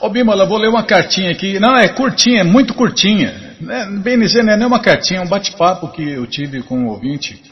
Ô 0.00 0.08
Bimala, 0.08 0.46
vou 0.46 0.58
ler 0.58 0.68
uma 0.68 0.84
cartinha 0.84 1.32
aqui. 1.32 1.58
Não, 1.58 1.76
é 1.76 1.88
curtinha, 1.88 2.42
é 2.42 2.44
muito 2.44 2.72
curtinha. 2.72 3.56
É, 3.68 3.84
bem 3.98 4.16
dizer, 4.16 4.44
não 4.44 4.52
é 4.52 4.56
nem 4.56 4.64
uma 4.64 4.78
cartinha, 4.78 5.18
é 5.18 5.22
um 5.24 5.28
bate-papo 5.28 5.88
que 5.88 6.08
eu 6.08 6.24
tive 6.24 6.62
com 6.62 6.78
um 6.78 6.86
ouvinte 6.86 7.42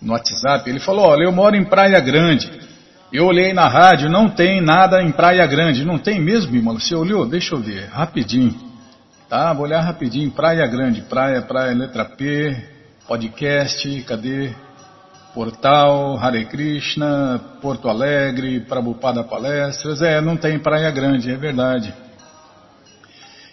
no 0.00 0.14
WhatsApp. 0.14 0.68
Ele 0.70 0.80
falou: 0.80 1.04
Olha, 1.04 1.24
eu 1.24 1.32
moro 1.32 1.56
em 1.56 1.64
Praia 1.64 2.00
Grande. 2.00 2.50
Eu 3.12 3.26
olhei 3.26 3.52
na 3.52 3.68
rádio, 3.68 4.08
não 4.08 4.30
tem 4.30 4.62
nada 4.62 5.02
em 5.02 5.12
Praia 5.12 5.46
Grande. 5.46 5.84
Não 5.84 5.98
tem 5.98 6.18
mesmo, 6.18 6.52
Bimala? 6.52 6.80
Você 6.80 6.94
olhou? 6.94 7.26
Deixa 7.26 7.54
eu 7.54 7.60
ver, 7.60 7.90
rapidinho. 7.90 8.58
Tá, 9.28 9.52
vou 9.52 9.66
olhar 9.66 9.82
rapidinho. 9.82 10.30
Praia 10.30 10.66
Grande, 10.66 11.02
Praia, 11.02 11.42
Praia, 11.42 11.74
letra 11.74 12.06
P, 12.06 12.56
podcast, 13.06 14.02
cadê? 14.04 14.54
Portal, 15.34 16.18
Hare 16.18 16.44
Krishna, 16.44 17.40
Porto 17.60 17.88
Alegre, 17.88 18.60
Prabhupada 18.60 19.24
Palestras. 19.24 20.02
É, 20.02 20.20
não 20.20 20.36
tem 20.36 20.58
Praia 20.58 20.90
Grande, 20.90 21.30
é 21.30 21.36
verdade. 21.36 21.92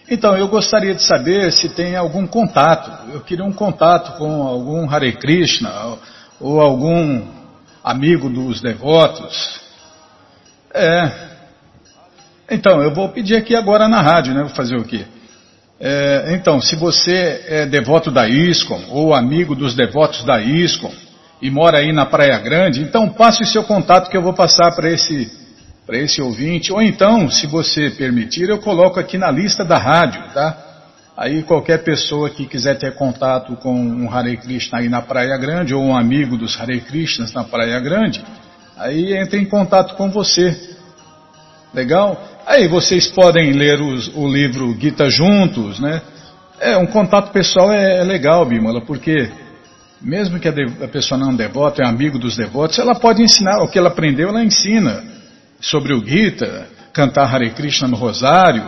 Então, 0.08 0.36
eu 0.36 0.48
gostaria 0.48 0.94
de 0.94 1.02
saber 1.02 1.52
se 1.52 1.68
tem 1.68 1.96
algum 1.96 2.26
contato. 2.26 3.12
Eu 3.12 3.20
queria 3.20 3.44
um 3.44 3.52
contato 3.52 4.18
com 4.18 4.42
algum 4.46 4.90
Hare 4.90 5.12
Krishna 5.12 5.98
ou 6.40 6.60
algum 6.60 7.22
amigo 7.82 8.28
dos 8.28 8.60
devotos. 8.60 9.60
É. 10.74 11.30
Então, 12.50 12.82
eu 12.82 12.92
vou 12.92 13.08
pedir 13.08 13.36
aqui 13.36 13.54
agora 13.54 13.88
na 13.88 14.02
rádio, 14.02 14.34
né? 14.34 14.40
Vou 14.42 14.54
fazer 14.54 14.76
o 14.76 14.84
quê? 14.84 15.06
É, 15.78 16.34
então, 16.34 16.60
se 16.60 16.76
você 16.76 17.44
é 17.46 17.66
devoto 17.66 18.10
da 18.10 18.28
ISCOM 18.28 18.82
ou 18.90 19.14
amigo 19.14 19.54
dos 19.54 19.74
devotos 19.74 20.24
da 20.24 20.38
ISCOM, 20.40 20.92
e 21.40 21.50
mora 21.50 21.78
aí 21.78 21.92
na 21.92 22.04
Praia 22.04 22.38
Grande, 22.38 22.82
então 22.82 23.08
passe 23.08 23.42
o 23.42 23.46
seu 23.46 23.64
contato 23.64 24.10
que 24.10 24.16
eu 24.16 24.22
vou 24.22 24.34
passar 24.34 24.72
para 24.72 24.90
esse, 24.90 25.30
esse 25.88 26.20
ouvinte. 26.20 26.72
Ou 26.72 26.82
então, 26.82 27.30
se 27.30 27.46
você 27.46 27.90
permitir, 27.90 28.48
eu 28.48 28.58
coloco 28.58 29.00
aqui 29.00 29.16
na 29.16 29.30
lista 29.30 29.64
da 29.64 29.78
rádio, 29.78 30.22
tá? 30.34 30.56
Aí 31.16 31.42
qualquer 31.42 31.82
pessoa 31.82 32.30
que 32.30 32.46
quiser 32.46 32.78
ter 32.78 32.94
contato 32.94 33.56
com 33.56 33.74
um 33.74 34.10
Hare 34.10 34.36
Krishna 34.36 34.78
aí 34.78 34.88
na 34.88 35.02
Praia 35.02 35.36
Grande, 35.36 35.74
ou 35.74 35.82
um 35.82 35.96
amigo 35.96 36.36
dos 36.36 36.58
Hare 36.60 36.80
Krishnas 36.80 37.32
na 37.32 37.44
Praia 37.44 37.78
Grande, 37.80 38.22
aí 38.76 39.16
entra 39.16 39.38
em 39.38 39.44
contato 39.44 39.96
com 39.96 40.10
você. 40.10 40.76
Legal? 41.72 42.22
Aí 42.46 42.66
vocês 42.68 43.06
podem 43.06 43.52
ler 43.52 43.80
os, 43.80 44.08
o 44.14 44.26
livro 44.28 44.76
Gita 44.78 45.08
juntos, 45.08 45.78
né? 45.78 46.02
É, 46.58 46.76
um 46.76 46.86
contato 46.86 47.32
pessoal 47.32 47.72
é, 47.72 48.00
é 48.00 48.04
legal, 48.04 48.44
Bimala, 48.44 48.82
porque 48.82 49.30
mesmo 50.00 50.40
que 50.40 50.48
a, 50.48 50.88
pessoa 50.88 51.18
não 51.18 51.34
devota, 51.34 51.82
é 51.82 51.86
amigo 51.86 52.18
dos 52.18 52.36
devotos, 52.36 52.78
ela 52.78 52.94
pode 52.94 53.22
ensinar 53.22 53.62
o 53.62 53.68
que 53.68 53.78
ela 53.78 53.88
aprendeu, 53.88 54.28
ela 54.28 54.42
ensina 54.42 55.04
sobre 55.60 55.92
o 55.92 56.04
Gita, 56.04 56.66
cantar 56.92 57.32
Hare 57.32 57.50
Krishna 57.50 57.86
no 57.86 57.96
rosário, 57.96 58.66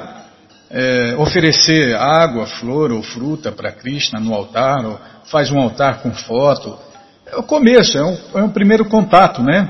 é, 0.70 1.14
oferecer 1.16 1.94
água, 1.97 2.47
flor 2.47 2.92
ou 2.92 3.03
fruta 3.03 3.50
para 3.50 3.72
Krishna 3.72 4.20
no 4.20 4.34
altar, 4.34 4.84
ou 4.84 5.00
faz 5.27 5.50
um 5.50 5.58
altar 5.58 6.03
com 6.03 6.12
foto. 6.12 6.78
É 7.27 7.36
o 7.36 7.42
começo, 7.42 7.97
é 7.97 8.05
um, 8.05 8.19
é 8.34 8.42
um 8.42 8.50
primeiro 8.50 8.84
contato, 8.84 9.42
né? 9.42 9.69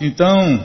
Então, 0.00 0.62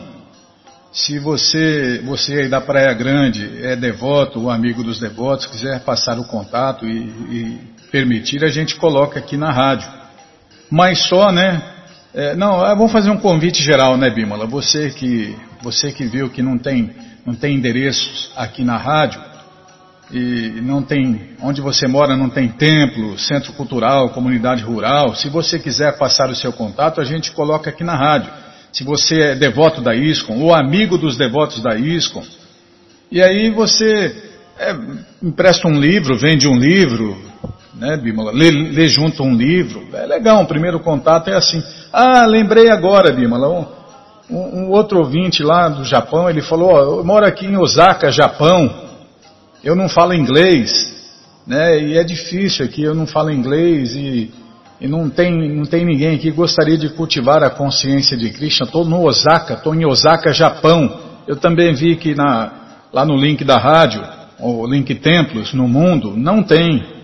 se 0.91 1.19
você, 1.19 2.01
você 2.05 2.41
aí 2.41 2.49
da 2.49 2.61
Praia 2.61 2.93
Grande 2.93 3.65
é 3.65 3.75
devoto 3.75 4.41
ou 4.41 4.49
amigo 4.49 4.83
dos 4.83 4.99
devotos, 4.99 5.45
quiser 5.45 5.81
passar 5.81 6.17
o 6.17 6.25
contato 6.25 6.85
e, 6.85 6.97
e 6.97 7.74
permitir, 7.95 8.43
a 8.43 8.49
gente 8.49 8.75
coloca 8.75 9.17
aqui 9.17 9.37
na 9.37 9.53
rádio. 9.53 9.89
Mas 10.69 11.07
só, 11.07 11.31
né? 11.31 11.61
É, 12.13 12.35
não, 12.35 12.65
é, 12.65 12.75
vamos 12.75 12.91
fazer 12.91 13.09
um 13.09 13.17
convite 13.17 13.63
geral, 13.63 13.95
né, 13.95 14.09
Bímola? 14.09 14.45
Você 14.47 14.89
que, 14.89 15.33
você 15.61 15.93
que 15.93 16.03
viu 16.03 16.29
que 16.29 16.41
não 16.41 16.57
tem, 16.57 16.91
não 17.25 17.33
tem 17.33 17.55
endereços 17.55 18.31
aqui 18.35 18.65
na 18.65 18.75
rádio, 18.75 19.21
e 20.11 20.59
não 20.61 20.83
tem, 20.83 21.35
onde 21.41 21.61
você 21.61 21.87
mora 21.87 22.17
não 22.17 22.29
tem 22.29 22.49
templo, 22.49 23.17
centro 23.17 23.53
cultural, 23.53 24.09
comunidade 24.09 24.61
rural. 24.61 25.15
Se 25.15 25.29
você 25.29 25.57
quiser 25.57 25.97
passar 25.97 26.29
o 26.29 26.35
seu 26.35 26.51
contato, 26.51 26.99
a 26.99 27.05
gente 27.05 27.31
coloca 27.31 27.69
aqui 27.69 27.83
na 27.83 27.95
rádio. 27.95 28.29
Se 28.73 28.83
você 28.83 29.21
é 29.21 29.35
devoto 29.35 29.79
da 29.79 29.95
ISCOM 29.95 30.41
ou 30.41 30.53
amigo 30.53 30.97
dos 30.97 31.15
devotos 31.17 31.63
da 31.63 31.77
ISCOM, 31.77 32.23
e 33.09 33.21
aí 33.21 33.49
você 33.49 34.33
é, 34.59 34.75
empresta 35.23 35.67
um 35.67 35.79
livro, 35.79 36.17
vende 36.17 36.45
um 36.45 36.57
livro, 36.57 37.17
né, 37.77 37.97
Bímola? 37.97 38.31
Lê, 38.31 38.51
lê, 38.51 38.87
junto 38.87 39.23
um 39.23 39.35
livro. 39.35 39.83
É 39.93 40.05
legal, 40.05 40.41
um 40.41 40.45
primeiro 40.45 40.79
contato 40.79 41.29
é 41.29 41.35
assim. 41.35 41.61
Ah, 41.91 42.25
lembrei 42.25 42.69
agora, 42.69 43.11
Bímola. 43.11 43.49
Um, 43.49 44.35
um, 44.35 44.69
outro 44.71 44.99
ouvinte 44.99 45.43
lá 45.43 45.67
do 45.69 45.83
Japão, 45.83 46.29
ele 46.29 46.41
falou: 46.41 46.71
ó, 46.71 46.97
eu 46.97 47.03
moro 47.03 47.25
aqui 47.25 47.45
em 47.45 47.57
Osaka, 47.57 48.11
Japão. 48.11 48.83
Eu 49.63 49.75
não 49.75 49.89
falo 49.89 50.13
inglês, 50.13 50.71
né? 51.45 51.79
E 51.79 51.97
é 51.97 52.03
difícil 52.03 52.65
aqui, 52.65 52.83
eu 52.83 52.95
não 52.95 53.05
falo 53.05 53.31
inglês 53.31 53.95
e, 53.95 54.31
e 54.79 54.87
não 54.87 55.09
tem 55.09 55.55
não 55.55 55.65
tem 55.65 55.85
ninguém 55.85 56.15
aqui 56.15 56.29
que 56.29 56.31
gostaria 56.31 56.77
de 56.77 56.89
cultivar 56.89 57.43
a 57.43 57.49
consciência 57.49 58.15
de 58.15 58.29
Krishna. 58.29 58.65
Estou 58.65 58.85
no 58.85 59.03
Osaka, 59.03 59.55
estou 59.55 59.75
em 59.75 59.85
Osaka, 59.85 60.31
Japão. 60.31 60.99
Eu 61.27 61.35
também 61.35 61.73
vi 61.73 61.95
que 61.95 62.13
na, 62.13 62.51
lá 62.93 63.03
no 63.03 63.15
link 63.15 63.43
da 63.43 63.57
rádio, 63.57 64.03
o 64.39 64.65
link 64.67 64.93
Templos 64.95 65.53
no 65.53 65.67
mundo, 65.67 66.13
não 66.15 66.43
tem 66.43 66.94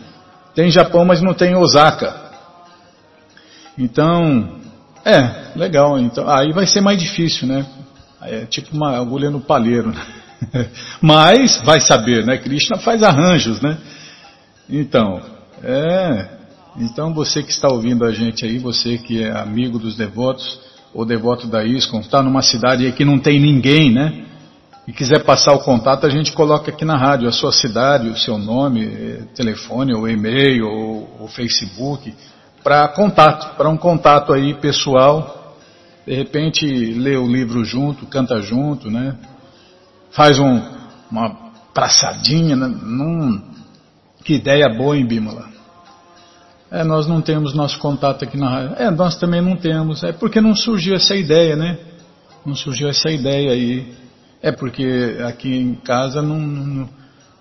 tem 0.54 0.70
Japão, 0.70 1.06
mas 1.06 1.22
não 1.22 1.34
tem 1.34 1.56
Osaka. 1.56 2.32
Então, 3.78 4.60
é, 5.06 5.58
legal. 5.58 5.98
Então, 6.00 6.30
aí 6.30 6.52
vai 6.52 6.68
ser 6.68 6.82
mais 6.82 7.00
difícil, 7.00 7.48
né? 7.48 7.66
É 8.22 8.46
tipo 8.46 8.76
uma 8.76 8.98
agulha 8.98 9.30
no 9.30 9.42
palheiro. 9.42 9.90
Né? 9.92 10.06
Mas, 11.02 11.60
vai 11.64 11.80
saber, 11.80 12.24
né? 12.24 12.38
Krishna 12.38 12.78
faz 12.78 13.02
arranjos, 13.02 13.60
né? 13.62 13.78
Então, 14.70 15.20
é. 15.64 16.30
Então 16.78 17.14
você 17.14 17.42
que 17.42 17.52
está 17.52 17.68
ouvindo 17.68 18.06
a 18.06 18.12
gente 18.12 18.46
aí, 18.46 18.60
você 18.60 18.98
que 18.98 19.24
é 19.24 19.32
amigo 19.32 19.80
dos 19.80 19.96
devotos, 19.96 20.60
ou 20.94 21.06
devoto 21.06 21.48
da 21.48 21.64
ISCOM, 21.66 22.00
está 22.00 22.22
numa 22.22 22.42
cidade 22.42 22.92
que 22.92 23.04
não 23.04 23.18
tem 23.18 23.40
ninguém, 23.40 23.92
né? 23.92 24.26
E 24.88 24.92
quiser 24.92 25.24
passar 25.24 25.54
o 25.54 25.60
contato, 25.60 26.06
a 26.06 26.10
gente 26.10 26.32
coloca 26.32 26.72
aqui 26.72 26.84
na 26.84 26.98
rádio 26.98 27.28
a 27.28 27.32
sua 27.32 27.52
cidade, 27.52 28.10
o 28.10 28.18
seu 28.18 28.38
nome, 28.38 28.86
eh, 28.86 29.24
telefone, 29.36 29.94
ou 29.94 30.10
e-mail, 30.10 30.66
ou, 30.66 31.18
ou 31.20 31.28
Facebook, 31.28 32.14
para 32.64 32.88
contato, 32.88 33.56
para 33.56 33.70
um 33.70 33.78
contato 33.78 34.34
aí 34.34 34.54
pessoal. 34.56 35.56
De 36.06 36.16
repente 36.16 36.66
lê 36.66 37.16
o 37.16 37.28
livro 37.28 37.64
junto, 37.64 38.08
canta 38.08 38.42
junto, 38.42 38.90
né? 38.90 39.16
Faz 40.12 40.40
um, 40.40 40.62
uma 41.12 41.52
praçadinha, 41.74 42.56
né? 42.56 42.68
Num, 42.68 43.40
que 44.24 44.34
ideia 44.34 44.68
boa, 44.76 44.98
em 44.98 45.06
Bímola. 45.06 45.50
É, 46.72 46.84
nós 46.84 47.06
não 47.06 47.22
temos 47.22 47.54
nosso 47.54 47.78
contato 47.80 48.24
aqui 48.24 48.38
na 48.38 48.50
rádio. 48.50 48.76
É, 48.78 48.90
nós 48.90 49.18
também 49.18 49.42
não 49.42 49.56
temos. 49.56 50.04
É 50.04 50.12
porque 50.12 50.40
não 50.40 50.56
surgiu 50.56 50.96
essa 50.96 51.16
ideia, 51.16 51.56
né? 51.56 51.78
Não 52.46 52.56
surgiu 52.56 52.88
essa 52.90 53.12
ideia 53.12 53.52
aí. 53.52 53.94
É 54.42 54.52
porque 54.52 55.18
aqui 55.28 55.56
em 55.56 55.76
casa, 55.76 56.22
não, 56.22 56.40
não, 56.40 56.90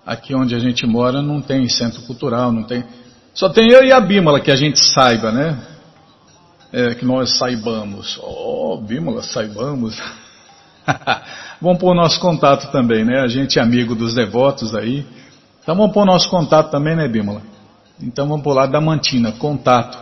aqui 0.05 0.35
onde 0.35 0.53
a 0.53 0.59
gente 0.59 0.85
mora, 0.85 1.21
não 1.21 1.41
tem 1.41 1.67
centro 1.67 2.01
cultural, 2.03 2.51
não 2.51 2.63
tem. 2.63 2.83
Só 3.33 3.49
tem 3.49 3.71
eu 3.71 3.83
e 3.83 3.91
a 3.91 3.99
Bímola 3.99 4.39
que 4.39 4.51
a 4.51 4.55
gente 4.55 4.79
saiba, 4.79 5.31
né? 5.31 5.57
É, 6.71 6.95
que 6.95 7.03
nós 7.03 7.37
saibamos. 7.37 8.19
Oh, 8.21 8.77
Bímola, 8.77 9.23
saibamos. 9.23 9.99
vamos 11.59 11.79
pôr 11.79 11.91
o 11.91 11.95
nosso 11.95 12.19
contato 12.19 12.71
também, 12.71 13.03
né? 13.03 13.19
A 13.21 13.27
gente 13.27 13.57
é 13.57 13.61
amigo 13.61 13.95
dos 13.95 14.13
devotos 14.13 14.75
aí. 14.75 15.05
Então 15.61 15.75
vamos 15.75 15.93
pôr 15.93 16.05
nosso 16.05 16.29
contato 16.29 16.69
também, 16.69 16.95
né, 16.95 17.07
Bímola? 17.07 17.41
Então 17.99 18.27
vamos 18.27 18.43
pôr 18.43 18.53
lá 18.53 18.67
da 18.67 18.79
Mantina, 18.79 19.31
contato. 19.33 19.97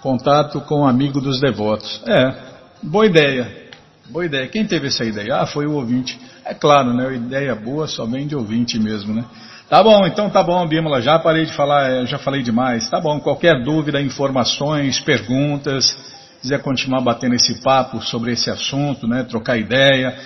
Contato 0.00 0.60
com 0.62 0.82
o 0.82 0.86
amigo 0.86 1.20
dos 1.20 1.40
devotos. 1.40 2.02
É, 2.06 2.34
boa 2.82 3.06
ideia. 3.06 3.65
Boa 4.08 4.24
ideia. 4.24 4.46
Quem 4.46 4.64
teve 4.64 4.86
essa 4.86 5.04
ideia? 5.04 5.34
Ah, 5.36 5.46
foi 5.46 5.66
o 5.66 5.72
ouvinte. 5.72 6.16
É 6.44 6.54
claro, 6.54 6.94
né? 6.94 7.16
Ideia 7.16 7.56
boa 7.56 7.88
só 7.88 8.06
vem 8.06 8.24
de 8.26 8.36
ouvinte 8.36 8.78
mesmo, 8.78 9.12
né? 9.12 9.24
Tá 9.68 9.82
bom, 9.82 10.06
então 10.06 10.30
tá 10.30 10.44
bom, 10.44 10.64
Bímola. 10.66 11.02
Já 11.02 11.18
parei 11.18 11.44
de 11.44 11.52
falar, 11.52 11.90
é, 11.90 12.06
já 12.06 12.16
falei 12.18 12.40
demais. 12.40 12.88
Tá 12.88 13.00
bom. 13.00 13.18
Qualquer 13.18 13.64
dúvida, 13.64 14.00
informações, 14.00 15.00
perguntas, 15.00 15.98
quiser 16.40 16.62
continuar 16.62 17.00
batendo 17.00 17.34
esse 17.34 17.60
papo 17.62 18.00
sobre 18.00 18.30
esse 18.32 18.48
assunto, 18.48 19.08
né? 19.08 19.24
Trocar 19.24 19.58
ideia. 19.58 20.16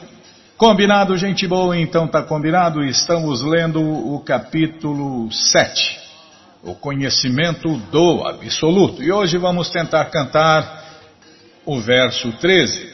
Combinado, 0.58 1.16
gente 1.16 1.48
boa? 1.48 1.78
Então 1.78 2.08
tá 2.08 2.24
combinado. 2.24 2.84
Estamos 2.84 3.44
lendo 3.44 3.80
o 3.82 4.20
capítulo 4.22 5.32
7, 5.32 6.00
o 6.64 6.74
conhecimento 6.74 7.78
do 7.92 8.26
absoluto. 8.26 9.04
E 9.04 9.12
hoje 9.12 9.38
vamos 9.38 9.70
tentar 9.70 10.06
cantar 10.06 10.86
o 11.66 11.80
verso 11.80 12.32
13. 12.34 12.92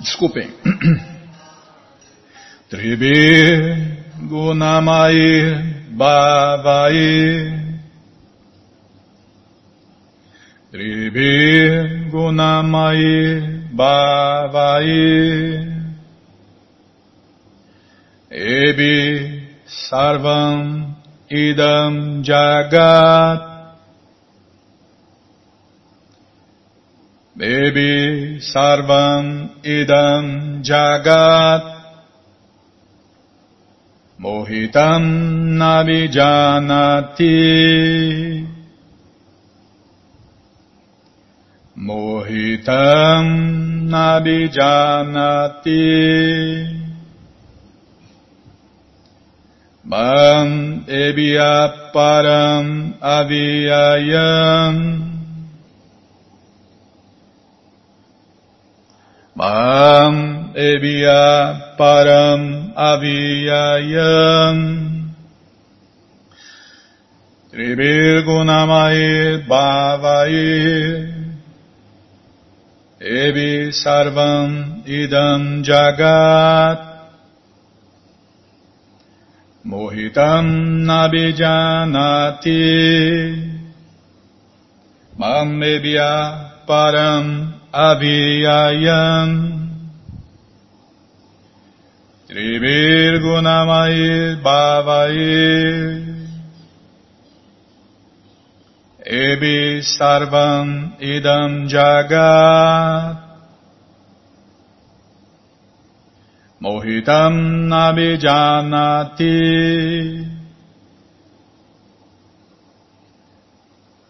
Desculpem. 0.00 0.48
Tribi 10.74 12.10
Gunamai 12.10 13.70
Bhavai 13.70 14.90
Ebi 18.28 18.98
Sarvam 19.68 20.96
Idam 21.30 22.24
Jagat 22.26 23.40
Ebi 27.38 28.42
Sarvam 28.42 29.50
Idam 29.62 30.64
Jagat 30.64 31.62
Mohitam 34.18 35.04
Navijanati 35.54 37.34
Mohitam 41.76 43.26
Nabijanati 43.90 44.62
Mam 49.82 50.84
Ebya 50.86 51.92
Param 51.92 52.94
Aviyayam 53.02 54.76
Mam 59.34 60.54
Ebya 60.54 61.76
Param 61.76 62.72
Aviyayam 62.78 64.56
Tribirgunamai 67.50 69.42
Bhavai 69.48 71.13
Ebi 73.04 73.68
Sarvam 73.68 74.80
Idam 74.88 75.60
Jagat. 75.62 76.80
Mohitam 79.66 80.80
Nabijanati. 80.88 82.48
Mam 85.18 85.60
Ebya 85.60 86.64
Param 86.66 87.52
Aviyayam 87.74 89.30
Tribirgunamai 92.26 94.40
Bhavai 94.42 96.13
Ebi 99.04 99.84
Sarvam 99.84 100.96
Idam 100.98 101.68
Jagat. 101.68 103.20
Mohitam 106.62 107.68
Nabijanati 107.68 109.28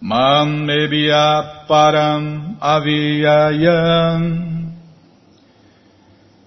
Mam 0.01 0.69
Ebya 0.71 1.67
Param 1.67 2.57
Aviyayam. 2.61 4.23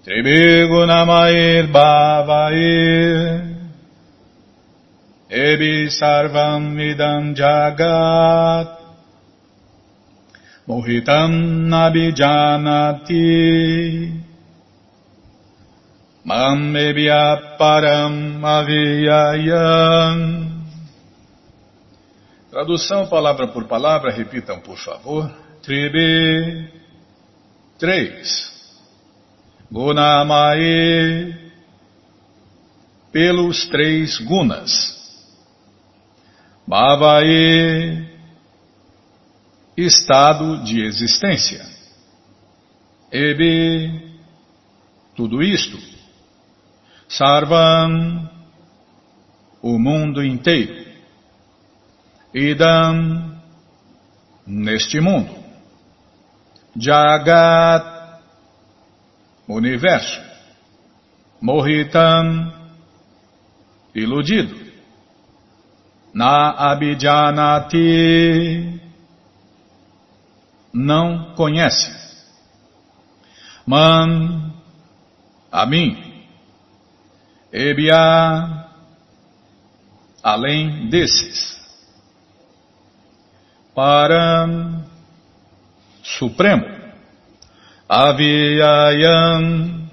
Tribhugunamair 0.06 1.68
Bhavair 1.70 3.57
Ebi 5.30 5.90
Sarvam 5.90 6.78
Idam 6.80 7.34
Jagat. 7.36 8.78
Mohitam 10.66 11.68
Nabijanati 11.68 13.18
Mam 16.24 16.72
Param 17.58 18.44
Aviyayam. 18.44 20.18
Tradução 22.50 23.06
palavra 23.06 23.48
por 23.48 23.64
palavra, 23.64 24.10
repitam 24.10 24.60
por 24.60 24.78
favor. 24.78 25.30
Tribe 25.62 26.70
3 27.78 28.48
Gunamai 29.70 31.36
pelos 33.12 33.66
três 33.68 34.18
gunas. 34.18 34.97
Bhavae, 36.68 38.06
estado 39.74 40.62
de 40.64 40.84
existência. 40.84 41.64
Ebe, 43.10 44.20
tudo 45.16 45.42
isto. 45.42 45.78
Sarvam, 47.08 48.28
o 49.62 49.78
mundo 49.78 50.22
inteiro. 50.22 50.86
Idam, 52.34 53.40
neste 54.46 55.00
mundo. 55.00 55.34
Jagat, 56.76 58.20
universo. 59.48 60.20
Mohitam, 61.40 62.52
iludido. 63.94 64.67
Na 66.18 66.50
abhijanati, 66.72 67.78
não 70.74 71.32
conhece. 71.36 71.92
Man, 73.64 74.52
a 75.52 75.64
mim. 75.64 75.96
Ebia, 77.52 78.66
além 80.20 80.90
desses. 80.90 81.56
Param, 83.72 84.84
Supremo. 86.02 86.64
Avyayam, 87.88 89.88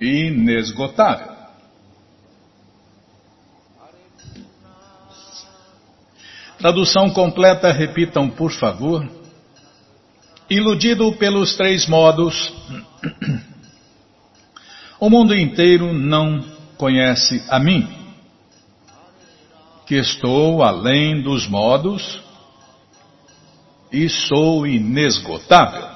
inesgotável. 0.00 1.27
Tradução 6.58 7.08
completa, 7.10 7.70
repitam 7.70 8.28
por 8.28 8.50
favor. 8.50 9.08
Iludido 10.50 11.12
pelos 11.12 11.54
três 11.56 11.86
modos, 11.86 12.52
o 14.98 15.08
mundo 15.08 15.36
inteiro 15.36 15.92
não 15.92 16.44
conhece 16.76 17.44
a 17.48 17.60
mim, 17.60 17.86
que 19.86 19.94
estou 19.94 20.64
além 20.64 21.22
dos 21.22 21.46
modos 21.46 22.20
e 23.92 24.08
sou 24.08 24.66
inesgotável. 24.66 25.86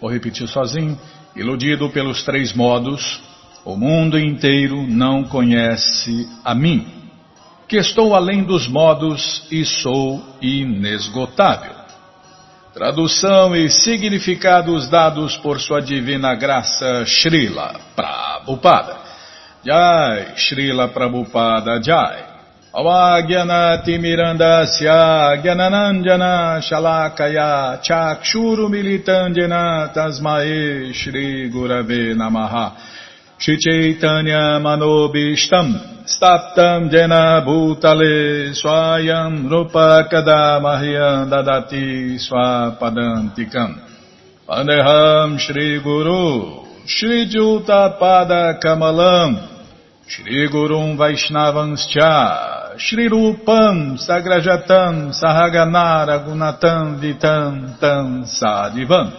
Vou 0.00 0.10
repetir 0.10 0.48
sozinho. 0.48 0.98
Iludido 1.36 1.88
pelos 1.90 2.24
três 2.24 2.52
modos, 2.52 3.22
o 3.64 3.76
mundo 3.76 4.18
inteiro 4.18 4.86
não 4.88 5.22
conhece 5.22 6.28
a 6.44 6.54
mim, 6.54 6.95
que 7.68 7.76
estou 7.76 8.14
além 8.14 8.44
dos 8.44 8.66
modos 8.68 9.44
e 9.50 9.64
sou 9.64 10.22
inesgotável. 10.40 11.74
Tradução 12.72 13.56
e 13.56 13.68
significados 13.70 14.88
dados 14.88 15.36
por 15.38 15.60
sua 15.60 15.80
divina 15.80 16.34
graça 16.34 17.04
Srila 17.06 17.74
Prabhupada. 17.96 18.96
Jai, 19.64 20.34
Srila 20.36 20.86
Prabhupada 20.88 21.80
Jai. 21.82 22.36
Avagyanatimirandasya 22.74 25.40
Gyananandjana 25.42 26.60
Shalakaya 26.60 27.80
Chakshuru 27.82 28.68
Militandjana 28.68 29.88
Tasmae 29.94 30.92
Shri 30.92 31.48
Gurave 31.48 32.14
Staptam 36.06 36.88
Jena 36.88 37.42
Bhutale 37.44 38.54
Swayam 38.54 39.50
Rupa 39.50 40.06
Kadamahyam 40.06 41.26
Dadati 41.26 42.14
Swapadantikam. 42.14 43.74
Vandeham 44.48 45.36
Shri 45.36 45.82
Guru 45.82 46.62
Shri 46.86 47.26
Juta 47.28 47.98
Pada 47.98 48.54
Kamalam. 48.62 49.34
Shri 50.06 50.48
Gurum 50.48 50.96
Vaishnavanscha 50.96 52.78
Shri 52.78 53.08
Rupam 53.08 53.98
Sagrajatam 53.98 55.10
Sahaganara 55.10 56.22
Gunatam 56.24 57.02
Vitam 57.02 57.80
Tam 57.80 58.22
Sadivam. 58.22 59.10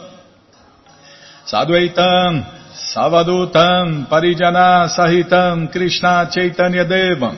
Sadhuaitam 1.46 2.57
Savadutam 2.98 4.10
Parijana 4.10 4.90
Sahitam 4.90 5.72
Krishna 5.72 6.28
Chaitanya 6.34 6.84
Devam. 6.84 7.38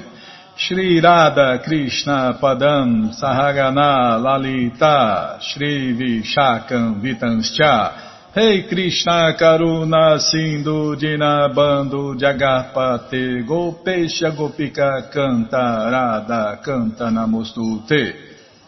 Shri 0.56 1.02
Radha 1.02 1.60
Krishna 1.62 2.40
Padam 2.42 3.12
Sahagana 3.12 4.24
Lalita 4.24 5.38
Shri 5.42 5.94
Vishakam 6.00 7.02
Vitanscha. 7.04 7.92
Hey 8.34 8.70
Krishna 8.70 9.36
Karuna 9.38 10.18
Sindhu 10.22 10.96
Dinabando 10.96 12.16
Jagarpate 12.16 13.46
Gopesha 13.46 14.32
Gopika 14.32 15.12
Canta 15.12 15.92
Radha 15.92 16.62
Canta 16.64 17.12
Namostute. 17.12 18.14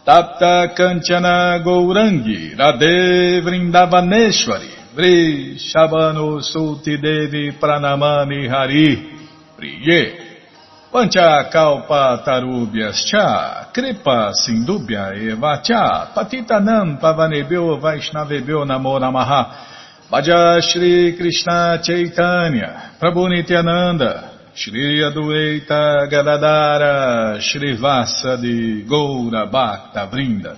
Tapta 0.05 0.75
Kanchana 0.75 1.63
Gourangi 1.63 2.53
Radhe 2.57 3.39
Vrindavaneshwari 3.41 4.80
Vri 4.95 5.57
Shabano 5.57 6.41
Sulti 6.41 6.97
Devi 6.97 7.51
Pranamani 7.53 8.47
Hari. 8.49 9.19
Priye. 9.57 10.29
Pancha 10.91 11.49
kalpa 11.49 12.21
tarubhyas 12.25 13.05
cha, 13.05 13.71
kripa 13.71 14.33
sindubhya 14.33 15.15
eva 15.15 15.61
cha, 15.63 16.11
patitanam 16.13 16.99
pavanebhyo 16.99 17.79
vaishnavebhyo 17.79 18.65
namo 18.65 18.99
namaha, 18.99 19.69
Bhaja 20.11 20.59
Shri 20.61 21.15
Krishna 21.15 21.79
Chaitanya, 21.81 22.97
Prabhu 22.99 23.29
Nityananda, 23.29 24.51
Shri 24.53 24.99
Adueita 24.99 26.09
Gadadara, 26.11 27.39
Shri 27.39 27.77
Vasadi 27.77 28.85
Goura 28.85 29.49
Bhakta 29.49 30.09
Vrinda, 30.11 30.57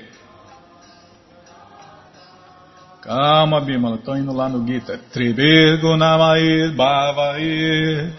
Calma, 3.01 3.59
Bimala, 3.59 3.95
estou 3.95 4.15
indo 4.15 4.31
lá 4.31 4.47
no 4.47 4.65
Gita. 4.65 4.95
Tribirgo 5.11 5.97
Namair 5.97 6.71
Bhavair. 6.75 8.13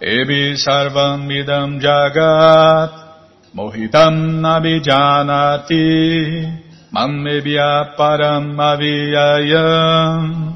Ebi 0.00 0.56
sarvam 0.56 1.18
midam 1.18 1.80
jagat 1.80 2.92
mohitam 3.52 4.14
nabijanati 4.40 5.82
mammebhya 6.92 7.96
param 7.96 8.60
aviyayam. 8.60 10.54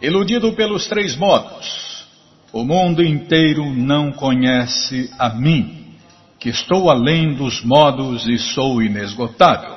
Iludido 0.00 0.52
pelos 0.52 0.86
três 0.86 1.16
modos, 1.16 2.06
o 2.52 2.62
mundo 2.62 3.02
inteiro 3.02 3.64
não 3.74 4.12
conhece 4.12 5.10
a 5.18 5.30
mim, 5.30 5.96
que 6.38 6.50
estou 6.50 6.88
além 6.88 7.34
dos 7.34 7.64
modos 7.64 8.28
e 8.28 8.38
sou 8.38 8.80
inesgotável. 8.80 9.75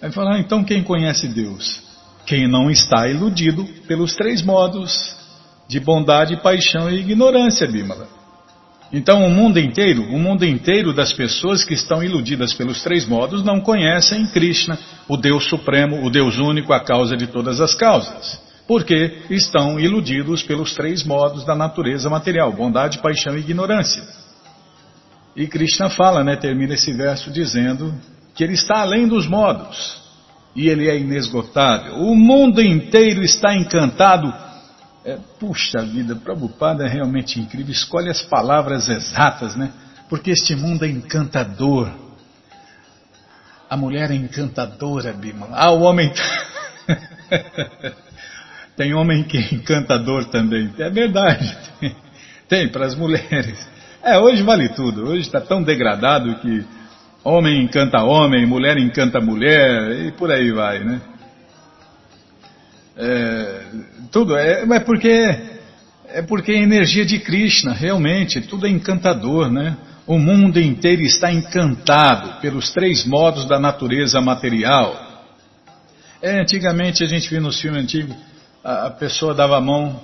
Vai 0.00 0.10
falar, 0.12 0.38
então 0.38 0.64
quem 0.64 0.82
conhece 0.82 1.28
Deus? 1.28 1.82
Quem 2.26 2.48
não 2.48 2.70
está 2.70 3.08
iludido 3.08 3.64
pelos 3.86 4.14
três 4.14 4.42
modos 4.42 5.16
de 5.68 5.78
bondade, 5.78 6.36
paixão 6.42 6.90
e 6.90 7.00
ignorância, 7.00 7.66
Bímala. 7.66 8.08
Então 8.92 9.24
o 9.24 9.30
mundo 9.30 9.60
inteiro, 9.60 10.02
o 10.02 10.18
mundo 10.18 10.44
inteiro 10.44 10.92
das 10.92 11.12
pessoas 11.12 11.62
que 11.64 11.74
estão 11.74 12.02
iludidas 12.02 12.52
pelos 12.52 12.82
três 12.82 13.06
modos 13.06 13.44
não 13.44 13.60
conhecem 13.60 14.26
Krishna, 14.26 14.76
o 15.08 15.16
Deus 15.16 15.48
Supremo, 15.48 16.04
o 16.04 16.10
Deus 16.10 16.38
único, 16.38 16.72
a 16.72 16.80
causa 16.80 17.16
de 17.16 17.28
todas 17.28 17.60
as 17.60 17.74
causas. 17.74 18.40
Porque 18.66 19.18
estão 19.30 19.78
iludidos 19.78 20.42
pelos 20.42 20.74
três 20.74 21.04
modos 21.04 21.44
da 21.44 21.54
natureza 21.54 22.10
material, 22.10 22.52
bondade, 22.52 22.98
paixão 22.98 23.36
e 23.36 23.40
ignorância. 23.40 24.02
E 25.36 25.46
Krishna 25.46 25.88
fala, 25.88 26.24
né, 26.24 26.34
termina 26.34 26.74
esse 26.74 26.92
verso 26.92 27.30
dizendo 27.30 27.94
que 28.40 28.44
ele 28.44 28.54
está 28.54 28.80
além 28.80 29.06
dos 29.06 29.26
modos 29.26 30.00
e 30.56 30.70
ele 30.70 30.88
é 30.88 30.98
inesgotável. 30.98 31.96
O 31.96 32.16
mundo 32.16 32.62
inteiro 32.62 33.22
está 33.22 33.54
encantado. 33.54 34.32
É, 35.04 35.18
puxa 35.38 35.82
vida, 35.82 36.16
Prabhupada 36.16 36.86
é 36.86 36.88
realmente 36.88 37.38
incrível. 37.38 37.70
Escolhe 37.70 38.08
as 38.08 38.22
palavras 38.22 38.88
exatas, 38.88 39.56
né? 39.56 39.70
Porque 40.08 40.30
este 40.30 40.56
mundo 40.56 40.86
é 40.86 40.88
encantador. 40.88 41.90
A 43.68 43.76
mulher 43.76 44.10
é 44.10 44.14
encantadora, 44.14 45.12
Bimala. 45.12 45.54
Ah, 45.54 45.72
o 45.72 45.82
homem. 45.82 46.10
Tem 48.74 48.94
homem 48.94 49.22
que 49.22 49.36
é 49.36 49.54
encantador 49.54 50.24
também. 50.30 50.72
É 50.78 50.88
verdade. 50.88 51.58
Tem, 51.78 51.94
tem 52.48 52.68
para 52.70 52.86
as 52.86 52.94
mulheres. 52.94 53.68
É, 54.02 54.18
hoje 54.18 54.42
vale 54.42 54.70
tudo. 54.70 55.10
Hoje 55.10 55.20
está 55.20 55.42
tão 55.42 55.62
degradado 55.62 56.36
que 56.36 56.79
Homem 57.22 57.62
encanta 57.62 58.02
homem, 58.02 58.46
mulher 58.46 58.78
encanta 58.78 59.20
mulher, 59.20 60.06
e 60.06 60.12
por 60.12 60.30
aí 60.30 60.50
vai, 60.50 60.82
né? 60.82 61.00
é, 63.00 63.62
tudo. 64.12 64.36
É, 64.36 64.62
é 64.62 64.80
porque 64.80 65.50
é 66.12 66.22
porque 66.22 66.52
a 66.52 66.56
energia 66.56 67.04
de 67.04 67.18
Krishna, 67.18 67.72
realmente, 67.72 68.40
tudo 68.40 68.66
é 68.66 68.70
encantador, 68.70 69.50
né? 69.50 69.76
O 70.06 70.18
mundo 70.18 70.60
inteiro 70.60 71.02
está 71.02 71.32
encantado 71.32 72.40
pelos 72.40 72.72
três 72.72 73.06
modos 73.06 73.46
da 73.46 73.58
natureza 73.58 74.20
material. 74.20 75.08
É, 76.20 76.40
antigamente 76.40 77.02
a 77.02 77.06
gente 77.06 77.30
via 77.30 77.40
nos 77.40 77.60
filmes 77.60 77.82
antigos, 77.82 78.14
a, 78.62 78.86
a 78.86 78.90
pessoa 78.90 79.32
dava 79.32 79.56
a 79.56 79.60
mão, 79.60 80.00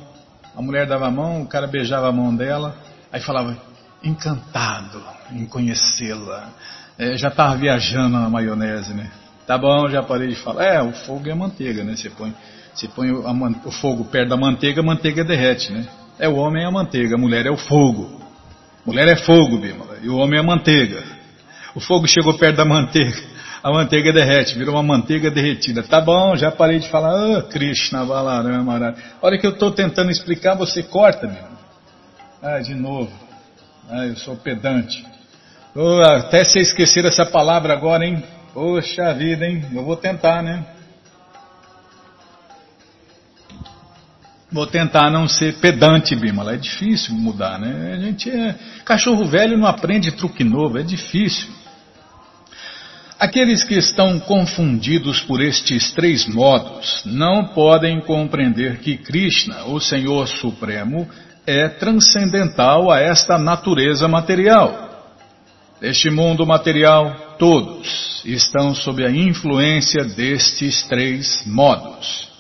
a 0.54 0.62
mulher 0.62 0.86
dava 0.86 1.08
a 1.08 1.10
mão, 1.10 1.42
o 1.42 1.46
cara 1.46 1.66
beijava 1.66 2.08
a 2.08 2.12
mão 2.12 2.34
dela, 2.34 2.76
aí 3.12 3.20
falava, 3.20 3.56
encantado 4.02 5.02
em 5.32 5.44
conhecê-la. 5.44 6.52
É, 6.98 7.16
já 7.16 7.28
estava 7.28 7.56
viajando 7.56 8.18
na 8.18 8.30
maionese, 8.30 8.94
né? 8.94 9.10
Tá 9.46 9.56
bom, 9.58 9.88
já 9.88 10.02
parei 10.02 10.28
de 10.28 10.36
falar. 10.36 10.64
É, 10.64 10.82
o 10.82 10.92
fogo 10.92 11.28
é 11.28 11.32
a 11.32 11.36
manteiga, 11.36 11.84
né? 11.84 11.94
Você 11.94 12.10
põe, 12.10 12.34
você 12.74 12.88
põe 12.88 13.10
o, 13.12 13.26
a, 13.26 13.32
o 13.64 13.70
fogo 13.70 14.04
perto 14.04 14.30
da 14.30 14.36
manteiga, 14.36 14.80
a 14.80 14.84
manteiga 14.84 15.22
derrete, 15.22 15.72
né? 15.72 15.86
É 16.18 16.28
o 16.28 16.36
homem 16.36 16.64
é 16.64 16.66
a 16.66 16.70
manteiga, 16.70 17.14
a 17.14 17.18
mulher 17.18 17.46
é 17.46 17.50
o 17.50 17.56
fogo. 17.56 18.20
Mulher 18.84 19.08
é 19.08 19.16
fogo, 19.16 19.58
Bímola, 19.58 19.98
e 20.02 20.08
o 20.08 20.16
homem 20.16 20.38
é 20.38 20.40
a 20.40 20.46
manteiga. 20.46 21.02
O 21.74 21.80
fogo 21.80 22.06
chegou 22.06 22.34
perto 22.34 22.56
da 22.56 22.64
manteiga, 22.64 23.18
a 23.62 23.70
manteiga 23.70 24.12
derrete, 24.12 24.56
virou 24.56 24.74
uma 24.74 24.82
manteiga 24.82 25.30
derretida. 25.30 25.82
Tá 25.82 26.00
bom, 26.00 26.34
já 26.36 26.50
parei 26.50 26.78
de 26.78 26.88
falar, 26.88 27.10
ah, 27.10 27.38
oh, 27.38 27.42
Krishna 27.48 28.04
Balarama. 28.06 28.94
Olha 29.20 29.38
que 29.38 29.46
eu 29.46 29.50
estou 29.50 29.70
tentando 29.70 30.10
explicar, 30.10 30.54
você 30.54 30.82
corta, 30.82 31.26
Bímola. 31.26 31.56
Ah, 32.42 32.60
de 32.60 32.74
novo. 32.74 33.12
Ah, 33.90 34.06
eu 34.06 34.16
sou 34.16 34.36
pedante. 34.36 35.04
Oh, 35.78 36.00
até 36.00 36.42
se 36.42 36.58
esquecer 36.58 37.04
essa 37.04 37.26
palavra 37.26 37.74
agora, 37.74 38.06
hein? 38.06 38.24
Poxa 38.54 39.12
vida, 39.12 39.44
hein? 39.44 39.62
Eu 39.74 39.84
vou 39.84 39.94
tentar, 39.94 40.42
né? 40.42 40.64
Vou 44.50 44.66
tentar 44.66 45.10
não 45.10 45.28
ser 45.28 45.58
pedante, 45.58 46.16
Bimala. 46.16 46.54
É 46.54 46.56
difícil 46.56 47.14
mudar, 47.14 47.58
né? 47.58 47.92
A 47.92 47.98
gente 47.98 48.30
é. 48.30 48.54
Cachorro 48.86 49.26
velho 49.26 49.58
não 49.58 49.66
aprende 49.66 50.12
truque 50.12 50.42
novo, 50.42 50.78
é 50.78 50.82
difícil. 50.82 51.48
Aqueles 53.18 53.62
que 53.62 53.74
estão 53.74 54.18
confundidos 54.18 55.20
por 55.20 55.42
estes 55.42 55.92
três 55.92 56.26
modos 56.26 57.02
não 57.04 57.48
podem 57.48 58.00
compreender 58.00 58.78
que 58.78 58.96
Krishna, 58.96 59.66
o 59.66 59.78
Senhor 59.78 60.26
Supremo, 60.26 61.06
é 61.46 61.68
transcendental 61.68 62.90
a 62.90 62.98
esta 62.98 63.36
natureza 63.36 64.08
material. 64.08 64.85
Neste 65.80 66.08
mundo 66.08 66.46
material, 66.46 67.36
todos 67.38 68.22
estão 68.24 68.74
sob 68.74 69.04
a 69.04 69.10
influência 69.10 70.04
destes 70.04 70.82
três 70.88 71.44
modos 71.46 72.30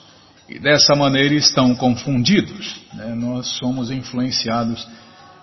e 0.48 0.58
dessa 0.58 0.94
maneira 0.94 1.34
estão 1.34 1.74
confundidos. 1.74 2.80
Né? 2.94 3.14
Nós 3.14 3.46
somos 3.58 3.90
influenciados. 3.90 4.88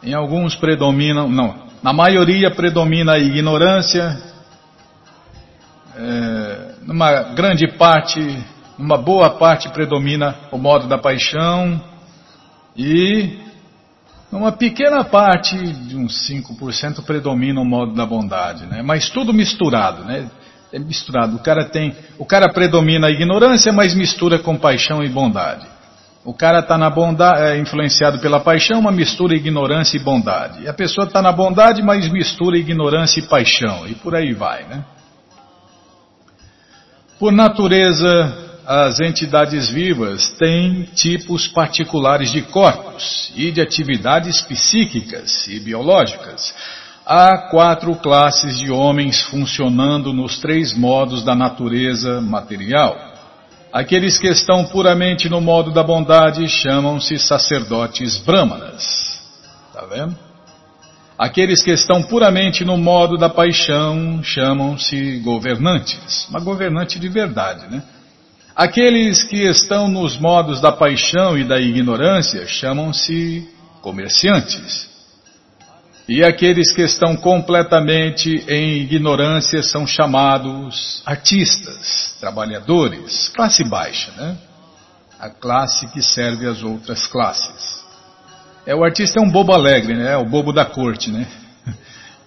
Em 0.02 0.16
alguns 0.16 0.56
predominam, 0.56 1.30
não, 1.30 1.68
na 1.84 1.94
maioria 1.94 2.50
predomina 2.50 3.14
a 3.14 3.20
ignorância, 3.20 4.20
é, 5.96 6.76
numa 6.82 7.34
grande 7.36 7.68
parte, 7.78 8.20
numa 8.76 8.98
boa 8.98 9.30
parte 9.38 9.70
predomina 9.70 10.36
o 10.52 10.58
modo 10.58 10.88
da 10.88 10.98
paixão 10.98 11.80
e 12.76 13.43
numa 14.34 14.52
pequena 14.52 15.04
parte, 15.04 15.56
de 15.56 15.96
uns 15.96 16.28
5%, 16.28 17.04
predomina 17.06 17.62
o 17.62 17.66
modo 17.66 17.94
da 17.94 18.04
bondade, 18.04 18.66
né? 18.66 18.82
mas 18.82 19.08
tudo 19.08 19.32
misturado, 19.32 20.04
né? 20.04 20.28
é 20.72 20.80
misturado. 20.80 21.36
O 21.36 21.40
cara 21.40 21.66
tem, 21.66 21.96
o 22.18 22.26
cara 22.26 22.52
predomina 22.52 23.06
a 23.06 23.12
ignorância, 23.12 23.72
mas 23.72 23.94
mistura 23.94 24.40
com 24.40 24.58
paixão 24.58 25.04
e 25.04 25.08
bondade. 25.08 25.68
O 26.26 26.34
cara 26.34 26.62
está 26.62 26.80
na 26.80 26.90
bondade, 26.90 27.42
é 27.42 27.60
influenciado 27.60 28.18
pela 28.18 28.40
paixão, 28.40 28.82
mas 28.82 28.96
mistura 28.96 29.36
ignorância 29.36 29.98
e 29.98 30.00
bondade. 30.00 30.64
E 30.64 30.68
a 30.68 30.74
pessoa 30.74 31.06
está 31.06 31.22
na 31.22 31.32
bondade, 31.32 31.84
mas 31.84 32.12
mistura 32.12 32.58
ignorância 32.58 33.20
e 33.20 33.28
paixão. 33.28 33.86
E 33.88 33.94
por 33.94 34.16
aí 34.16 34.34
vai, 34.34 34.64
né? 34.64 34.84
Por 37.20 37.32
natureza, 37.32 38.53
as 38.66 39.00
entidades 39.00 39.70
vivas 39.70 40.30
têm 40.32 40.84
tipos 40.96 41.48
particulares 41.48 42.32
de 42.32 42.42
corpos 42.42 43.32
e 43.36 43.52
de 43.52 43.62
atividades 43.62 44.42
psíquicas 44.42 45.48
e 45.48 45.60
biológicas 45.60 46.54
Há 47.06 47.50
quatro 47.50 47.94
classes 47.96 48.58
de 48.58 48.72
homens 48.72 49.22
funcionando 49.24 50.14
nos 50.14 50.40
três 50.40 50.74
modos 50.74 51.22
da 51.22 51.36
natureza 51.36 52.22
material. 52.22 52.98
Aqueles 53.74 54.18
que 54.18 54.28
estão 54.28 54.64
puramente 54.66 55.28
no 55.28 55.42
modo 55.42 55.72
da 55.72 55.84
bondade 55.84 56.48
chamam-se 56.48 57.20
sacerdotes 57.20 58.18
brahmanas. 58.20 59.22
Está 59.68 59.86
vendo? 59.86 60.18
Aqueles 61.18 61.62
que 61.62 61.72
estão 61.72 62.02
puramente 62.04 62.64
no 62.64 62.78
modo 62.78 63.18
da 63.18 63.28
paixão 63.28 64.24
chamam-se 64.24 65.20
governantes. 65.20 66.26
Uma 66.30 66.40
governante 66.40 66.98
de 66.98 67.10
verdade, 67.10 67.70
né? 67.70 67.84
Aqueles 68.56 69.24
que 69.24 69.48
estão 69.48 69.88
nos 69.88 70.18
modos 70.20 70.62
da 70.62 70.72
paixão 70.72 71.36
e 71.36 71.44
da 71.44 71.60
ignorância 71.60 72.46
chamam-se 72.46 73.50
comerciantes. 73.82 74.90
E 76.08 76.24
aqueles 76.24 76.72
que 76.72 76.84
estão 76.84 77.16
completamente 77.16 78.46
em 78.48 78.82
ignorância 78.82 79.64
são 79.64 79.88
chamados 79.88 81.02
artistas, 81.04 82.16
trabalhadores, 82.20 83.30
classe 83.30 83.64
baixa, 83.64 84.12
né? 84.12 84.38
A 85.20 85.30
classe 85.30 85.88
que 85.88 86.04
serve 86.04 86.46
as 86.46 86.62
outras 86.62 87.08
classes. 87.08 87.84
É, 88.68 88.76
o 88.76 88.84
artista 88.84 89.20
é 89.20 89.22
um 89.22 89.32
bobo 89.32 89.54
alegre, 89.54 89.96
né? 89.96 90.12
É 90.14 90.18
o 90.18 90.26
bobo 90.26 90.54
da 90.54 90.66
corte, 90.66 91.10
né? 91.10 91.28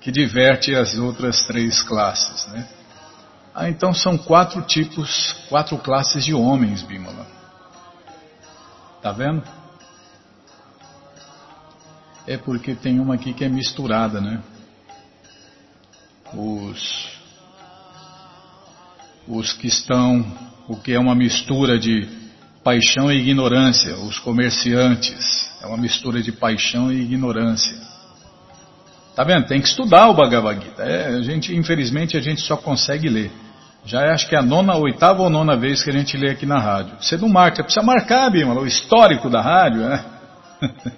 Que 0.01 0.13
diverte 0.13 0.75
as 0.75 0.97
outras 0.97 1.45
três 1.47 1.83
classes, 1.83 2.47
né? 2.53 2.67
Ah, 3.59 3.71
então 3.71 3.95
são 3.95 4.19
quatro 4.19 4.61
tipos, 4.67 5.33
quatro 5.49 5.79
classes 5.79 6.23
de 6.23 6.35
homens, 6.35 6.83
Bimala. 6.83 7.27
Tá 9.01 9.13
vendo? 9.13 9.43
É 12.27 12.37
porque 12.37 12.75
tem 12.75 13.01
uma 13.01 13.15
aqui 13.15 13.33
que 13.33 13.47
é 13.47 13.49
misturada, 13.49 14.21
né? 14.21 14.43
Os, 16.35 17.09
os 19.27 19.55
que 19.55 19.69
estão, 19.69 20.23
o 20.69 20.77
que 20.77 20.93
é 20.93 20.99
uma 20.99 21.15
mistura 21.15 21.79
de 21.79 22.07
paixão 22.63 23.11
e 23.11 23.17
ignorância, 23.17 23.97
os 24.01 24.19
comerciantes, 24.19 25.51
é 25.63 25.67
uma 25.67 25.79
mistura 25.79 26.23
de 26.23 26.31
paixão 26.31 26.93
e 26.93 27.01
ignorância. 27.01 27.75
Tá 29.15 29.25
vendo? 29.25 29.47
Tem 29.47 29.63
que 29.63 29.69
estudar 29.69 30.11
o 30.11 30.15
Bhagavad 30.15 30.63
Gita. 30.63 30.83
É, 30.83 31.07
a 31.07 31.23
gente, 31.23 31.57
infelizmente, 31.57 32.19
a 32.19 32.21
gente 32.21 32.43
só 32.43 32.55
consegue 32.55 33.09
ler. 33.09 33.46
Já 33.87 34.03
é, 34.03 34.11
acho 34.11 34.29
que 34.29 34.35
é 34.35 34.39
a 34.39 34.43
nona, 34.43 34.75
oitava 34.75 35.23
ou 35.23 35.31
nona 35.31 35.57
vez 35.57 35.83
que 35.83 35.91
a 35.91 35.93
gente 35.93 36.17
lê 36.17 36.31
aqui 36.31 36.45
na 36.45 36.59
rádio. 36.59 36.97
Você 37.01 37.17
não 37.17 37.29
marca, 37.29 37.63
precisa 37.63 37.87
marcar, 37.87 38.29
Bima, 38.31 38.53
o 38.55 38.67
histórico 38.67 39.31
da 39.31 39.41
rádio, 39.41 39.83
né? 39.83 40.05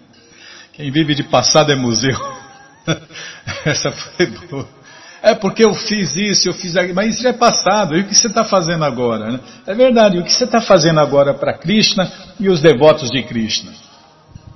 Quem 0.73 0.91
vive 0.91 1.15
de 1.15 1.23
passado 1.25 1.71
é 1.71 1.75
museu. 1.75 2.19
Essa 3.67 3.93
foi 3.93 4.27
boa. 4.27 4.67
É 5.21 5.35
porque 5.35 5.65
eu 5.65 5.75
fiz 5.75 6.17
isso, 6.17 6.49
eu 6.49 6.55
fiz 6.55 6.77
aquilo, 6.77 6.95
mas 6.95 7.15
isso 7.15 7.25
já 7.25 7.31
é 7.31 7.33
passado. 7.35 7.95
E 7.95 8.01
o 8.01 8.05
que 8.05 8.15
você 8.15 8.29
está 8.29 8.45
fazendo 8.45 8.85
agora? 8.85 9.33
Né? 9.33 9.41
É 9.67 9.75
verdade, 9.75 10.19
o 10.19 10.23
que 10.23 10.33
você 10.33 10.45
está 10.45 10.61
fazendo 10.61 11.01
agora 11.01 11.35
para 11.35 11.59
Krishna 11.59 12.11
e 12.41 12.49
os 12.49 12.63
devotos 12.63 13.11
de 13.11 13.23
Krishna? 13.25 13.73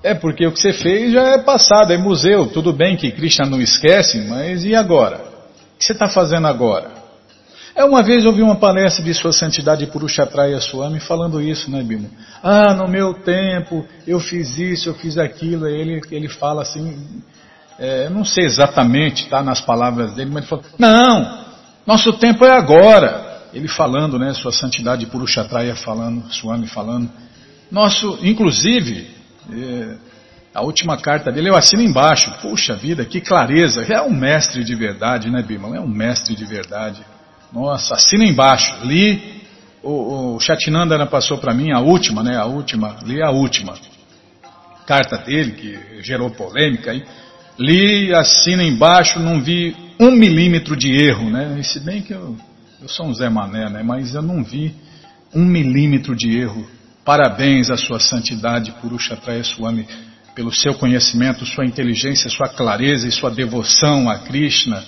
É 0.02 0.14
porque 0.14 0.46
o 0.46 0.52
que 0.52 0.60
você 0.60 0.72
fez 0.72 1.12
já 1.12 1.22
é 1.30 1.38
passado, 1.38 1.92
é 1.92 1.98
museu. 1.98 2.46
Tudo 2.46 2.72
bem 2.72 2.96
que 2.96 3.10
Krishna 3.10 3.44
não 3.44 3.60
esquece, 3.60 4.20
mas 4.22 4.64
e 4.64 4.74
agora? 4.74 5.16
O 5.74 5.78
que 5.78 5.84
você 5.84 5.92
está 5.92 6.08
fazendo 6.08 6.46
agora? 6.46 6.91
É 7.74 7.84
uma 7.84 8.02
vez 8.02 8.26
ouvi 8.26 8.42
uma 8.42 8.56
palestra 8.56 9.02
de 9.02 9.14
Sua 9.14 9.32
Santidade 9.32 9.86
Purushatraya 9.86 10.60
Swami 10.60 11.00
falando 11.00 11.40
isso, 11.40 11.70
né, 11.70 11.82
Bima? 11.82 12.08
Ah, 12.42 12.74
no 12.74 12.86
meu 12.86 13.14
tempo 13.14 13.86
eu 14.06 14.20
fiz 14.20 14.58
isso, 14.58 14.90
eu 14.90 14.94
fiz 14.94 15.16
aquilo. 15.16 15.66
Ele, 15.66 16.00
ele 16.10 16.28
fala 16.28 16.62
assim, 16.62 17.22
é, 17.78 18.10
não 18.10 18.24
sei 18.24 18.44
exatamente, 18.44 19.28
tá, 19.28 19.42
nas 19.42 19.60
palavras 19.60 20.12
dele, 20.12 20.30
mas 20.30 20.42
ele 20.42 20.48
falou: 20.48 20.64
Não, 20.78 21.44
nosso 21.86 22.12
tempo 22.14 22.44
é 22.44 22.50
agora. 22.50 23.30
Ele 23.52 23.68
falando, 23.68 24.18
né, 24.18 24.32
Sua 24.32 24.52
Santidade 24.52 25.04
Purushatraya 25.06 25.74
falando, 25.76 26.30
Swami 26.32 26.66
falando. 26.66 27.10
Nosso, 27.70 28.18
inclusive, 28.22 29.10
é, 29.50 29.96
a 30.54 30.62
última 30.62 30.96
carta 30.96 31.32
dele 31.32 31.48
eu 31.48 31.56
assino 31.56 31.82
embaixo. 31.82 32.30
Puxa 32.40 32.74
vida, 32.74 33.04
que 33.04 33.20
clareza! 33.20 33.82
É 33.82 34.00
um 34.02 34.14
mestre 34.14 34.62
de 34.62 34.74
verdade, 34.74 35.30
né, 35.30 35.42
Bima? 35.42 35.74
É 35.76 35.80
um 35.80 35.88
mestre 35.88 36.34
de 36.34 36.44
verdade. 36.44 37.02
Nossa, 37.52 37.94
assina 37.94 38.24
embaixo. 38.24 38.74
Li, 38.84 39.42
o, 39.82 40.34
o 40.34 40.40
Chatinandana 40.40 41.06
passou 41.06 41.38
para 41.38 41.54
mim 41.54 41.70
a 41.72 41.80
última, 41.80 42.22
né? 42.22 42.36
A 42.36 42.46
última, 42.46 42.96
li 43.04 43.22
a 43.22 43.30
última 43.30 43.74
carta 44.86 45.18
dele, 45.18 45.52
que 45.52 46.02
gerou 46.02 46.30
polêmica 46.30 46.90
aí. 46.90 47.04
Li, 47.58 48.14
assina 48.14 48.62
embaixo, 48.62 49.20
não 49.20 49.42
vi 49.42 49.76
um 50.00 50.10
milímetro 50.10 50.76
de 50.76 50.90
erro, 50.90 51.30
né? 51.30 51.56
E 51.58 51.64
se 51.64 51.80
bem 51.80 52.02
que 52.02 52.12
eu, 52.12 52.36
eu 52.80 52.88
sou 52.88 53.06
um 53.06 53.14
Zé 53.14 53.28
Mané, 53.28 53.68
né? 53.68 53.82
Mas 53.82 54.14
eu 54.14 54.22
não 54.22 54.42
vi 54.42 54.74
um 55.34 55.44
milímetro 55.44 56.16
de 56.16 56.36
erro 56.38 56.66
Parabéns 57.04 57.68
à 57.68 57.76
sua 57.76 57.98
santidade, 57.98 58.70
Purushatraya 58.80 59.42
Swami, 59.42 59.86
pelo 60.36 60.52
seu 60.52 60.74
conhecimento, 60.74 61.44
sua 61.44 61.66
inteligência, 61.66 62.30
sua 62.30 62.48
clareza 62.48 63.08
e 63.08 63.12
sua 63.12 63.30
devoção 63.30 64.08
a 64.08 64.20
Krishna 64.20 64.82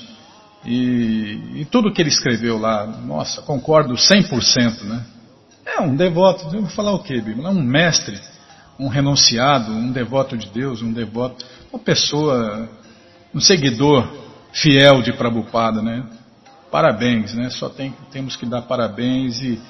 e, 0.64 1.60
e 1.60 1.64
tudo 1.70 1.92
que 1.92 2.00
ele 2.00 2.08
escreveu 2.08 2.58
lá. 2.58 2.86
Nossa, 2.86 3.42
concordo 3.42 3.94
100%, 3.94 4.82
né? 4.84 5.04
É 5.66 5.80
um 5.80 5.96
devoto, 5.96 6.44
eu 6.54 6.62
vou 6.62 6.70
falar 6.70 6.92
o 6.92 7.02
quê, 7.02 7.20
Bíblia? 7.20 7.46
É 7.46 7.50
um 7.50 7.62
mestre, 7.62 8.18
um 8.78 8.88
renunciado, 8.88 9.72
um 9.72 9.90
devoto 9.90 10.36
de 10.36 10.46
Deus, 10.48 10.82
um 10.82 10.92
devoto, 10.92 11.44
uma 11.72 11.78
pessoa, 11.78 12.68
um 13.34 13.40
seguidor 13.40 14.06
fiel 14.52 15.02
de 15.02 15.12
Prabhupada, 15.12 15.82
né? 15.82 16.04
Parabéns, 16.70 17.34
né? 17.34 17.50
Só 17.50 17.68
tem, 17.68 17.94
temos 18.12 18.36
que 18.36 18.46
dar 18.46 18.62
parabéns 18.62 19.40
e, 19.40 19.60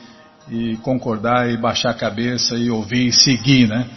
e 0.51 0.77
concordar 0.79 1.51
e 1.51 1.57
baixar 1.57 1.91
a 1.91 1.95
cabeça 1.95 2.57
e 2.57 2.71
ouvir 2.71 3.09
e 3.09 3.13
seguir, 3.13 3.69
né? 3.69 3.89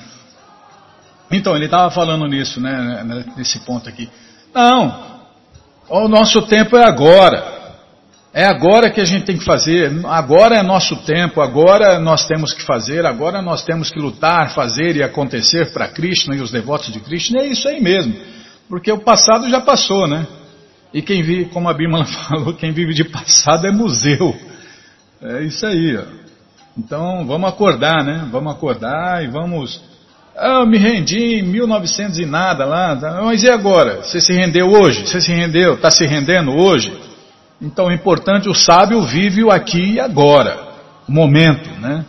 Então, 1.30 1.56
ele 1.56 1.66
estava 1.66 1.92
falando 1.92 2.26
nisso, 2.26 2.62
né, 2.62 3.04
nesse 3.36 3.60
ponto 3.60 3.90
aqui. 3.90 4.10
Não, 4.54 5.17
o 5.90 6.08
nosso 6.08 6.42
tempo 6.44 6.76
é 6.78 6.86
agora. 6.86 7.58
É 8.34 8.46
agora 8.46 8.92
que 8.92 9.02
a 9.02 9.06
gente 9.06 9.26
tem 9.26 9.38
que 9.38 9.44
fazer, 9.44 9.92
agora 10.06 10.58
é 10.58 10.62
nosso 10.62 10.96
tempo, 10.98 11.42
agora 11.42 11.98
nós 12.00 12.28
temos 12.28 12.54
que 12.54 12.62
fazer, 12.62 13.04
agora 13.04 13.42
nós 13.42 13.64
temos 13.64 13.90
que 13.90 14.00
lutar, 14.00 14.54
fazer 14.54 14.96
e 14.96 15.02
acontecer 15.02 15.74
para 15.74 15.88
Krishna 15.88 16.36
e 16.36 16.42
os 16.42 16.52
devotos 16.52 16.94
de 16.94 17.00
Krishna. 17.00 17.42
É 17.42 17.48
isso 17.48 17.68
aí 17.68 17.82
mesmo, 17.82 18.14
porque 18.70 18.92
o 18.92 19.00
passado 19.00 19.50
já 19.50 19.60
passou, 19.62 20.08
né? 20.08 20.28
E 20.94 21.02
quem 21.02 21.24
vive, 21.24 21.46
como 21.46 21.68
a 21.68 21.74
Bimala 21.74 22.06
falou, 22.30 22.54
quem 22.54 22.72
vive 22.72 22.94
de 22.94 23.06
passado 23.06 23.66
é 23.66 23.72
museu. 23.72 24.36
É 25.22 25.44
isso 25.44 25.66
aí, 25.66 25.98
ó. 25.98 26.04
Então 26.78 27.26
vamos 27.26 27.50
acordar, 27.50 28.04
né? 28.04 28.28
Vamos 28.32 28.54
acordar 28.54 29.24
e 29.24 29.28
vamos. 29.28 29.82
Ah, 30.38 30.60
eu 30.60 30.68
me 30.68 30.78
rendi 30.78 31.40
em 31.40 31.42
1900 31.42 32.20
e 32.20 32.26
nada 32.26 32.64
lá, 32.64 32.96
mas 33.24 33.42
e 33.42 33.50
agora? 33.50 34.04
Você 34.04 34.22
se 34.22 34.34
rendeu 34.34 34.70
hoje? 34.70 35.08
Você 35.08 35.20
se 35.20 35.34
rendeu? 35.34 35.74
Está 35.74 35.90
se 35.90 36.06
rendendo 36.06 36.52
hoje? 36.52 36.96
Então 37.60 37.90
é 37.90 37.96
importante, 37.96 38.48
o 38.48 38.54
sábio 38.54 39.02
vive 39.02 39.44
o 39.44 39.50
aqui 39.50 39.94
e 39.94 40.00
agora, 40.00 40.76
o 41.10 41.12
momento, 41.12 41.68
né? 41.80 42.06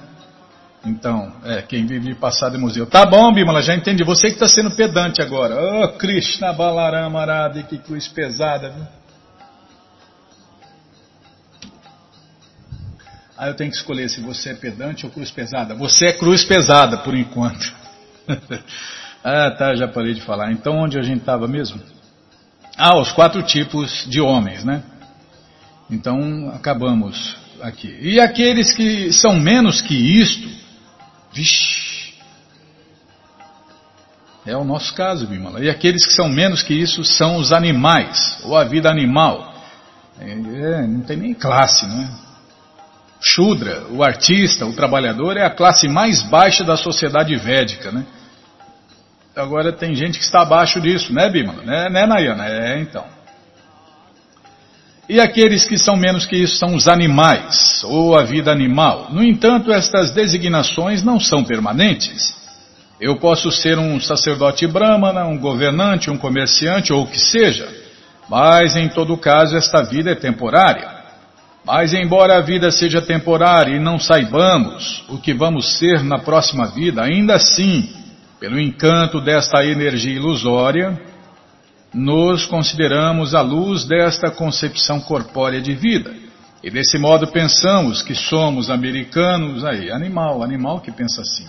Então, 0.85 1.33
é, 1.45 1.63
quem 1.63 1.87
vive 1.87 2.15
passado 2.15 2.57
é 2.57 2.59
museu. 2.59 2.87
Tá 2.87 3.07
bom, 3.07 3.33
Bimala, 3.33 3.63
já 3.63 3.75
entendi. 3.75 4.05
Você 4.05 4.29
que 4.29 4.35
está 4.35 4.47
sendo 4.47 4.71
pedante 4.71 5.23
agora. 5.23 5.57
Oh, 5.57 5.89
Krishna 5.97 6.53
Balarama 6.53 7.21
Arada, 7.21 7.63
que 7.63 7.79
cruz 7.79 8.09
pesada, 8.09 8.71
viu? 8.71 8.87
Ah, 13.37 13.49
eu 13.49 13.55
tenho 13.55 13.71
que 13.71 13.77
escolher 13.77 14.09
se 14.09 14.21
você 14.21 14.51
é 14.51 14.55
pedante 14.55 15.07
ou 15.07 15.13
cruz 15.13 15.31
pesada. 15.31 15.75
Você 15.75 16.09
é 16.09 16.13
cruz 16.13 16.45
pesada, 16.45 16.99
por 16.99 17.15
enquanto. 17.15 17.78
ah, 19.25 19.51
tá, 19.51 19.75
já 19.75 19.89
parei 19.89 20.15
de 20.15 20.21
falar. 20.21 20.53
Então, 20.53 20.77
onde 20.79 20.99
a 20.99 21.03
gente 21.03 21.21
estava 21.21 21.49
mesmo? 21.49 21.81
Ah, 22.77 22.97
os 22.97 23.11
quatro 23.13 23.43
tipos 23.43 24.07
de 24.09 24.21
homens, 24.21 24.65
né? 24.65 24.83
Então, 25.91 26.53
acabamos 26.55 27.37
aqui. 27.61 27.97
E 28.01 28.21
aqueles 28.21 28.73
que 28.73 29.13
são 29.13 29.35
menos 29.35 29.81
que 29.81 29.95
isto, 29.95 30.49
vixe, 31.33 31.89
é 34.49 34.57
o 34.57 34.65
nosso 34.65 34.95
caso, 34.95 35.27
Bimala. 35.27 35.61
E 35.63 35.69
aqueles 35.69 36.07
que 36.07 36.13
são 36.13 36.29
menos 36.29 36.63
que 36.63 36.73
isso 36.73 37.05
são 37.05 37.37
os 37.37 37.53
animais, 37.53 38.39
ou 38.45 38.57
a 38.57 38.65
vida 38.65 38.89
animal. 38.91 39.55
É, 40.19 40.31
é, 40.31 40.87
não 40.87 41.01
tem 41.01 41.17
nem 41.17 41.35
classe, 41.35 41.87
né? 41.87 42.09
Shudra, 43.21 43.87
o 43.91 44.03
artista, 44.03 44.65
o 44.65 44.73
trabalhador, 44.73 45.37
é 45.37 45.45
a 45.45 45.51
classe 45.51 45.89
mais 45.89 46.23
baixa 46.23 46.65
da 46.65 46.77
sociedade 46.77 47.35
védica, 47.37 47.91
né? 47.93 48.07
Agora 49.39 49.73
tem 49.73 49.95
gente 49.95 50.19
que 50.19 50.25
está 50.25 50.43
abaixo 50.43 50.81
disso, 50.81 51.15
né, 51.15 51.31
Bimala? 51.31 51.63
Né, 51.63 51.89
né 51.89 52.07
Nayana? 52.07 52.47
É, 52.49 52.81
então. 52.81 53.05
E 55.09 55.21
aqueles 55.21 55.65
que 55.65 55.79
são 55.79 55.97
menos 55.97 56.27
que 56.27 56.37
isso 56.37 56.57
são 56.57 56.75
os 56.75 56.89
animais, 56.89 57.83
ou 57.85 58.19
a 58.19 58.25
vida 58.25 58.51
animal. 58.51 59.07
No 59.11 59.23
entanto, 59.23 59.73
estas 59.73 60.11
designações 60.11 61.05
não 61.05 61.21
são 61.21 61.45
permanentes. 61.45 62.37
Eu 63.01 63.17
posso 63.17 63.51
ser 63.53 63.79
um 63.79 64.01
sacerdote 64.01 64.67
brahmana, 64.67 65.25
um 65.25 65.39
governante, 65.39 66.11
um 66.11 66.19
comerciante 66.19 66.93
ou 66.93 67.05
o 67.05 67.07
que 67.07 67.21
seja, 67.21 67.67
mas 68.29 68.75
em 68.75 68.89
todo 68.89 69.17
caso 69.17 69.57
esta 69.57 69.83
vida 69.83 70.11
é 70.11 70.15
temporária. 70.17 70.99
Mas 71.65 71.95
embora 71.95 72.39
a 72.39 72.41
vida 72.41 72.73
seja 72.73 73.01
temporária 73.01 73.77
e 73.77 73.79
não 73.79 74.01
saibamos 74.01 75.05
o 75.09 75.17
que 75.17 75.33
vamos 75.33 75.79
ser 75.79 76.03
na 76.03 76.19
próxima 76.19 76.67
vida, 76.67 77.03
ainda 77.03 77.37
assim, 77.37 77.89
pelo 78.41 78.61
encanto 78.61 79.21
desta 79.21 79.65
energia 79.65 80.15
ilusória, 80.15 81.01
nos 81.93 82.47
consideramos 82.47 83.35
a 83.35 83.41
luz 83.41 83.85
desta 83.85 84.31
concepção 84.31 85.01
corpórea 85.01 85.61
de 85.61 85.75
vida. 85.75 86.15
E 86.63 86.71
desse 86.71 86.99
modo 86.99 87.27
pensamos 87.29 88.03
que 88.03 88.15
somos 88.15 88.71
americanos, 88.71 89.65
aí, 89.65 89.91
animal, 89.91 90.43
animal 90.43 90.81
que 90.81 90.93
pensa 90.93 91.23
assim. 91.23 91.47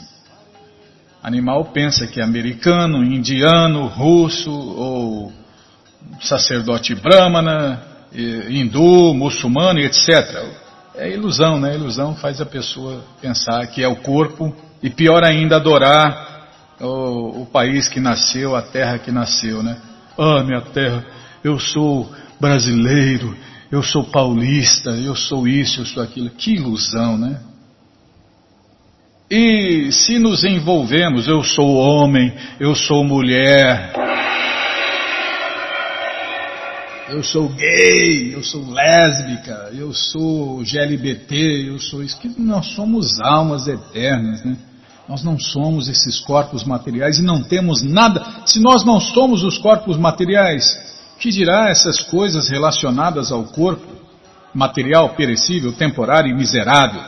Animal 1.21 1.65
pensa 1.65 2.07
que 2.07 2.21
é 2.21 2.23
americano, 2.23 3.03
indiano, 3.03 3.87
russo 3.87 4.51
ou 4.51 5.33
sacerdote 6.21 6.95
brahmana, 6.95 7.83
hindu, 8.49 9.13
muçulmano, 9.13 9.79
etc. 9.79 10.09
É 10.95 11.11
ilusão, 11.11 11.59
né? 11.59 11.75
Ilusão 11.75 12.15
faz 12.15 12.39
a 12.39 12.45
pessoa 12.45 13.03
pensar 13.21 13.67
que 13.67 13.83
é 13.83 13.87
o 13.87 13.97
corpo 13.97 14.55
e 14.81 14.89
pior 14.89 15.23
ainda 15.25 15.57
adorar 15.57 16.38
o, 16.79 17.41
o 17.41 17.45
país 17.45 17.87
que 17.87 17.99
nasceu, 17.99 18.55
a 18.55 18.61
terra 18.61 18.99
que 18.99 19.11
nasceu, 19.11 19.61
né? 19.61 19.77
Ah, 20.17 20.43
minha 20.43 20.61
terra, 20.61 21.05
eu 21.43 21.59
sou 21.59 22.09
brasileiro, 22.39 23.35
eu 23.71 23.83
sou 23.83 24.03
paulista, 24.03 24.91
eu 24.91 25.15
sou 25.15 25.47
isso, 25.47 25.81
eu 25.81 25.85
sou 25.85 26.03
aquilo. 26.03 26.29
Que 26.29 26.55
ilusão, 26.55 27.17
né? 27.17 27.39
E 29.29 29.91
se 29.91 30.17
nos 30.17 30.43
envolvemos, 30.43 31.27
eu 31.27 31.43
sou 31.43 31.75
homem, 31.75 32.33
eu 32.59 32.73
sou 32.73 33.03
mulher, 33.03 33.93
eu 37.09 37.23
sou 37.23 37.47
gay, 37.49 38.33
eu 38.33 38.43
sou 38.43 38.71
lésbica, 38.71 39.69
eu 39.73 39.93
sou 39.93 40.63
GLBT, 40.63 41.69
eu 41.69 41.79
sou 41.79 42.01
isso, 42.01 42.19
que 42.19 42.27
nós 42.39 42.65
somos 42.73 43.19
almas 43.19 43.67
eternas, 43.67 44.43
né? 44.43 44.57
Nós 45.09 45.23
não 45.23 45.39
somos 45.39 45.89
esses 45.89 46.19
corpos 46.19 46.63
materiais 46.63 47.17
e 47.17 47.23
não 47.23 47.41
temos 47.41 47.81
nada. 47.81 48.43
Se 48.45 48.59
nós 48.59 48.85
não 48.85 48.99
somos 48.99 49.43
os 49.43 49.57
corpos 49.57 49.97
materiais, 49.97 50.63
que 51.17 51.31
dirá 51.31 51.67
essas 51.67 51.99
coisas 51.99 52.47
relacionadas 52.47 53.31
ao 53.31 53.43
corpo 53.45 53.87
material, 54.53 55.15
perecível, 55.15 55.73
temporário 55.73 56.29
e 56.29 56.35
miserável? 56.35 57.01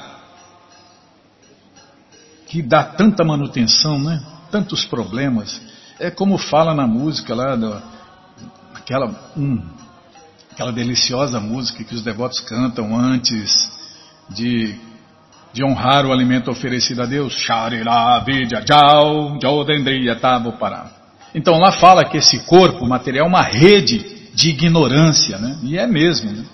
Que 2.48 2.64
dá 2.64 2.84
tanta 2.84 3.24
manutenção, 3.24 4.00
né? 4.00 4.20
Tantos 4.50 4.84
problemas. 4.84 5.62
É 6.00 6.10
como 6.10 6.40
fala 6.40 6.74
na 6.74 6.88
música 6.88 7.36
lá, 7.36 7.56
do, 7.56 7.80
aquela, 8.74 9.32
hum, 9.38 9.64
aquela 10.52 10.72
deliciosa 10.72 11.40
música 11.40 11.84
que 11.84 11.94
os 11.94 12.02
devotos 12.02 12.40
cantam 12.40 12.98
antes 12.98 13.72
de 14.28 14.76
de 15.54 15.64
honrar 15.64 16.06
o 16.06 16.12
alimento 16.12 16.50
oferecido 16.50 17.02
a 17.02 17.06
Deus. 17.06 17.36
Então 21.34 21.58
lá 21.58 21.72
fala 21.72 22.06
que 22.06 22.18
esse 22.18 22.46
corpo 22.46 22.88
material 22.88 23.26
é 23.26 23.30
uma 23.30 23.42
rede 23.42 24.32
de 24.34 24.50
ignorância, 24.50 25.38
né? 25.38 25.60
E 25.64 25.78
é 25.78 25.86
mesmo. 25.86 26.32
Né? 26.32 26.46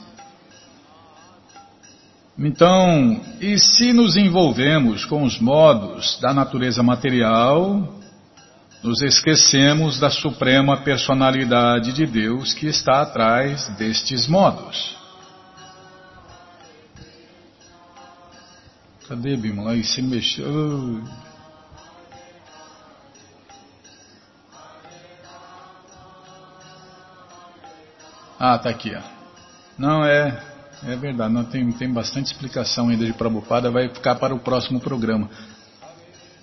Então, 2.40 3.20
e 3.42 3.58
se 3.58 3.92
nos 3.94 4.16
envolvemos 4.16 5.06
com 5.06 5.24
os 5.24 5.40
modos 5.40 6.20
da 6.22 6.34
natureza 6.34 6.84
material, 6.84 7.96
nos 8.84 9.02
esquecemos 9.02 10.00
da 10.00 10.12
suprema 10.12 10.78
personalidade 10.78 11.94
de 11.94 12.06
Deus 12.06 12.54
que 12.54 12.68
está 12.68 13.02
atrás 13.02 13.68
destes 13.78 14.28
modos. 14.28 14.97
Cadê, 19.08 19.38
Bimala? 19.38 19.72
Aí 19.72 19.84
se 19.84 20.02
mexeu. 20.02 21.02
Ah, 28.38 28.58
tá 28.60 28.70
aqui, 28.70 28.94
ó. 28.94 29.02
Não, 29.78 30.04
é, 30.04 30.44
é 30.84 30.96
verdade, 30.96 31.34
não, 31.34 31.46
tem, 31.46 31.72
tem 31.72 31.92
bastante 31.92 32.26
explicação 32.28 32.90
ainda 32.90 33.06
de 33.06 33.14
Prabhupada, 33.14 33.72
vai 33.72 33.88
ficar 33.90 34.16
para 34.16 34.36
o 34.36 34.40
próximo 34.40 34.80
programa. 34.80 35.30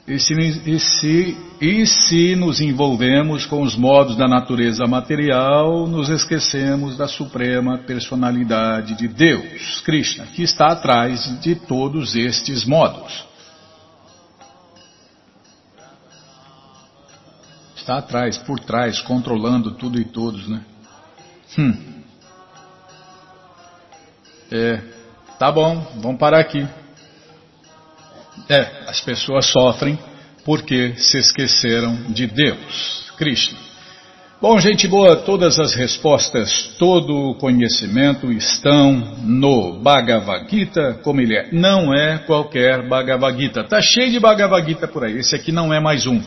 E 0.06 0.18
se, 0.18 0.34
e, 0.34 0.78
se, 0.78 1.36
e 1.58 1.86
se 1.86 2.36
nos 2.36 2.60
envolvemos 2.60 3.46
com 3.46 3.62
os 3.62 3.74
modos 3.74 4.16
da 4.16 4.28
natureza 4.28 4.86
material, 4.86 5.86
nos 5.86 6.10
esquecemos 6.10 6.98
da 6.98 7.08
suprema 7.08 7.78
personalidade 7.78 8.94
de 8.96 9.08
Deus, 9.08 9.80
Krishna, 9.80 10.26
que 10.26 10.42
está 10.42 10.72
atrás 10.72 11.40
de 11.40 11.54
todos 11.54 12.14
estes 12.14 12.66
modos. 12.66 13.24
Está 17.74 17.96
atrás, 17.96 18.36
por 18.36 18.60
trás, 18.60 19.00
controlando 19.00 19.70
tudo 19.72 19.98
e 19.98 20.04
todos, 20.04 20.46
né? 20.46 20.62
Hum. 21.58 21.94
É, 24.50 24.82
tá 25.38 25.50
bom, 25.50 25.80
vamos 26.02 26.18
parar 26.18 26.40
aqui. 26.40 26.66
É, 28.48 28.84
as 28.86 29.00
pessoas 29.00 29.46
sofrem 29.46 29.98
porque 30.44 30.94
se 30.96 31.18
esqueceram 31.18 31.96
de 32.08 32.26
Deus, 32.26 33.10
Krishna. 33.16 33.64
Bom, 34.40 34.58
gente 34.60 34.86
boa, 34.86 35.16
todas 35.16 35.58
as 35.58 35.72
respostas, 35.72 36.74
todo 36.78 37.30
o 37.30 37.34
conhecimento 37.36 38.30
estão 38.30 38.92
no 39.22 39.80
Bhagavad 39.80 40.46
Gita, 40.50 41.00
como 41.02 41.20
ele 41.22 41.34
é. 41.34 41.48
Não 41.50 41.94
é 41.94 42.18
qualquer 42.18 42.86
Bhagavad 42.86 43.40
Gita. 43.40 43.64
Tá 43.64 43.80
cheio 43.80 44.10
de 44.10 44.20
Bhagavad 44.20 44.66
Gita 44.68 44.86
por 44.86 45.04
aí. 45.04 45.16
Esse 45.16 45.34
aqui 45.34 45.50
não 45.50 45.72
é 45.72 45.80
mais 45.80 46.06
um. 46.06 46.20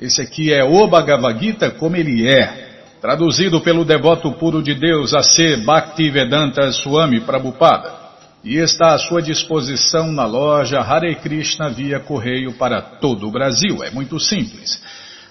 Esse 0.00 0.20
aqui 0.20 0.52
é 0.52 0.64
o 0.64 0.88
Bhagavad 0.88 1.38
Gita 1.38 1.70
como 1.70 1.94
ele 1.94 2.26
é. 2.26 2.70
Traduzido 3.00 3.60
pelo 3.60 3.84
devoto 3.84 4.32
puro 4.32 4.60
de 4.60 4.74
Deus, 4.74 5.14
A.C. 5.14 5.58
Bhaktivedanta 5.58 6.72
Swami 6.72 7.20
Prabhupada. 7.20 8.01
E 8.44 8.56
está 8.56 8.94
à 8.94 8.98
sua 8.98 9.22
disposição 9.22 10.10
na 10.10 10.26
loja 10.26 10.80
Hare 10.80 11.14
Krishna 11.16 11.70
via 11.70 12.00
correio 12.00 12.52
para 12.54 12.82
todo 12.82 13.28
o 13.28 13.30
Brasil. 13.30 13.84
É 13.84 13.90
muito 13.90 14.18
simples. 14.18 14.82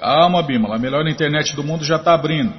Calma, 0.01 0.43
Bímola, 0.43 0.77
a 0.77 0.79
melhor 0.79 1.07
internet 1.07 1.55
do 1.55 1.63
mundo 1.63 1.85
já 1.85 1.97
está 1.97 2.15
abrindo. 2.15 2.55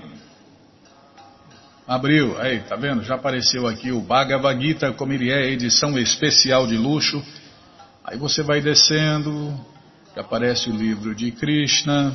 Abriu, 1.88 2.40
aí, 2.40 2.60
tá 2.60 2.76
vendo? 2.76 3.04
Já 3.04 3.16
apareceu 3.16 3.66
aqui 3.66 3.92
o 3.92 4.00
Bhagavad 4.00 4.62
Gita, 4.62 4.94
como 4.94 5.12
ele 5.12 5.32
é, 5.32 5.50
edição 5.50 5.98
especial 5.98 6.68
de 6.68 6.78
luxo. 6.78 7.20
Aí 8.06 8.16
você 8.16 8.44
vai 8.44 8.62
descendo, 8.62 9.60
aparece 10.16 10.70
o 10.70 10.76
livro 10.76 11.16
de 11.16 11.32
Krishna, 11.32 12.14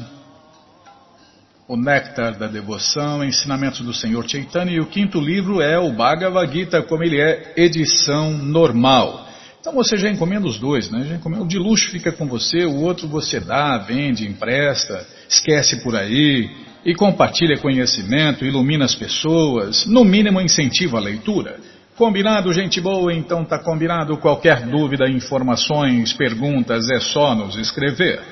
o 1.66 1.76
Néctar 1.76 2.38
da 2.38 2.46
Devoção, 2.46 3.24
Ensinamentos 3.24 3.80
do 3.80 3.92
Senhor 3.92 4.24
Chaitanya, 4.30 4.70
e 4.70 4.80
o 4.80 4.86
quinto 4.86 5.18
livro 5.18 5.60
é 5.60 5.76
o 5.76 5.92
Bhagavad 5.92 6.52
Gita, 6.52 6.82
como 6.84 7.02
ele 7.02 7.20
é, 7.20 7.52
edição 7.56 8.30
normal. 8.30 9.25
Então 9.66 9.74
você 9.74 9.96
já 9.96 10.08
encomenda 10.08 10.46
os 10.46 10.60
dois, 10.60 10.88
né? 10.92 11.04
Já 11.08 11.16
encomenda, 11.16 11.42
o 11.42 11.48
de 11.48 11.58
luxo 11.58 11.90
fica 11.90 12.12
com 12.12 12.24
você, 12.28 12.64
o 12.64 12.82
outro 12.82 13.08
você 13.08 13.40
dá, 13.40 13.76
vende, 13.78 14.24
empresta, 14.24 15.04
esquece 15.28 15.82
por 15.82 15.96
aí, 15.96 16.48
e 16.84 16.94
compartilha 16.94 17.58
conhecimento, 17.58 18.44
ilumina 18.44 18.84
as 18.84 18.94
pessoas, 18.94 19.84
no 19.84 20.04
mínimo 20.04 20.40
incentiva 20.40 20.98
a 20.98 21.00
leitura. 21.00 21.58
Combinado, 21.96 22.52
gente 22.52 22.80
boa? 22.80 23.12
Então 23.12 23.44
tá 23.44 23.58
combinado. 23.58 24.16
Qualquer 24.18 24.64
dúvida, 24.68 25.10
informações, 25.10 26.12
perguntas, 26.12 26.88
é 26.88 27.00
só 27.00 27.34
nos 27.34 27.56
escrever. 27.56 28.22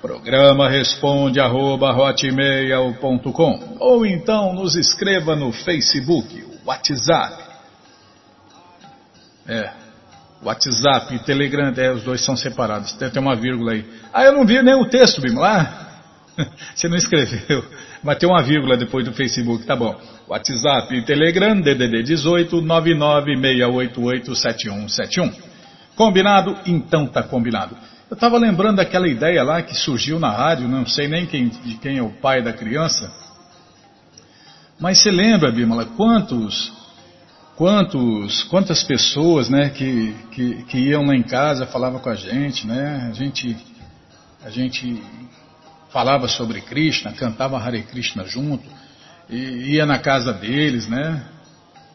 Programa 0.00 0.68
responde 0.68 1.40
arroba, 1.40 1.92
ou 3.80 4.06
então 4.06 4.54
nos 4.54 4.76
escreva 4.76 5.34
no 5.34 5.50
Facebook, 5.50 6.44
WhatsApp. 6.64 7.42
É, 9.48 9.85
WhatsApp 10.42 11.18
Telegram, 11.20 11.72
é, 11.76 11.92
os 11.92 12.02
dois 12.02 12.24
são 12.24 12.36
separados. 12.36 12.92
Tem, 12.92 13.10
tem 13.10 13.22
uma 13.22 13.34
vírgula 13.34 13.72
aí. 13.72 13.84
Ah, 14.12 14.24
eu 14.24 14.32
não 14.32 14.46
vi 14.46 14.60
nem 14.62 14.74
o 14.74 14.86
texto, 14.86 15.20
Bimo, 15.20 15.40
lá. 15.40 15.86
Você 16.74 16.88
não 16.88 16.96
escreveu. 16.96 17.64
Mas 18.02 18.18
tem 18.18 18.28
uma 18.28 18.42
vírgula 18.42 18.76
depois 18.76 19.04
do 19.04 19.12
Facebook, 19.12 19.64
tá 19.64 19.74
bom. 19.74 19.98
WhatsApp 20.28 20.94
e 20.94 21.02
Telegram, 21.02 21.58
DDD 21.60 22.02
18 22.02 22.60
996887171. 22.62 25.32
Combinado? 25.94 26.58
Então 26.66 27.06
tá 27.06 27.22
combinado. 27.22 27.76
Eu 28.08 28.14
estava 28.14 28.38
lembrando 28.38 28.76
daquela 28.76 29.08
ideia 29.08 29.42
lá 29.42 29.62
que 29.62 29.74
surgiu 29.74 30.20
na 30.20 30.30
rádio, 30.30 30.68
não 30.68 30.86
sei 30.86 31.08
nem 31.08 31.26
quem, 31.26 31.48
de 31.48 31.74
quem 31.76 31.98
é 31.98 32.02
o 32.02 32.10
pai 32.10 32.42
da 32.42 32.52
criança. 32.52 33.10
Mas 34.78 35.00
você 35.00 35.10
lembra, 35.10 35.50
Bimala, 35.50 35.86
quantos, 35.86 36.72
quantos, 37.56 38.44
quantas 38.44 38.82
pessoas, 38.82 39.48
né, 39.48 39.70
que, 39.70 40.14
que, 40.30 40.62
que 40.64 40.78
iam 40.78 41.06
lá 41.06 41.16
em 41.16 41.22
casa, 41.22 41.66
falavam 41.66 41.98
com 41.98 42.10
a 42.10 42.14
gente, 42.14 42.66
né, 42.66 43.08
a 43.10 43.14
gente, 43.14 43.56
a 44.44 44.50
gente 44.50 45.02
falava 45.90 46.28
sobre 46.28 46.60
Krishna, 46.60 47.12
cantava 47.12 47.58
Hare 47.58 47.82
Krishna 47.82 48.24
junto, 48.26 48.68
e 49.28 49.74
ia 49.74 49.86
na 49.86 49.98
casa 49.98 50.32
deles, 50.32 50.86
né? 50.86 51.24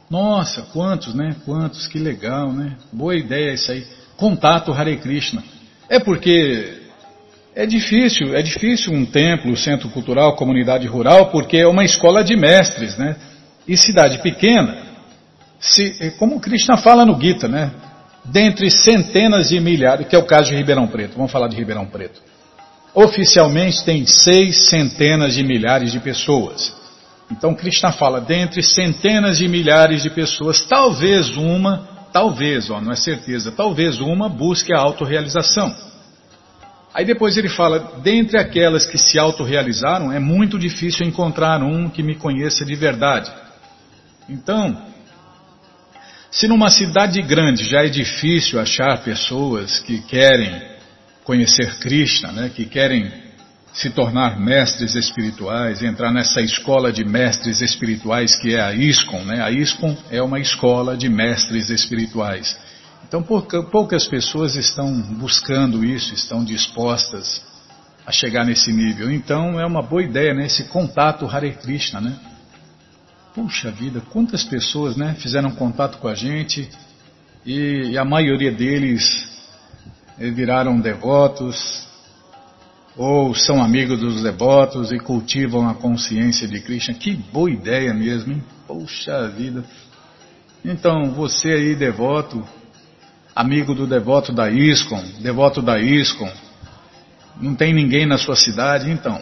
Nossa, 0.09 0.63
quantos, 0.73 1.13
né? 1.13 1.35
Quantos, 1.45 1.87
que 1.87 1.97
legal, 1.97 2.51
né? 2.51 2.75
Boa 2.91 3.15
ideia 3.15 3.53
isso 3.53 3.71
aí. 3.71 3.87
Contato 4.17 4.73
Hare 4.73 4.97
Krishna. 4.97 5.41
É 5.87 5.97
porque 5.97 6.81
é 7.55 7.65
difícil, 7.65 8.35
é 8.35 8.41
difícil 8.41 8.91
um 8.91 9.05
templo, 9.05 9.55
centro 9.55 9.87
cultural, 9.89 10.35
comunidade 10.35 10.85
rural, 10.87 11.27
porque 11.27 11.57
é 11.57 11.67
uma 11.67 11.85
escola 11.85 12.23
de 12.23 12.35
mestres, 12.35 12.97
né? 12.97 13.15
E 13.65 13.77
cidade 13.77 14.17
pequena, 14.17 14.90
se, 15.61 16.11
como 16.17 16.41
Krishna 16.41 16.75
fala 16.77 17.05
no 17.05 17.19
Gita, 17.21 17.47
né? 17.47 17.71
Dentre 18.25 18.69
centenas 18.71 19.49
de 19.49 19.59
milhares, 19.59 20.07
que 20.07 20.15
é 20.15 20.19
o 20.19 20.25
caso 20.25 20.49
de 20.49 20.55
Ribeirão 20.55 20.87
Preto, 20.87 21.15
vamos 21.15 21.31
falar 21.31 21.47
de 21.47 21.55
Ribeirão 21.55 21.85
Preto. 21.85 22.19
Oficialmente 22.93 23.85
tem 23.85 24.05
seis 24.05 24.69
centenas 24.69 25.35
de 25.35 25.43
milhares 25.43 25.91
de 25.91 25.99
pessoas. 25.99 26.75
Então 27.31 27.55
Krishna 27.55 27.91
fala, 27.93 28.19
dentre 28.19 28.61
centenas 28.61 29.37
de 29.37 29.47
milhares 29.47 30.03
de 30.03 30.09
pessoas, 30.09 30.61
talvez 30.61 31.37
uma, 31.37 31.87
talvez, 32.11 32.69
ó, 32.69 32.81
não 32.81 32.91
é 32.91 32.95
certeza, 32.95 33.51
talvez 33.51 34.01
uma 34.01 34.27
busque 34.27 34.73
a 34.73 34.79
autorrealização. 34.79 35.73
Aí 36.93 37.05
depois 37.05 37.37
ele 37.37 37.47
fala, 37.47 38.01
dentre 38.03 38.37
aquelas 38.37 38.85
que 38.85 38.97
se 38.97 39.17
autorrealizaram, 39.17 40.11
é 40.11 40.19
muito 40.19 40.59
difícil 40.59 41.07
encontrar 41.07 41.63
um 41.63 41.89
que 41.89 42.03
me 42.03 42.15
conheça 42.15 42.65
de 42.65 42.75
verdade. 42.75 43.31
Então, 44.27 44.90
se 46.31 46.47
numa 46.47 46.69
cidade 46.69 47.21
grande 47.21 47.65
já 47.65 47.83
é 47.83 47.89
difícil 47.89 48.59
achar 48.59 49.03
pessoas 49.03 49.79
que 49.79 50.01
querem 50.01 50.61
conhecer 51.25 51.77
Krishna, 51.79 52.31
né, 52.31 52.49
que 52.55 52.65
querem 52.65 53.11
se 53.73 53.89
tornar 53.89 54.39
mestres 54.39 54.95
espirituais, 54.95 55.81
entrar 55.81 56.11
nessa 56.11 56.41
escola 56.41 56.91
de 56.91 57.05
mestres 57.05 57.61
espirituais 57.61 58.35
que 58.35 58.55
é 58.55 58.61
a 58.61 58.73
ISKCON. 58.73 59.23
Né? 59.25 59.41
A 59.41 59.51
ISKCON 59.51 59.95
é 60.09 60.21
uma 60.21 60.39
escola 60.39 60.97
de 60.97 61.09
mestres 61.09 61.69
espirituais. 61.69 62.57
Então 63.07 63.21
pouca, 63.21 63.63
poucas 63.63 64.07
pessoas 64.07 64.55
estão 64.55 65.01
buscando 65.01 65.85
isso, 65.85 66.13
estão 66.13 66.43
dispostas 66.43 67.41
a 68.05 68.11
chegar 68.11 68.45
nesse 68.45 68.71
nível. 68.71 69.11
Então 69.11 69.59
é 69.59 69.65
uma 69.65 69.81
boa 69.81 70.03
ideia, 70.03 70.33
né? 70.33 70.45
esse 70.45 70.65
contato 70.65 71.25
Hare 71.25 71.51
Krishna. 71.53 72.01
Né? 72.01 72.15
Puxa 73.33 73.71
vida, 73.71 74.01
quantas 74.11 74.43
pessoas 74.43 74.97
né, 74.97 75.15
fizeram 75.19 75.51
contato 75.51 75.97
com 75.99 76.07
a 76.07 76.13
gente 76.13 76.69
e, 77.45 77.91
e 77.91 77.97
a 77.97 78.03
maioria 78.03 78.51
deles 78.51 79.29
viraram 80.17 80.79
devotos, 80.79 81.87
ou 82.95 83.33
são 83.33 83.63
amigos 83.63 83.99
dos 83.99 84.21
devotos 84.21 84.91
e 84.91 84.99
cultivam 84.99 85.67
a 85.69 85.73
consciência 85.73 86.47
de 86.47 86.59
Krishna. 86.59 86.93
Que 86.93 87.13
boa 87.13 87.49
ideia 87.49 87.93
mesmo, 87.93 88.33
hein? 88.33 88.43
Poxa 88.67 89.27
vida. 89.29 89.63
Então, 90.63 91.11
você 91.11 91.49
aí, 91.49 91.75
devoto, 91.75 92.45
amigo 93.35 93.73
do 93.73 93.87
devoto 93.87 94.31
da 94.33 94.51
ISKCON, 94.51 95.03
devoto 95.21 95.61
da 95.61 95.79
ISKCON, 95.79 96.31
não 97.39 97.55
tem 97.55 97.73
ninguém 97.73 98.05
na 98.05 98.17
sua 98.17 98.35
cidade, 98.35 98.91
então, 98.91 99.19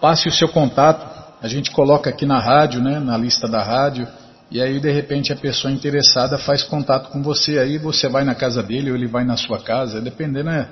passe 0.00 0.28
o 0.28 0.32
seu 0.32 0.48
contato, 0.48 1.11
a 1.42 1.48
gente 1.48 1.70
coloca 1.70 2.08
aqui 2.08 2.24
na 2.24 2.38
rádio, 2.38 2.80
né, 2.80 3.00
na 3.00 3.16
lista 3.16 3.48
da 3.48 3.62
rádio, 3.62 4.06
e 4.52 4.60
aí, 4.60 4.78
de 4.78 4.92
repente, 4.92 5.32
a 5.32 5.36
pessoa 5.36 5.72
interessada 5.72 6.36
faz 6.36 6.62
contato 6.62 7.08
com 7.08 7.22
você. 7.22 7.58
Aí 7.58 7.78
você 7.78 8.06
vai 8.06 8.22
na 8.22 8.34
casa 8.34 8.62
dele 8.62 8.90
ou 8.90 8.96
ele 8.96 9.06
vai 9.06 9.24
na 9.24 9.34
sua 9.34 9.58
casa, 9.58 9.98
dependendo, 9.98 10.50
né? 10.50 10.68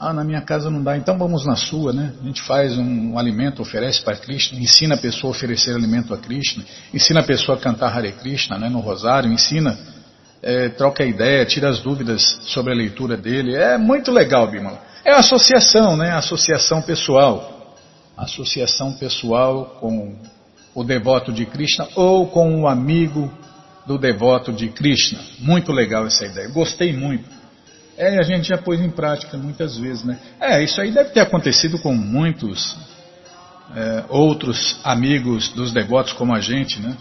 Ah, 0.00 0.12
na 0.12 0.24
minha 0.24 0.40
casa 0.40 0.68
não 0.68 0.82
dá, 0.82 0.96
então 0.96 1.16
vamos 1.16 1.46
na 1.46 1.54
sua, 1.54 1.92
né? 1.92 2.12
A 2.20 2.24
gente 2.24 2.42
faz 2.42 2.76
um, 2.76 3.12
um 3.12 3.18
alimento, 3.18 3.62
oferece 3.62 4.02
para 4.02 4.16
Krishna, 4.16 4.58
ensina 4.58 4.96
a 4.96 4.98
pessoa 4.98 5.30
a 5.30 5.36
oferecer 5.36 5.76
alimento 5.76 6.12
a 6.12 6.16
Krishna, 6.18 6.64
ensina 6.92 7.20
a 7.20 7.22
pessoa 7.22 7.56
a 7.56 7.60
cantar 7.60 7.96
Hare 7.96 8.10
Krishna 8.12 8.58
né, 8.58 8.68
no 8.68 8.80
rosário, 8.80 9.30
ensina, 9.30 9.78
é, 10.42 10.70
troca 10.70 11.04
ideia, 11.04 11.44
tira 11.44 11.68
as 11.68 11.78
dúvidas 11.78 12.40
sobre 12.46 12.72
a 12.72 12.76
leitura 12.76 13.16
dele. 13.16 13.54
É 13.54 13.78
muito 13.78 14.10
legal, 14.10 14.50
Bimala. 14.50 14.80
É 15.04 15.12
associação, 15.12 15.96
né? 15.96 16.12
Associação 16.12 16.82
pessoal. 16.82 17.59
Associação 18.20 18.92
pessoal 18.92 19.78
com 19.80 20.14
o 20.74 20.84
devoto 20.84 21.32
de 21.32 21.46
Krishna 21.46 21.88
ou 21.94 22.26
com 22.26 22.54
um 22.54 22.68
amigo 22.68 23.32
do 23.86 23.96
devoto 23.96 24.52
de 24.52 24.68
Krishna. 24.68 25.18
Muito 25.38 25.72
legal 25.72 26.06
essa 26.06 26.26
ideia. 26.26 26.48
Gostei 26.48 26.92
muito. 26.92 27.24
É, 27.96 28.18
a 28.18 28.22
gente 28.22 28.48
já 28.48 28.58
pôs 28.58 28.78
em 28.78 28.90
prática 28.90 29.36
muitas 29.36 29.76
vezes, 29.76 30.04
né? 30.04 30.18
É, 30.38 30.62
isso 30.62 30.80
aí 30.80 30.90
deve 30.90 31.10
ter 31.10 31.20
acontecido 31.20 31.78
com 31.78 31.94
muitos 31.94 32.76
é, 33.74 34.04
outros 34.08 34.78
amigos 34.84 35.48
dos 35.50 35.72
devotos 35.72 36.12
como 36.12 36.34
a 36.34 36.40
gente, 36.40 36.78
né? 36.80 36.96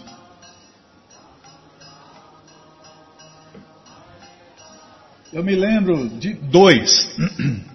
Eu 5.33 5.43
me 5.43 5.55
lembro 5.55 6.09
de 6.09 6.33
dois. 6.33 7.15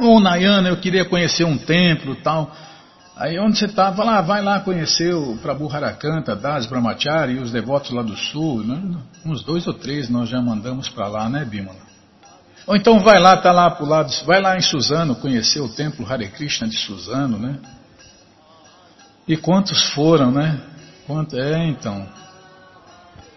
Ô 0.00 0.16
oh, 0.16 0.20
Nayana, 0.20 0.70
eu 0.70 0.78
queria 0.78 1.04
conhecer 1.04 1.44
um 1.44 1.58
templo 1.58 2.16
tal. 2.16 2.50
Aí 3.14 3.38
onde 3.38 3.58
você 3.58 3.66
estava, 3.66 4.02
lá, 4.02 4.22
vai 4.22 4.40
lá 4.40 4.58
conhecer 4.60 5.14
o 5.14 5.36
Prabhu 5.36 5.70
Harakanta, 5.70 6.34
Das 6.34 6.64
Brahmachari 6.64 7.34
e 7.34 7.38
os 7.38 7.52
devotos 7.52 7.90
lá 7.90 8.02
do 8.02 8.16
sul. 8.16 8.64
Né? 8.64 8.80
Uns 9.26 9.44
dois 9.44 9.66
ou 9.66 9.74
três 9.74 10.08
nós 10.08 10.26
já 10.30 10.40
mandamos 10.40 10.88
para 10.88 11.06
lá, 11.06 11.28
né, 11.28 11.44
Bimala? 11.44 11.90
Ou 12.66 12.76
então 12.76 13.00
vai 13.00 13.20
lá, 13.20 13.36
tá 13.36 13.52
lá 13.52 13.70
pro 13.70 13.84
lado, 13.84 14.10
vai 14.24 14.40
lá 14.40 14.56
em 14.56 14.62
Suzano 14.62 15.16
conhecer 15.16 15.60
o 15.60 15.68
templo 15.68 16.10
Hare 16.10 16.28
Krishna 16.28 16.66
de 16.66 16.78
Suzano, 16.78 17.38
né? 17.38 17.58
E 19.28 19.36
quantos 19.36 19.92
foram, 19.92 20.30
né? 20.30 20.60
Quanto, 21.06 21.38
é, 21.38 21.66
então. 21.66 22.08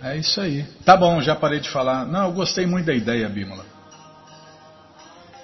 É 0.01 0.15
isso 0.17 0.39
aí. 0.39 0.63
Tá 0.85 0.95
bom, 0.95 1.21
já 1.21 1.35
parei 1.35 1.59
de 1.59 1.69
falar. 1.69 2.05
Não, 2.05 2.27
eu 2.27 2.31
gostei 2.31 2.65
muito 2.65 2.85
da 2.85 2.93
ideia, 2.93 3.27
Bímola. 3.27 3.72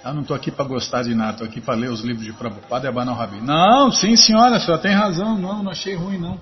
Eu 0.02 0.14
não 0.14 0.22
estou 0.22 0.34
aqui 0.34 0.50
para 0.50 0.64
gostar 0.64 1.02
de 1.02 1.14
nada, 1.14 1.32
estou 1.32 1.46
aqui 1.46 1.60
para 1.60 1.74
ler 1.74 1.90
os 1.90 2.00
livros 2.00 2.24
de 2.24 2.32
Prabhupada 2.32 2.86
e 2.86 2.88
Abanal 2.88 3.14
Rabi. 3.14 3.38
Não, 3.42 3.92
sim 3.92 4.16
senhora, 4.16 4.56
a 4.56 4.60
senhora 4.60 4.80
tem 4.80 4.92
razão, 4.92 5.36
não, 5.36 5.62
não 5.62 5.70
achei 5.70 5.94
ruim 5.94 6.18
não. 6.18 6.40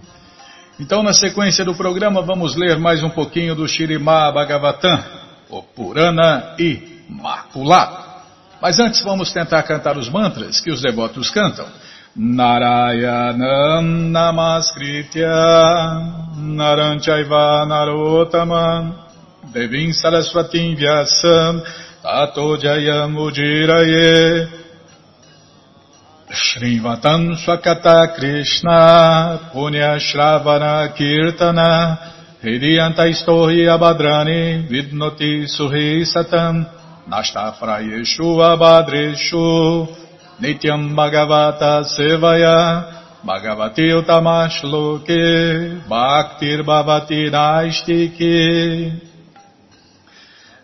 Então, 0.78 1.02
na 1.02 1.12
sequência 1.12 1.64
do 1.64 1.74
programa, 1.74 2.22
vamos 2.22 2.54
ler 2.54 2.78
mais 2.78 3.02
um 3.02 3.10
pouquinho 3.10 3.56
do 3.56 3.66
Shirimá 3.66 4.30
Bhagavatam, 4.30 5.02
o 5.50 5.60
Purana 5.60 6.54
Imaculado. 6.56 8.06
Mas 8.62 8.78
antes 8.78 9.00
vamos 9.02 9.32
tentar 9.32 9.64
cantar 9.64 9.98
os 9.98 10.08
mantras 10.08 10.60
que 10.60 10.70
os 10.70 10.80
devotos 10.80 11.28
cantam. 11.30 11.66
Narayanam 12.14 13.82
Namaskritya 13.82 15.28
Naranchaiva 16.36 17.66
Narotaman 17.66 18.94
Devim 19.52 19.92
Saraswatim 19.92 20.74
Vyasam 20.74 21.62
Jayamujiraye 22.08 24.48
Srivatam 26.32 27.36
Swakata 27.36 28.16
Krishna 28.16 29.52
Punya 29.52 30.00
Shravana 30.00 30.88
Kirtana 30.96 31.98
Hridiyanta 32.42 33.04
Istohi 33.12 33.68
Abhadrani 33.68 34.64
Vidnoti 34.70 35.44
Suhi 35.46 36.06
Satam 36.06 36.64
Nastafrayeshu 37.10 38.40
Abhadreshu 38.40 39.86
Nityam 40.40 40.96
Bhagavata 40.96 41.84
Sevaya 41.84 42.84
Bhagavati 43.22 43.92
Utamashloke 43.92 45.86
Bhaktir 45.86 46.62
Bhavati 46.64 47.28
Naistike 47.30 49.07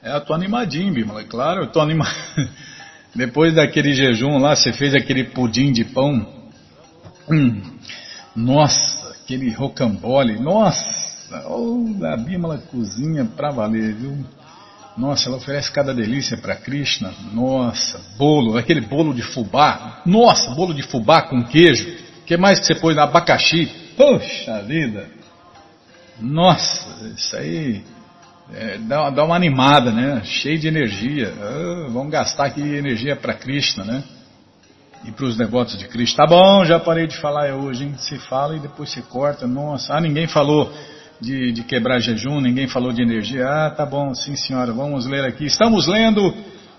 é, 0.05 0.15
eu 0.15 0.21
tô 0.21 0.35
animadinho, 0.35 0.93
Bimala, 0.93 1.23
é 1.23 1.25
claro, 1.25 1.63
eu 1.63 1.67
tô 1.67 1.81
animado. 1.81 2.15
Depois 3.15 3.55
daquele 3.55 3.95
jejum 3.95 4.39
lá, 4.39 4.55
você 4.55 4.73
fez 4.73 4.95
aquele 4.95 5.25
pudim 5.25 5.73
de 5.73 5.85
pão. 5.85 6.27
Hum, 7.31 7.63
nossa, 8.37 9.09
aquele 9.11 9.51
rocambole, 9.51 10.39
nossa, 10.39 11.49
oh, 11.49 11.87
a 12.05 12.17
Bimala 12.19 12.59
cozinha 12.59 13.25
pra 13.25 13.51
valer, 13.51 13.95
viu? 13.95 14.25
Nossa, 14.97 15.29
ela 15.29 15.39
oferece 15.39 15.73
cada 15.73 15.93
delícia 15.95 16.37
para 16.37 16.55
Krishna. 16.55 17.13
Nossa, 17.33 18.01
bolo, 18.17 18.59
aquele 18.59 18.81
bolo 18.83 19.13
de 19.13 19.23
fubá. 19.23 20.03
Nossa, 20.07 20.55
bolo 20.55 20.73
de 20.73 20.83
fubá 20.83 21.23
com 21.23 21.43
queijo. 21.43 21.89
O 22.21 22.25
que 22.25 22.37
mais 22.37 22.61
que 22.61 22.67
você 22.67 22.75
pôs? 22.77 22.97
Abacaxi. 22.97 23.67
Poxa 23.97 24.63
vida. 24.63 25.09
Nossa, 26.21 26.87
isso 27.17 27.37
aí 27.37 27.83
é, 28.53 28.79
dá, 28.79 29.11
dá, 29.11 29.25
uma 29.25 29.35
animada, 29.35 29.91
né? 29.91 30.23
Cheio 30.25 30.59
de 30.59 30.69
energia. 30.69 31.33
Ah, 31.41 31.89
vamos 31.91 32.13
gastar 32.13 32.47
aqui 32.47 32.61
energia 32.61 33.17
para 33.17 33.33
Krishna, 33.35 33.85
né? 33.85 34.05
E 35.05 35.11
para 35.11 35.25
os 35.25 35.37
devotos 35.37 35.79
de 35.79 35.89
Krishna. 35.89 36.25
Tá 36.25 36.27
bom, 36.27 36.65
já 36.65 36.79
parei 36.79 37.07
de 37.07 37.17
falar 37.17 37.47
é 37.47 37.55
hoje, 37.55 37.85
hein? 37.85 37.95
Se 37.97 38.19
fala 38.19 38.57
e 38.57 38.61
depois 38.61 38.91
se 38.91 39.01
corta. 39.03 39.47
Nossa, 39.47 39.95
ah, 39.95 40.01
ninguém 40.01 40.27
falou 40.27 40.71
de, 41.21 41.53
de 41.53 41.63
quebrar 41.63 42.01
jejum, 42.01 42.41
ninguém 42.41 42.69
falou 42.69 42.93
de 42.93 43.03
energia. 43.03 43.47
Ah, 43.47 43.71
tá 43.71 43.87
bom, 43.87 44.15
sim 44.15 44.37
senhora, 44.37 44.73
vamos 44.73 45.07
ler 45.07 45.25
aqui. 45.25 45.47
Estamos 45.47 45.87
lendo 45.87 46.35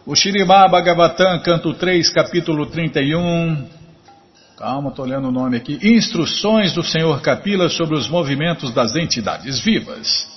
o 0.06 0.16
Shiribá 0.16 0.68
Bhagavatam, 0.68 1.40
canto 1.40 1.74
3, 1.74 2.12
capítulo 2.12 2.68
31. 2.68 3.68
Calma, 4.56 4.90
estou 4.90 5.04
olhando 5.04 5.30
o 5.30 5.32
nome 5.32 5.58
aqui. 5.58 5.80
Instruções 5.82 6.74
do 6.74 6.84
Senhor 6.84 7.22
Kapila 7.22 7.70
sobre 7.70 7.98
os 7.98 8.08
movimentos 8.08 8.72
das 8.72 8.96
entidades 8.96 9.60
vivas. 9.60 10.35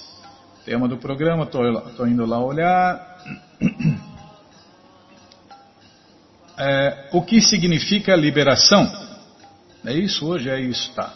Tema 0.68 0.86
do 0.86 0.98
programa, 0.98 1.44
estou 1.44 2.06
indo 2.06 2.26
lá 2.26 2.44
olhar. 2.44 3.16
É, 6.60 7.08
o 7.12 7.22
que 7.22 7.40
significa 7.40 8.14
liberação? 8.14 8.86
É 9.86 9.94
isso 9.94 10.26
hoje? 10.26 10.50
É 10.50 10.60
isso, 10.60 10.92
tá. 10.92 11.14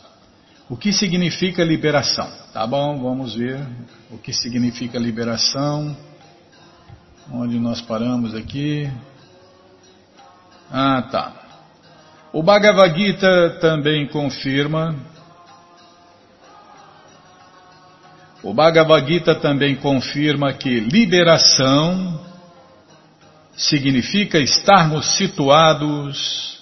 O 0.71 0.77
que 0.77 0.91
significa 0.91 1.63
liberação? 1.63 2.27
Tá 2.55 2.67
bom, 2.67 2.99
vamos 3.03 3.35
ver 3.35 3.61
o 4.11 4.17
que 4.17 4.33
significa 4.33 4.99
liberação. 4.99 5.95
Onde 7.31 7.59
nós 7.59 7.83
paramos 7.83 8.35
aqui? 8.35 8.91
Ah, 10.71 11.03
tá. 11.11 11.33
O 12.33 12.43
Bhagavad 12.43 12.99
Gita 12.99 13.59
também 13.61 14.09
confirma 14.09 14.97
O 18.43 18.53
Bhagavad 18.53 19.07
Gita 19.07 19.37
também 19.37 19.77
confirma 19.77 20.53
que 20.53 20.81
liberação 20.81 22.21
significa 23.57 24.39
estarmos 24.39 25.17
situados 25.17 26.59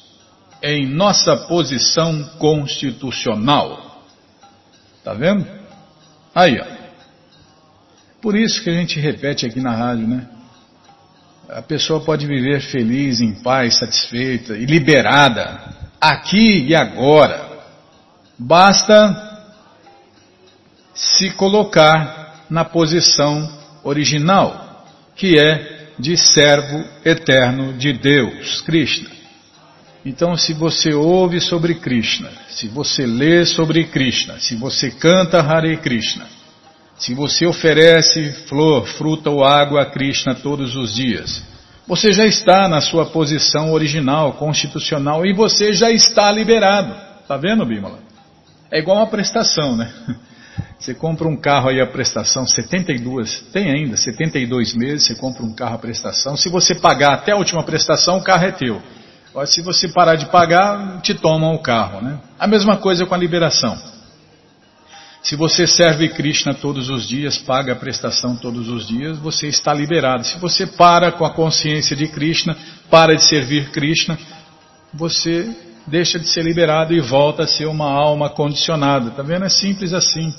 em 0.62 0.87
nossa 0.87 1.35
posição 1.37 2.23
constitucional. 2.38 4.03
Tá 5.03 5.14
vendo? 5.14 5.47
Aí, 6.35 6.61
ó. 6.61 6.66
Por 8.21 8.37
isso 8.37 8.62
que 8.62 8.69
a 8.69 8.75
gente 8.75 9.01
repete 9.01 9.47
aqui 9.47 9.61
na 9.61 9.75
rádio, 9.75 10.07
né? 10.07 10.29
A 11.49 11.62
pessoa 11.62 12.01
pode 12.01 12.27
viver 12.27 12.61
feliz, 12.61 13.21
em 13.21 13.43
paz, 13.43 13.79
satisfeita 13.79 14.57
e 14.57 14.66
liberada 14.66 15.59
aqui 15.99 16.66
e 16.66 16.75
agora. 16.75 17.49
Basta 18.38 19.30
se 21.01 21.31
colocar 21.31 22.45
na 22.51 22.63
posição 22.63 23.51
original, 23.83 24.85
que 25.17 25.39
é 25.39 25.93
de 25.99 26.15
servo 26.15 26.85
eterno 27.03 27.72
de 27.72 27.95
Deus, 27.95 28.61
Krishna. 28.61 29.09
Então, 30.05 30.37
se 30.37 30.53
você 30.53 30.93
ouve 30.93 31.41
sobre 31.41 31.74
Krishna, 31.77 32.31
se 32.51 32.68
você 32.68 33.07
lê 33.07 33.47
sobre 33.47 33.85
Krishna, 33.85 34.39
se 34.41 34.55
você 34.57 34.91
canta 34.91 35.41
Hare 35.41 35.74
Krishna, 35.79 36.27
se 36.99 37.14
você 37.14 37.47
oferece 37.47 38.33
flor, 38.47 38.87
fruta 38.87 39.31
ou 39.31 39.43
água 39.43 39.83
a 39.83 39.87
Krishna 39.87 40.35
todos 40.35 40.77
os 40.77 40.95
dias, 40.95 41.43
você 41.87 42.12
já 42.12 42.27
está 42.27 42.68
na 42.68 42.83
sua 42.83 43.07
posição 43.07 43.72
original, 43.72 44.35
constitucional, 44.35 45.24
e 45.24 45.33
você 45.33 45.72
já 45.72 45.91
está 45.91 46.31
liberado. 46.31 46.95
Está 47.22 47.39
vendo, 47.39 47.64
Bimala? 47.64 48.01
É 48.70 48.79
igual 48.79 48.99
uma 48.99 49.07
prestação, 49.07 49.77
né? 49.77 49.93
Você 50.81 50.95
compra 50.95 51.28
um 51.28 51.37
carro 51.37 51.68
aí 51.68 51.78
a 51.78 51.87
prestação, 51.87 52.47
72, 52.47 53.43
tem 53.53 53.70
ainda, 53.70 53.99
72 53.99 54.74
meses, 54.74 55.07
você 55.07 55.14
compra 55.14 55.43
um 55.43 55.53
carro 55.53 55.74
a 55.74 55.78
prestação. 55.78 56.39
Se 56.39 56.49
você 56.49 56.74
pagar 56.74 57.12
até 57.12 57.33
a 57.33 57.37
última 57.37 57.62
prestação, 57.62 58.16
o 58.16 58.24
carro 58.24 58.47
é 58.47 58.51
teu. 58.51 58.83
Agora, 59.28 59.47
se 59.47 59.61
você 59.61 59.89
parar 59.89 60.16
de 60.16 60.26
pagar, 60.26 61.03
te 61.03 61.14
tomam 61.14 61.55
o 61.55 61.59
carro. 61.59 62.01
Né? 62.01 62.18
A 62.39 62.47
mesma 62.47 62.78
coisa 62.78 63.05
com 63.05 63.14
a 63.14 63.18
liberação. 63.18 63.78
Se 65.22 65.37
você 65.37 65.66
serve 65.66 66.09
Krishna 66.09 66.55
todos 66.55 66.89
os 66.89 67.07
dias, 67.07 67.37
paga 67.37 67.74
a 67.74 67.76
prestação 67.76 68.35
todos 68.35 68.70
os 68.70 68.89
dias, 68.89 69.18
você 69.18 69.49
está 69.49 69.74
liberado. 69.74 70.24
Se 70.24 70.39
você 70.39 70.66
para 70.66 71.12
com 71.12 71.26
a 71.26 71.31
consciência 71.31 71.95
de 71.95 72.09
Krishna, 72.09 72.57
para 72.89 73.14
de 73.14 73.24
servir 73.24 73.70
Krishna, 73.70 74.18
você 74.95 75.55
deixa 75.87 76.18
de 76.18 76.26
ser 76.26 76.43
liberado 76.43 76.95
e 76.95 77.01
volta 77.01 77.43
a 77.43 77.47
ser 77.47 77.66
uma 77.66 77.93
alma 77.93 78.31
condicionada. 78.31 79.11
Tá 79.11 79.22
vendo? 79.22 79.45
É 79.45 79.51
simples 79.51 79.93
assim. 79.93 80.35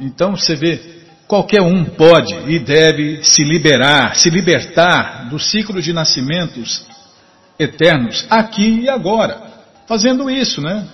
Então 0.00 0.34
você 0.34 0.56
vê, 0.56 0.80
qualquer 1.28 1.62
um 1.62 1.84
pode 1.84 2.34
e 2.50 2.58
deve 2.58 3.22
se 3.22 3.44
liberar, 3.44 4.16
se 4.16 4.30
libertar 4.30 5.28
do 5.28 5.38
ciclo 5.38 5.80
de 5.80 5.92
nascimentos 5.92 6.86
eternos 7.58 8.26
aqui 8.30 8.80
e 8.80 8.88
agora, 8.88 9.40
fazendo 9.86 10.30
isso, 10.30 10.60
né? 10.60 10.88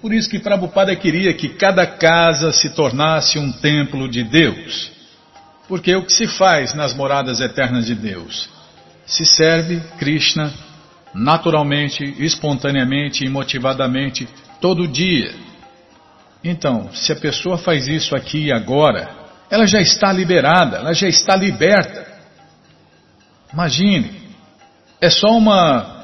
Por 0.00 0.14
isso 0.14 0.30
que 0.30 0.38
Prabhupada 0.38 0.96
queria 0.96 1.34
que 1.34 1.50
cada 1.50 1.86
casa 1.86 2.52
se 2.52 2.70
tornasse 2.70 3.38
um 3.38 3.52
templo 3.52 4.08
de 4.08 4.24
Deus. 4.24 4.90
Porque 5.68 5.94
o 5.94 6.04
que 6.06 6.12
se 6.12 6.26
faz 6.26 6.72
nas 6.72 6.94
moradas 6.94 7.40
eternas 7.40 7.84
de 7.84 7.94
Deus? 7.94 8.48
Se 9.04 9.26
serve 9.26 9.80
Krishna 9.98 10.52
naturalmente, 11.12 12.04
espontaneamente 12.18 13.24
e 13.24 13.28
motivadamente 13.28 14.28
todo 14.60 14.86
dia. 14.88 15.34
Então, 16.42 16.92
se 16.92 17.12
a 17.12 17.16
pessoa 17.16 17.58
faz 17.58 17.88
isso 17.88 18.14
aqui 18.14 18.46
e 18.46 18.52
agora, 18.52 19.10
ela 19.50 19.66
já 19.66 19.80
está 19.80 20.12
liberada, 20.12 20.78
ela 20.78 20.94
já 20.94 21.08
está 21.08 21.36
liberta. 21.36 22.06
Imagine, 23.52 24.20
é 25.00 25.10
só 25.10 25.36
uma 25.36 25.98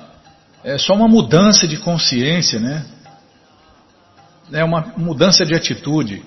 é 0.65 0.79
só 0.79 0.95
uma 0.95 1.07
mudança 1.07 1.67
de 1.69 1.77
consciência, 1.77 2.59
né? 2.59 2.85
É 4.53 4.65
uma 4.65 4.93
mudança 4.97 5.45
de 5.45 5.55
atitude. 5.55 6.25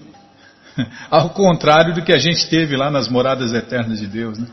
Ao 1.12 1.32
contrário 1.32 1.94
do 1.94 2.04
que 2.04 2.14
a 2.14 2.18
gente 2.18 2.48
teve 2.50 2.78
lá 2.78 2.90
nas 2.90 3.10
moradas 3.10 3.54
eternas 3.54 4.00
de 4.00 4.08
Deus, 4.08 4.40
né? 4.40 4.48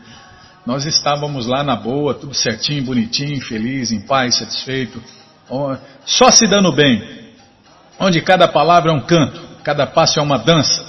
Nós 0.65 0.85
estávamos 0.85 1.47
lá 1.47 1.63
na 1.63 1.77
boa, 1.77 2.13
tudo 2.13 2.33
certinho, 2.33 2.83
bonitinho, 2.83 3.39
feliz, 3.41 3.89
em 3.89 4.01
paz, 4.01 4.35
satisfeito, 4.35 5.01
só 6.05 6.29
se 6.29 6.45
dando 6.45 6.73
bem, 6.73 7.01
onde 7.99 8.21
cada 8.21 8.47
palavra 8.47 8.91
é 8.91 8.93
um 8.93 9.01
canto, 9.01 9.39
cada 9.63 9.85
passo 9.85 10.19
é 10.19 10.23
uma 10.23 10.37
dança. 10.37 10.85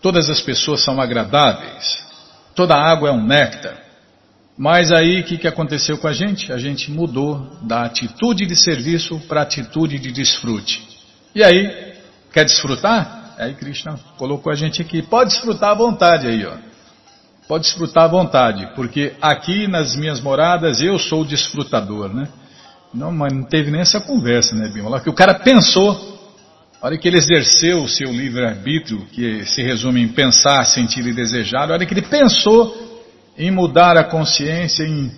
Todas 0.00 0.28
as 0.28 0.40
pessoas 0.40 0.84
são 0.84 1.00
agradáveis, 1.00 2.06
toda 2.54 2.74
água 2.74 3.08
é 3.08 3.12
um 3.12 3.24
néctar. 3.24 3.84
Mas 4.56 4.92
aí 4.92 5.20
o 5.20 5.24
que, 5.24 5.38
que 5.38 5.48
aconteceu 5.48 5.98
com 5.98 6.06
a 6.06 6.12
gente? 6.12 6.52
A 6.52 6.58
gente 6.58 6.90
mudou 6.90 7.58
da 7.62 7.84
atitude 7.84 8.46
de 8.46 8.54
serviço 8.54 9.18
para 9.26 9.42
atitude 9.42 9.98
de 9.98 10.12
desfrute. 10.12 10.86
E 11.34 11.42
aí, 11.42 11.94
quer 12.32 12.44
desfrutar? 12.44 13.34
Aí 13.36 13.54
Krishna 13.54 13.98
colocou 14.16 14.52
a 14.52 14.54
gente 14.54 14.80
aqui. 14.80 15.02
Pode 15.02 15.30
desfrutar 15.30 15.70
à 15.70 15.74
vontade 15.74 16.28
aí, 16.28 16.46
ó. 16.46 16.52
Pode 17.48 17.64
desfrutar 17.64 18.04
à 18.04 18.08
vontade, 18.08 18.68
porque 18.74 19.14
aqui 19.20 19.66
nas 19.66 19.96
minhas 19.96 20.20
moradas 20.20 20.80
eu 20.80 20.98
sou 20.98 21.22
o 21.22 21.26
desfrutador, 21.26 22.14
né? 22.14 22.28
Não, 22.94 23.10
mas 23.10 23.32
não 23.32 23.42
teve 23.42 23.70
nem 23.70 23.80
essa 23.80 24.00
conversa, 24.00 24.54
né, 24.54 24.68
Bima? 24.68 25.00
Que 25.00 25.10
o 25.10 25.14
cara 25.14 25.34
pensou, 25.34 26.18
a 26.80 26.86
hora 26.86 26.96
que 26.96 27.08
ele 27.08 27.18
exerceu 27.18 27.82
o 27.82 27.88
seu 27.88 28.12
livre-arbítrio, 28.12 29.04
que 29.06 29.44
se 29.46 29.62
resume 29.62 30.00
em 30.00 30.08
pensar, 30.08 30.64
sentir 30.64 31.04
e 31.06 31.12
desejar, 31.12 31.70
a 31.70 31.74
hora 31.74 31.86
que 31.86 31.92
ele 31.92 32.02
pensou 32.02 32.72
em 33.36 33.50
mudar 33.50 33.96
a 33.96 34.04
consciência, 34.04 34.84
em, 34.84 35.10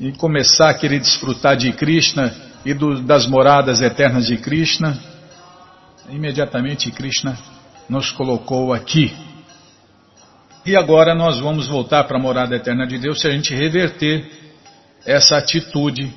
em 0.00 0.12
começar 0.12 0.70
a 0.70 0.74
querer 0.74 1.00
desfrutar 1.00 1.56
de 1.56 1.72
Krishna 1.72 2.32
e 2.64 2.72
do, 2.72 3.02
das 3.02 3.26
moradas 3.26 3.82
eternas 3.82 4.26
de 4.26 4.36
Krishna, 4.36 4.96
imediatamente 6.08 6.90
Krishna 6.90 7.36
nos 7.88 8.10
colocou 8.10 8.72
aqui 8.72 9.12
e 10.64 10.76
agora 10.76 11.14
nós 11.14 11.40
vamos 11.40 11.66
voltar 11.66 12.04
para 12.04 12.18
a 12.18 12.20
morada 12.20 12.54
eterna 12.54 12.86
de 12.86 12.98
Deus 12.98 13.20
se 13.20 13.26
a 13.26 13.30
gente 13.30 13.54
reverter 13.54 14.30
essa 15.06 15.38
atitude 15.38 16.12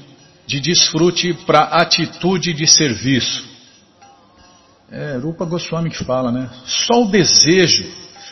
de 0.46 0.60
desfrute 0.60 1.34
para 1.46 1.64
atitude 1.64 2.54
de 2.54 2.68
serviço. 2.68 3.44
É 4.91 5.18
Rupa 5.18 5.46
Goswami 5.46 5.89
que 5.89 6.04
fala, 6.04 6.32
né? 6.32 6.50
Só 6.66 7.04
o 7.04 7.10
desejo, 7.10 7.86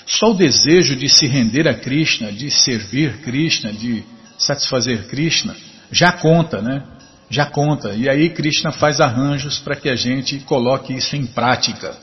só 0.06 0.32
o 0.32 0.36
desejo 0.36 0.96
de 0.96 1.10
se 1.10 1.26
render 1.26 1.68
a 1.68 1.74
Krishna, 1.74 2.32
de 2.32 2.52
servir 2.52 3.22
Krishna, 3.22 3.72
de 3.72 4.04
satisfazer 4.38 5.08
Krishna, 5.08 5.56
já 5.92 6.12
conta, 6.12 6.62
né? 6.62 6.84
Já 7.30 7.46
conta. 7.46 7.94
E 7.94 8.10
aí 8.10 8.30
Krishna 8.30 8.72
faz 8.72 9.00
arranjos 9.00 9.58
para 9.60 9.76
que 9.76 9.90
a 9.90 9.96
gente 9.96 10.40
coloque 10.40 10.94
isso 10.94 11.16
em 11.16 11.26
prática. 11.26 11.96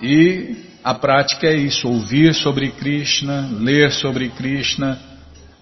E 0.00 0.56
a 0.82 0.94
prática 0.94 1.46
é 1.46 1.54
isso: 1.54 1.86
ouvir 1.86 2.34
sobre 2.34 2.70
Krishna, 2.70 3.48
ler 3.60 3.92
sobre 3.92 4.30
Krishna, 4.30 4.98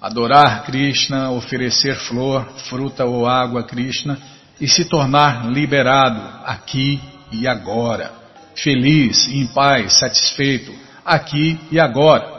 adorar 0.00 0.64
Krishna, 0.64 1.30
oferecer 1.30 1.96
flor, 1.96 2.46
fruta 2.68 3.04
ou 3.04 3.26
água 3.26 3.60
a 3.60 3.64
Krishna 3.64 4.18
e 4.60 4.68
se 4.68 4.84
tornar 4.84 5.50
liberado 5.50 6.20
aqui 6.44 7.00
e 7.32 7.46
agora, 7.46 8.12
feliz, 8.54 9.28
em 9.28 9.46
paz, 9.46 9.98
satisfeito, 9.98 10.72
aqui 11.04 11.58
e 11.70 11.78
agora. 11.78 12.38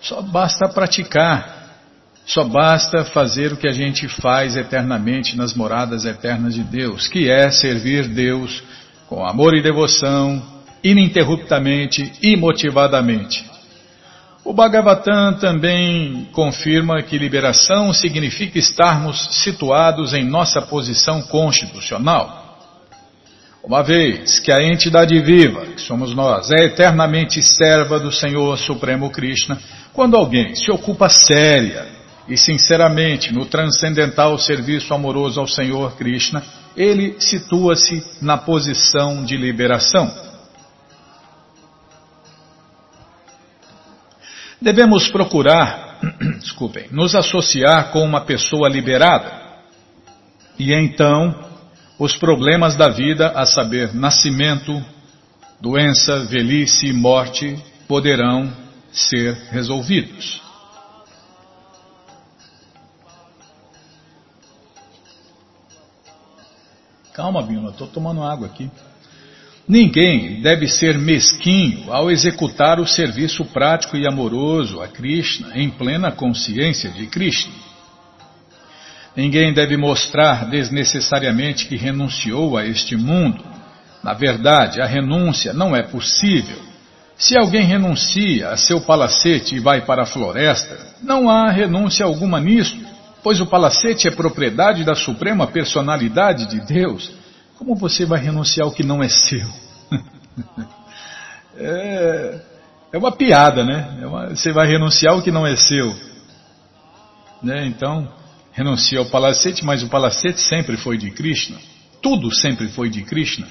Só 0.00 0.20
basta 0.20 0.68
praticar, 0.68 1.62
só 2.26 2.44
basta 2.44 3.04
fazer 3.04 3.52
o 3.52 3.56
que 3.56 3.68
a 3.68 3.72
gente 3.72 4.08
faz 4.08 4.56
eternamente 4.56 5.36
nas 5.36 5.54
moradas 5.54 6.04
eternas 6.04 6.54
de 6.54 6.64
Deus, 6.64 7.06
que 7.06 7.30
é 7.30 7.50
servir 7.50 8.08
Deus 8.08 8.62
com 9.08 9.24
amor 9.24 9.54
e 9.54 9.62
devoção, 9.62 10.42
ininterruptamente 10.82 12.12
e 12.22 12.36
motivadamente. 12.36 13.51
O 14.44 14.52
Bhagavatam 14.52 15.34
também 15.34 16.28
confirma 16.32 17.00
que 17.00 17.16
liberação 17.16 17.92
significa 17.92 18.58
estarmos 18.58 19.28
situados 19.42 20.12
em 20.12 20.24
nossa 20.24 20.60
posição 20.60 21.22
constitucional. 21.22 22.58
Uma 23.62 23.84
vez 23.84 24.40
que 24.40 24.50
a 24.50 24.60
entidade 24.60 25.16
viva, 25.20 25.66
que 25.66 25.80
somos 25.80 26.12
nós, 26.12 26.50
é 26.50 26.64
eternamente 26.64 27.40
serva 27.40 28.00
do 28.00 28.10
Senhor 28.10 28.58
Supremo 28.58 29.10
Krishna, 29.10 29.56
quando 29.92 30.16
alguém 30.16 30.56
se 30.56 30.72
ocupa 30.72 31.08
séria 31.08 31.86
e 32.28 32.36
sinceramente 32.36 33.32
no 33.32 33.46
transcendental 33.46 34.36
serviço 34.38 34.92
amoroso 34.92 35.38
ao 35.38 35.46
Senhor 35.46 35.94
Krishna, 35.94 36.42
ele 36.76 37.14
situa-se 37.20 38.02
na 38.20 38.36
posição 38.36 39.24
de 39.24 39.36
liberação. 39.36 40.31
Devemos 44.62 45.08
procurar, 45.08 45.98
desculpem, 46.38 46.86
nos 46.92 47.16
associar 47.16 47.90
com 47.90 48.04
uma 48.04 48.20
pessoa 48.20 48.68
liberada. 48.68 49.42
E 50.56 50.72
então, 50.72 51.34
os 51.98 52.14
problemas 52.16 52.76
da 52.76 52.88
vida, 52.88 53.32
a 53.34 53.44
saber, 53.44 53.92
nascimento, 53.92 54.80
doença, 55.60 56.20
velhice 56.26 56.86
e 56.86 56.92
morte, 56.92 57.56
poderão 57.88 58.52
ser 58.92 59.34
resolvidos. 59.50 60.40
Calma, 67.12 67.42
Bima, 67.42 67.70
estou 67.70 67.88
tomando 67.88 68.22
água 68.22 68.46
aqui. 68.46 68.70
Ninguém 69.68 70.40
deve 70.42 70.66
ser 70.66 70.98
mesquinho 70.98 71.92
ao 71.92 72.10
executar 72.10 72.80
o 72.80 72.86
serviço 72.86 73.44
prático 73.44 73.96
e 73.96 74.06
amoroso 74.06 74.82
a 74.82 74.88
Krishna 74.88 75.52
em 75.54 75.70
plena 75.70 76.10
consciência 76.10 76.90
de 76.90 77.06
Krishna. 77.06 77.52
Ninguém 79.16 79.52
deve 79.52 79.76
mostrar 79.76 80.48
desnecessariamente 80.48 81.66
que 81.66 81.76
renunciou 81.76 82.56
a 82.56 82.66
este 82.66 82.96
mundo. 82.96 83.44
Na 84.02 84.14
verdade, 84.14 84.80
a 84.80 84.86
renúncia 84.86 85.52
não 85.52 85.76
é 85.76 85.82
possível. 85.82 86.58
Se 87.16 87.38
alguém 87.38 87.64
renuncia 87.64 88.48
a 88.48 88.56
seu 88.56 88.80
palacete 88.80 89.54
e 89.54 89.60
vai 89.60 89.82
para 89.82 90.02
a 90.02 90.06
floresta, 90.06 90.76
não 91.02 91.30
há 91.30 91.50
renúncia 91.50 92.04
alguma 92.04 92.40
nisto, 92.40 92.84
pois 93.22 93.40
o 93.40 93.46
palacete 93.46 94.08
é 94.08 94.10
propriedade 94.10 94.82
da 94.82 94.94
suprema 94.94 95.46
personalidade 95.46 96.46
de 96.46 96.66
Deus 96.66 97.21
como 97.62 97.76
você 97.76 98.04
vai 98.04 98.20
renunciar 98.20 98.66
ao 98.66 98.72
que 98.72 98.82
não 98.82 99.00
é 99.00 99.08
seu? 99.08 99.46
é, 101.56 102.40
é 102.92 102.98
uma 102.98 103.12
piada, 103.12 103.64
né? 103.64 103.98
É 104.02 104.06
uma, 104.06 104.30
você 104.30 104.50
vai 104.50 104.66
renunciar 104.66 105.14
ao 105.14 105.22
que 105.22 105.30
não 105.30 105.46
é 105.46 105.54
seu. 105.54 105.94
Né? 107.40 107.64
Então, 107.66 108.12
renuncia 108.50 108.98
ao 108.98 109.06
palacete, 109.06 109.64
mas 109.64 109.80
o 109.84 109.88
palacete 109.88 110.40
sempre 110.40 110.76
foi 110.76 110.98
de 110.98 111.12
Krishna. 111.12 111.56
Tudo 112.02 112.34
sempre 112.34 112.66
foi 112.66 112.90
de 112.90 113.02
Krishna. 113.02 113.46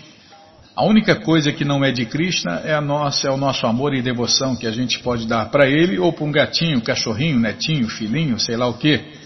A 0.76 0.84
única 0.84 1.16
coisa 1.16 1.53
que 1.53 1.64
não 1.64 1.82
é 1.82 1.91
de 1.91 2.05
Krishna 2.05 2.62
é, 2.66 2.78
nossa, 2.82 3.30
é 3.30 3.32
o 3.32 3.38
nosso 3.38 3.66
amor 3.66 3.93
e 3.93 4.01
devoção 4.01 4.57
que 4.57 4.68
a 4.68 4.72
gente 4.72 4.99
pode 4.99 5.26
dar 5.26 5.45
para 5.49 5.70
ele 5.70 5.97
ou 5.97 6.12
para 6.12 6.26
um 6.26 6.32
gatinho, 6.34 6.82
cachorrinho, 6.82 7.39
netinho, 7.39 7.88
filhinho, 7.88 8.38
sei 8.38 8.57
lá 8.57 8.68
o 8.68 8.74
que. 8.74 9.20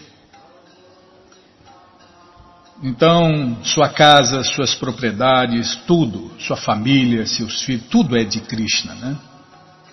Então, 2.84 3.58
sua 3.64 3.90
casa, 3.90 4.44
suas 4.44 4.76
propriedades, 4.76 5.76
tudo, 5.88 6.32
sua 6.40 6.58
família, 6.58 7.26
seus 7.26 7.62
filhos, 7.62 7.88
tudo 7.90 8.18
é 8.18 8.24
de 8.24 8.42
Krishna, 8.42 8.94
né? 8.96 9.18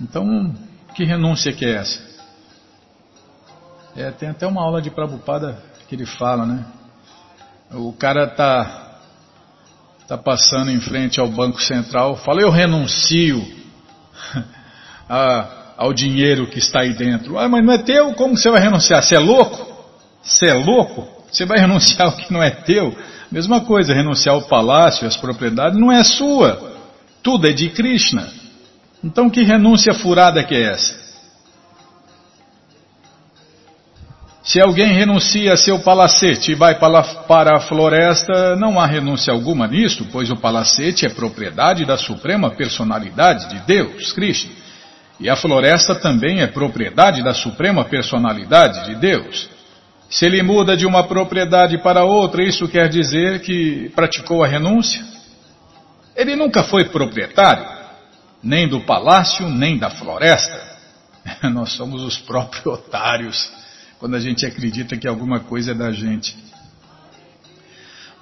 Então, 0.01 0.53
que 0.95 1.05
renúncia 1.05 1.53
que 1.53 1.65
é 1.65 1.77
essa? 1.77 2.03
É, 3.95 4.11
tem 4.11 4.31
até 4.31 4.47
uma 4.47 4.63
aula 4.63 4.83
de 4.83 4.91
Prabhupada 4.91 5.63
que 5.89 5.95
ele 5.95 6.07
fala, 6.07 6.45
né? 6.45 6.65
O 7.71 7.93
cara 7.93 8.27
tá 8.27 8.89
tá 10.09 10.19
passando 10.19 10.71
em 10.71 10.81
frente 10.81 11.21
ao 11.21 11.29
Banco 11.29 11.63
Central, 11.63 12.17
fala, 12.17 12.43
eu 12.43 12.51
renuncio 12.51 13.47
a, 15.09 15.75
ao 15.77 15.93
dinheiro 15.93 16.49
que 16.49 16.59
está 16.59 16.81
aí 16.81 16.93
dentro. 16.93 17.39
Ah, 17.39 17.49
mas 17.49 17.65
não 17.65 17.73
é 17.73 17.79
teu, 17.79 18.13
como 18.15 18.37
você 18.37 18.51
vai 18.51 18.61
renunciar? 18.61 19.03
Você 19.03 19.15
é 19.15 19.19
louco? 19.19 19.73
Você 20.23 20.47
é 20.47 20.55
louco? 20.55 21.22
Você 21.33 21.47
vai 21.47 21.59
renunciar 21.61 22.09
ao 22.09 22.17
que 22.17 22.33
não 22.33 22.43
é 22.43 22.51
teu? 22.51 22.97
Mesma 23.31 23.63
coisa, 23.63 23.95
renunciar 23.95 24.35
ao 24.35 24.43
palácio, 24.43 25.09
às 25.09 25.17
propriedades, 25.17 25.81
não 25.81 25.91
é 25.91 26.05
sua. 26.05 26.73
Tudo 27.23 27.49
é 27.49 27.53
de 27.53 27.71
Krishna. 27.71 28.29
Então 29.03 29.31
que 29.31 29.43
renúncia 29.43 29.95
furada 29.95 30.45
que 30.45 30.55
é 30.55 30.73
essa? 30.73 31.03
Se 34.45 34.61
alguém 34.61 34.93
renuncia 34.93 35.53
a 35.53 35.57
seu 35.57 35.79
palacete 35.79 36.51
e 36.51 36.55
vai 36.55 36.75
para 36.75 37.57
a 37.57 37.61
floresta, 37.61 38.57
não 38.57 38.79
há 38.79 38.87
renúncia 38.87 39.33
alguma 39.33 39.69
nisto, 39.69 40.05
pois 40.11 40.31
o 40.31 40.37
palacete 40.37 41.07
é 41.07 41.09
propriedade 41.09 41.85
da 41.85 41.97
suprema 41.97 42.51
personalidade 42.51 43.49
de 43.49 43.61
Deus, 43.61 44.13
Krishna. 44.13 44.51
E 45.21 45.31
a 45.31 45.37
floresta 45.37 45.95
também 45.95 46.41
é 46.41 46.49
propriedade 46.49 47.23
da 47.23 47.33
suprema 47.33 47.85
personalidade 47.85 48.85
de 48.87 48.97
Deus. 48.97 49.49
Se 50.13 50.27
ele 50.27 50.43
muda 50.43 50.77
de 50.77 50.85
uma 50.85 51.05
propriedade 51.09 51.79
para 51.79 52.05
outra, 52.05 52.45
isso 52.45 52.69
quer 52.69 52.87
dizer 52.87 53.41
que 53.41 53.91
praticou 53.95 54.45
a 54.45 54.47
renúncia? 54.47 55.03
Ele 56.15 56.37
nunca 56.37 56.63
foi 56.65 56.85
proprietário, 56.85 57.67
nem 58.43 58.69
do 58.69 58.83
palácio, 58.83 59.49
nem 59.49 59.79
da 59.79 59.89
floresta. 59.89 60.61
Nós 61.51 61.73
somos 61.73 62.03
os 62.03 62.19
próprios 62.19 62.67
otários 62.67 63.51
quando 63.99 64.15
a 64.15 64.21
gente 64.21 64.45
acredita 64.45 64.99
que 64.99 65.09
alguma 65.09 65.41
coisa 65.41 65.71
é 65.71 65.75
da 65.75 65.91
gente. 65.91 66.37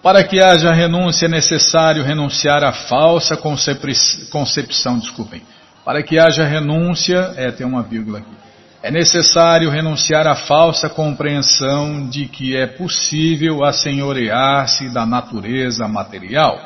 Para 0.00 0.22
que 0.22 0.40
haja 0.40 0.72
renúncia 0.72 1.26
é 1.26 1.28
necessário 1.28 2.04
renunciar 2.04 2.62
à 2.62 2.72
falsa 2.72 3.36
concepção, 3.36 4.96
desculpem. 5.00 5.42
Para 5.84 6.04
que 6.04 6.20
haja 6.20 6.44
renúncia, 6.44 7.34
é, 7.36 7.50
tem 7.50 7.66
uma 7.66 7.82
vírgula 7.82 8.20
aqui. 8.20 8.39
É 8.82 8.90
necessário 8.90 9.68
renunciar 9.68 10.26
à 10.26 10.34
falsa 10.34 10.88
compreensão 10.88 12.08
de 12.08 12.26
que 12.26 12.56
é 12.56 12.66
possível 12.66 13.62
assenhorear-se 13.62 14.88
da 14.88 15.04
natureza 15.04 15.86
material. 15.86 16.58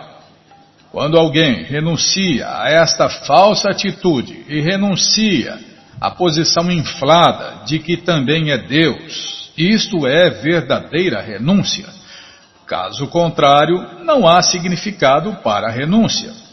Quando 0.93 1.19
alguém 1.19 1.65
renuncia 1.65 2.47
a 2.49 2.71
esta 2.71 3.09
falsa 3.09 3.71
atitude 3.71 4.45
e 4.49 4.61
renuncia 4.61 5.59
a 6.01 6.11
posição 6.11 6.71
inflada 6.71 7.65
de 7.65 7.81
que 7.81 7.97
também 7.97 8.53
é 8.53 8.59
Deus. 8.59 9.53
Isto 9.59 10.07
é 10.07 10.31
verdadeira 10.31 11.21
renúncia. 11.21 11.87
Caso 12.65 13.09
contrário, 13.09 14.05
não 14.05 14.29
há 14.29 14.41
significado 14.41 15.33
para 15.43 15.67
a 15.67 15.71
renúncia. 15.71 16.44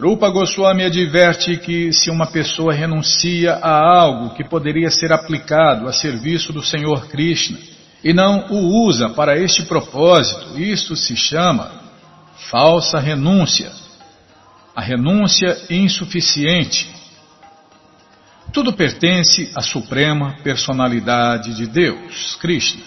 Rupa 0.00 0.28
Goswami 0.30 0.84
adverte 0.84 1.56
que 1.56 1.92
se 1.92 2.08
uma 2.08 2.28
pessoa 2.28 2.72
renuncia 2.72 3.54
a 3.54 3.98
algo 3.98 4.34
que 4.34 4.44
poderia 4.44 4.90
ser 4.90 5.12
aplicado 5.12 5.88
a 5.88 5.92
serviço 5.92 6.52
do 6.52 6.62
Senhor 6.62 7.08
Krishna 7.08 7.58
e 8.04 8.12
não 8.12 8.46
o 8.48 8.86
usa 8.86 9.08
para 9.08 9.36
este 9.36 9.64
propósito, 9.64 10.56
isto 10.56 10.94
se 10.94 11.16
chama 11.16 11.72
falsa 12.48 13.00
renúncia. 13.00 13.72
A 14.76 14.80
renúncia 14.80 15.58
insuficiente 15.68 16.88
tudo 18.52 18.72
pertence 18.72 19.50
à 19.54 19.60
suprema 19.60 20.36
personalidade 20.42 21.54
de 21.54 21.66
Deus, 21.66 22.36
Krishna. 22.36 22.82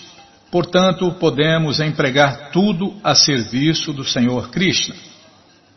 Portanto, 0.49 1.11
podemos 1.19 1.79
empregar 1.79 2.51
tudo 2.51 2.95
a 3.03 3.13
serviço 3.13 3.93
do 3.93 4.03
Senhor 4.03 4.49
Krishna. 4.49 4.95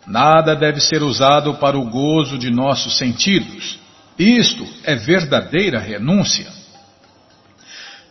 Nada 0.06 0.54
deve 0.54 0.80
ser 0.80 1.02
usado 1.02 1.54
para 1.54 1.78
o 1.78 1.88
gozo 1.88 2.38
de 2.38 2.50
nossos 2.50 2.98
sentidos. 2.98 3.78
Isto 4.18 4.66
é 4.84 4.94
verdadeira 4.94 5.78
renúncia. 5.78 6.46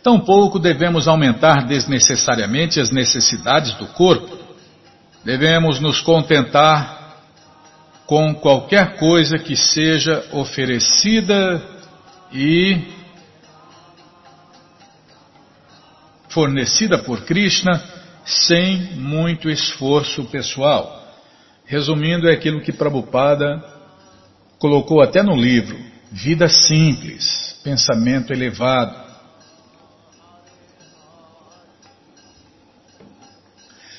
Tampouco 0.02 0.58
devemos 0.58 1.08
aumentar 1.08 1.66
desnecessariamente 1.66 2.78
as 2.78 2.90
necessidades 2.90 3.72
do 3.74 3.86
corpo. 3.88 4.38
Devemos 5.24 5.80
nos 5.80 6.00
contentar 6.00 7.16
com 8.06 8.34
qualquer 8.34 8.98
coisa 8.98 9.38
que 9.38 9.56
seja 9.56 10.22
oferecida 10.32 11.62
e 12.30 12.82
fornecida 16.28 16.98
por 16.98 17.22
Krishna 17.22 17.82
sem 18.26 18.96
muito 18.96 19.48
esforço 19.48 20.24
pessoal. 20.24 21.03
Resumindo, 21.66 22.28
é 22.28 22.32
aquilo 22.32 22.60
que 22.60 22.72
Prabhupada 22.72 23.62
colocou 24.58 25.02
até 25.02 25.22
no 25.22 25.34
livro: 25.34 25.78
vida 26.10 26.48
simples, 26.48 27.58
pensamento 27.62 28.32
elevado. 28.32 29.02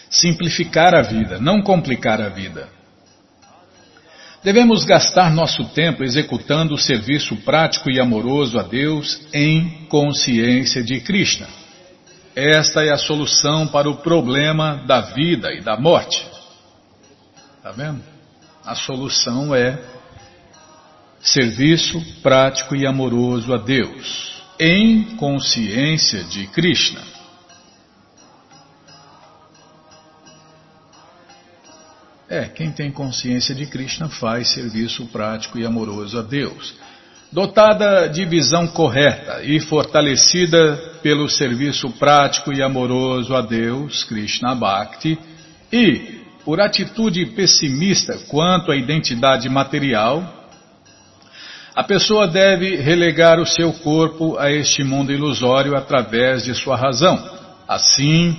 Simplificar 0.09 0.95
a 0.95 1.01
vida, 1.01 1.39
não 1.39 1.61
complicar 1.61 2.21
a 2.21 2.29
vida. 2.29 2.69
Devemos 4.45 4.85
gastar 4.85 5.33
nosso 5.33 5.65
tempo 5.69 6.03
executando 6.03 6.75
o 6.75 6.77
serviço 6.77 7.35
prático 7.37 7.89
e 7.89 7.99
amoroso 7.99 8.59
a 8.59 8.61
Deus 8.61 9.27
em 9.33 9.87
consciência 9.89 10.83
de 10.83 11.01
Krishna. 11.01 11.47
Esta 12.35 12.83
é 12.83 12.91
a 12.91 12.97
solução 12.97 13.67
para 13.67 13.89
o 13.89 13.97
problema 13.97 14.83
da 14.85 15.01
vida 15.01 15.51
e 15.51 15.61
da 15.61 15.75
morte. 15.75 16.34
Está 17.65 17.83
vendo? 17.83 18.03
A 18.63 18.75
solução 18.75 19.55
é 19.55 19.81
serviço 21.19 21.99
prático 22.21 22.75
e 22.75 22.85
amoroso 22.85 23.51
a 23.51 23.57
Deus 23.57 24.39
em 24.59 25.15
consciência 25.15 26.23
de 26.25 26.45
Krishna. 26.45 27.01
É, 32.29 32.45
quem 32.49 32.71
tem 32.71 32.91
consciência 32.91 33.55
de 33.55 33.65
Krishna 33.65 34.09
faz 34.09 34.49
serviço 34.49 35.07
prático 35.07 35.57
e 35.57 35.65
amoroso 35.65 36.19
a 36.19 36.21
Deus. 36.21 36.75
Dotada 37.31 38.07
de 38.07 38.25
visão 38.25 38.67
correta 38.67 39.41
e 39.41 39.59
fortalecida 39.59 40.99
pelo 41.01 41.27
serviço 41.27 41.89
prático 41.93 42.53
e 42.53 42.61
amoroso 42.61 43.35
a 43.35 43.41
Deus, 43.41 44.03
Krishna 44.03 44.53
Bhakti, 44.53 45.17
e 45.73 46.24
por 46.45 46.61
atitude 46.61 47.25
pessimista 47.25 48.19
quanto 48.29 48.71
à 48.71 48.75
identidade 48.75 49.49
material, 49.49 50.45
a 51.75 51.83
pessoa 51.83 52.27
deve 52.27 52.77
relegar 52.77 53.39
o 53.39 53.45
seu 53.45 53.73
corpo 53.73 54.37
a 54.37 54.51
este 54.51 54.83
mundo 54.83 55.11
ilusório 55.11 55.75
através 55.75 56.45
de 56.45 56.53
sua 56.53 56.77
razão. 56.77 57.21
Assim, 57.67 58.37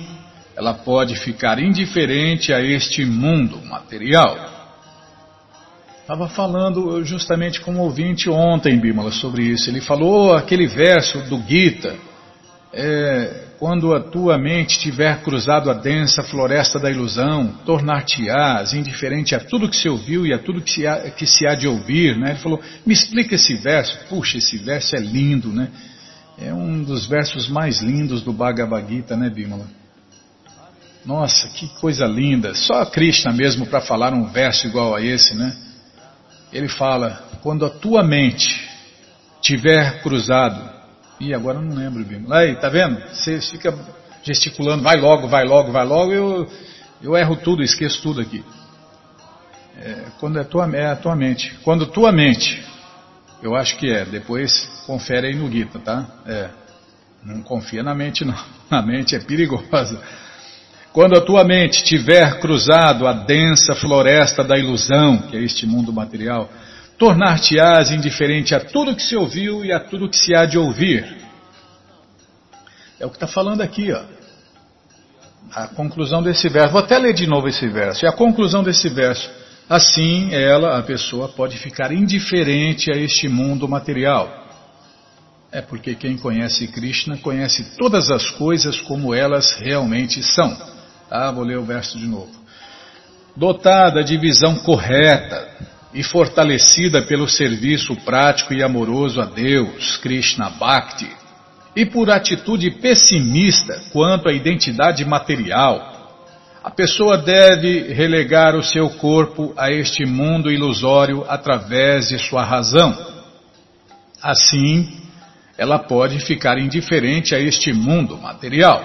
ela 0.55 0.73
pode 0.73 1.15
ficar 1.17 1.59
indiferente 1.59 2.51
a 2.53 2.61
este 2.61 3.05
mundo 3.05 3.63
material. 3.63 4.55
Estava 6.01 6.29
falando 6.29 7.03
justamente 7.03 7.59
com 7.59 7.73
um 7.73 7.81
ouvinte 7.81 8.29
ontem, 8.29 8.79
Bímola, 8.79 9.11
sobre 9.11 9.43
isso. 9.43 9.69
Ele 9.69 9.81
falou 9.81 10.33
aquele 10.33 10.65
verso 10.65 11.19
do 11.23 11.37
Gita, 11.45 11.95
é, 12.73 13.46
quando 13.59 13.93
a 13.93 13.99
tua 13.99 14.37
mente 14.37 14.79
tiver 14.79 15.21
cruzado 15.21 15.69
a 15.71 15.73
densa 15.73 16.21
floresta 16.23 16.79
da 16.79 16.91
ilusão, 16.91 17.47
tornar-te-ás 17.65 18.73
indiferente 18.73 19.33
a 19.33 19.39
tudo 19.39 19.69
que 19.69 19.75
se 19.75 19.89
ouviu 19.89 20.25
e 20.25 20.33
a 20.33 20.37
tudo 20.37 20.61
que 20.61 20.71
se, 20.71 20.85
há, 20.85 21.09
que 21.09 21.25
se 21.25 21.47
há 21.47 21.55
de 21.55 21.67
ouvir. 21.67 22.17
Né? 22.17 22.31
Ele 22.31 22.39
falou, 22.39 22.61
me 22.85 22.93
explica 22.93 23.35
esse 23.35 23.55
verso. 23.55 23.97
Puxa, 24.09 24.37
esse 24.37 24.57
verso 24.57 24.95
é 24.95 24.99
lindo, 24.99 25.51
né? 25.51 25.69
É 26.39 26.53
um 26.53 26.83
dos 26.83 27.07
versos 27.07 27.47
mais 27.47 27.81
lindos 27.81 28.21
do 28.21 28.31
Bhagavad 28.31 28.87
Gita, 28.87 29.17
né, 29.17 29.27
Bímola? 29.27 29.65
Nossa, 31.03 31.47
que 31.49 31.67
coisa 31.79 32.05
linda. 32.05 32.53
Só 32.53 32.81
a 32.81 32.85
Krishna 32.85 33.33
mesmo 33.33 33.65
para 33.65 33.81
falar 33.81 34.13
um 34.13 34.25
verso 34.25 34.67
igual 34.67 34.93
a 34.93 35.01
esse, 35.01 35.33
né? 35.33 35.55
Ele 36.53 36.67
fala: 36.67 37.23
quando 37.41 37.65
a 37.65 37.69
tua 37.69 38.03
mente 38.03 38.67
tiver 39.41 40.01
cruzado. 40.01 40.76
E 41.19 41.33
agora 41.33 41.57
eu 41.57 41.61
não 41.61 41.75
lembro, 41.75 42.03
Bimo. 42.03 42.31
Aí, 42.31 42.55
tá 42.55 42.69
vendo? 42.69 43.01
Você 43.09 43.41
fica 43.41 43.73
gesticulando, 44.23 44.83
vai 44.83 44.97
logo, 44.97 45.27
vai 45.27 45.45
logo, 45.45 45.71
vai 45.71 45.85
logo. 45.85 46.11
Eu, 46.11 46.49
eu 47.01 47.17
erro 47.17 47.35
tudo, 47.37 47.63
esqueço 47.63 48.01
tudo 48.01 48.21
aqui. 48.21 48.43
É, 49.79 50.05
quando 50.19 50.39
é, 50.39 50.43
tua, 50.43 50.69
é 50.75 50.87
a 50.87 50.95
tua 50.95 51.15
mente. 51.15 51.57
Quando 51.63 51.87
tua 51.87 52.11
mente, 52.11 52.63
eu 53.41 53.55
acho 53.55 53.77
que 53.77 53.91
é, 53.91 54.05
depois 54.05 54.67
confere 54.85 55.27
aí 55.27 55.35
no 55.35 55.51
Gita, 55.51 55.79
tá? 55.79 56.05
É. 56.25 56.49
Não 57.23 57.41
confia 57.41 57.83
na 57.83 57.93
mente, 57.93 58.23
não. 58.23 58.37
A 58.69 58.81
mente 58.81 59.15
é 59.15 59.19
perigosa. 59.19 60.01
Quando 60.91 61.15
a 61.15 61.21
tua 61.21 61.43
mente 61.43 61.83
tiver 61.83 62.39
cruzado 62.39 63.07
a 63.07 63.13
densa 63.13 63.75
floresta 63.75 64.43
da 64.43 64.57
ilusão, 64.57 65.19
que 65.19 65.37
é 65.37 65.41
este 65.41 65.65
mundo 65.65 65.93
material, 65.93 66.49
tornar-te-ás 66.97 67.91
indiferente 67.91 68.55
a 68.55 68.59
tudo 68.59 68.95
que 68.95 69.03
se 69.03 69.15
ouviu 69.15 69.63
e 69.63 69.71
a 69.71 69.79
tudo 69.79 70.09
que 70.09 70.17
se 70.17 70.33
há 70.35 70.45
de 70.45 70.57
ouvir. 70.57 71.17
É 72.99 73.05
o 73.05 73.09
que 73.09 73.15
está 73.15 73.27
falando 73.27 73.61
aqui, 73.61 73.91
ó. 73.91 74.03
A 75.53 75.67
conclusão 75.67 76.21
desse 76.21 76.49
verso. 76.49 76.71
Vou 76.71 76.81
até 76.81 76.97
ler 76.97 77.13
de 77.13 77.27
novo 77.27 77.47
esse 77.47 77.67
verso. 77.69 78.03
E 78.03 78.07
a 78.07 78.11
conclusão 78.11 78.63
desse 78.63 78.89
verso. 78.89 79.29
Assim, 79.69 80.33
ela, 80.33 80.77
a 80.77 80.83
pessoa, 80.83 81.29
pode 81.29 81.57
ficar 81.57 81.91
indiferente 81.91 82.91
a 82.91 82.95
este 82.95 83.27
mundo 83.27 83.67
material. 83.67 84.45
É 85.51 85.61
porque 85.61 85.95
quem 85.95 86.17
conhece 86.17 86.67
Krishna 86.67 87.17
conhece 87.17 87.77
todas 87.77 88.09
as 88.09 88.29
coisas 88.31 88.81
como 88.81 89.13
elas 89.13 89.53
realmente 89.59 90.21
são. 90.23 90.57
Ah, 91.09 91.31
vou 91.31 91.43
ler 91.43 91.57
o 91.57 91.63
verso 91.63 91.97
de 91.97 92.07
novo. 92.07 92.31
Dotada 93.35 94.03
de 94.03 94.17
visão 94.17 94.55
correta 94.57 95.56
e 95.97 96.03
fortalecida 96.03 97.01
pelo 97.01 97.27
serviço 97.27 97.95
prático 97.95 98.53
e 98.53 98.61
amoroso 98.61 99.19
a 99.19 99.25
Deus, 99.25 99.97
Krishna 99.97 100.47
Bhakti, 100.51 101.09
e 101.75 101.87
por 101.87 102.11
atitude 102.11 102.69
pessimista 102.69 103.81
quanto 103.91 104.29
à 104.29 104.31
identidade 104.31 105.03
material, 105.03 106.21
a 106.63 106.69
pessoa 106.69 107.17
deve 107.17 107.91
relegar 107.93 108.55
o 108.55 108.61
seu 108.61 108.91
corpo 108.91 109.55
a 109.57 109.71
este 109.71 110.05
mundo 110.05 110.51
ilusório 110.51 111.25
através 111.27 112.09
de 112.09 112.19
sua 112.19 112.43
razão. 112.43 112.95
Assim, 114.21 115.01
ela 115.57 115.79
pode 115.79 116.19
ficar 116.19 116.59
indiferente 116.59 117.33
a 117.33 117.39
este 117.39 117.73
mundo 117.73 118.17
material. 118.17 118.83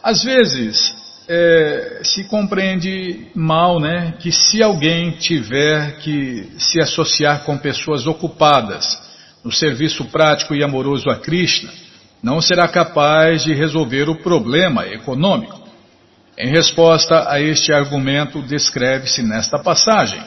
Às 0.00 0.22
vezes, 0.22 0.94
é, 1.28 2.00
se 2.02 2.24
compreende 2.24 3.26
mal 3.34 3.78
né, 3.78 4.14
que 4.18 4.32
se 4.32 4.62
alguém 4.62 5.10
tiver 5.12 5.98
que 5.98 6.50
se 6.58 6.80
associar 6.80 7.44
com 7.44 7.58
pessoas 7.58 8.06
ocupadas 8.06 8.98
no 9.44 9.52
serviço 9.52 10.06
prático 10.06 10.54
e 10.54 10.64
amoroso 10.64 11.10
a 11.10 11.16
Krishna, 11.16 11.70
não 12.22 12.40
será 12.40 12.66
capaz 12.66 13.44
de 13.44 13.52
resolver 13.52 14.08
o 14.08 14.16
problema 14.22 14.86
econômico. 14.86 15.68
Em 16.36 16.50
resposta 16.50 17.30
a 17.30 17.40
este 17.40 17.72
argumento, 17.72 18.42
descreve-se 18.42 19.22
nesta 19.22 19.58
passagem 19.58 20.20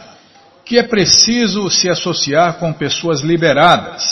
que 0.63 0.77
é 0.77 0.83
preciso 0.83 1.69
se 1.69 1.89
associar 1.89 2.59
com 2.59 2.71
pessoas 2.71 3.21
liberadas, 3.21 4.03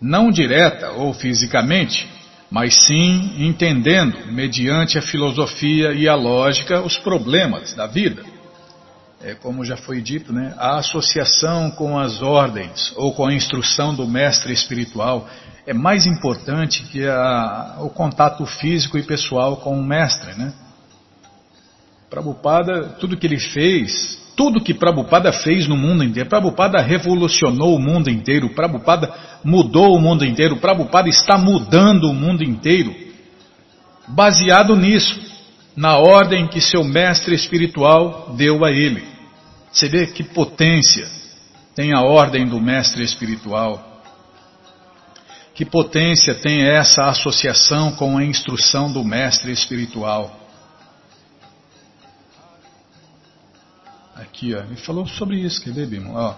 não 0.00 0.30
direta 0.30 0.92
ou 0.92 1.12
fisicamente, 1.12 2.08
mas 2.52 2.84
sim 2.84 3.46
entendendo, 3.46 4.30
mediante 4.30 4.98
a 4.98 5.02
filosofia 5.02 5.94
e 5.94 6.06
a 6.06 6.14
lógica, 6.14 6.82
os 6.82 6.98
problemas 6.98 7.72
da 7.72 7.86
vida. 7.86 8.22
É 9.22 9.34
como 9.34 9.64
já 9.64 9.74
foi 9.74 10.02
dito, 10.02 10.34
né? 10.34 10.52
A 10.58 10.76
associação 10.76 11.70
com 11.70 11.98
as 11.98 12.20
ordens 12.20 12.92
ou 12.94 13.14
com 13.14 13.24
a 13.24 13.32
instrução 13.32 13.94
do 13.94 14.06
mestre 14.06 14.52
espiritual 14.52 15.26
é 15.66 15.72
mais 15.72 16.06
importante 16.06 16.82
que 16.82 17.06
a, 17.06 17.78
o 17.80 17.88
contato 17.88 18.44
físico 18.44 18.98
e 18.98 19.02
pessoal 19.02 19.56
com 19.56 19.80
o 19.80 19.82
mestre, 19.82 20.34
né? 20.34 20.52
Prabhupada, 22.10 22.90
tudo 23.00 23.16
que 23.16 23.26
ele 23.26 23.40
fez, 23.40 24.21
tudo 24.36 24.62
que 24.62 24.74
Prabhupada 24.74 25.32
fez 25.32 25.68
no 25.68 25.76
mundo 25.76 26.02
inteiro, 26.02 26.28
Prabhupada 26.28 26.80
revolucionou 26.80 27.76
o 27.76 27.78
mundo 27.78 28.10
inteiro, 28.10 28.50
Prabhupada 28.50 29.12
mudou 29.44 29.94
o 29.94 30.00
mundo 30.00 30.24
inteiro, 30.24 30.56
Prabhupada 30.56 31.08
está 31.08 31.36
mudando 31.36 32.08
o 32.08 32.14
mundo 32.14 32.42
inteiro, 32.42 32.94
baseado 34.08 34.76
nisso, 34.76 35.20
na 35.76 35.96
ordem 35.98 36.46
que 36.46 36.60
seu 36.60 36.84
mestre 36.84 37.34
espiritual 37.34 38.34
deu 38.36 38.64
a 38.64 38.70
ele. 38.70 39.02
Você 39.70 39.88
vê 39.88 40.06
que 40.06 40.22
potência 40.22 41.08
tem 41.74 41.92
a 41.92 42.02
ordem 42.02 42.46
do 42.46 42.60
mestre 42.60 43.02
espiritual. 43.02 44.02
Que 45.54 45.64
potência 45.64 46.34
tem 46.34 46.62
essa 46.62 47.04
associação 47.06 47.92
com 47.92 48.16
a 48.18 48.24
instrução 48.24 48.92
do 48.92 49.04
mestre 49.04 49.52
espiritual. 49.52 50.41
Aqui, 54.22 54.54
ó, 54.54 54.60
ele 54.60 54.76
falou 54.76 55.06
sobre 55.06 55.36
isso, 55.40 55.62
quer 55.62 55.72
ver, 55.72 55.86
Bimo? 55.86 56.14
Ó. 56.14 56.34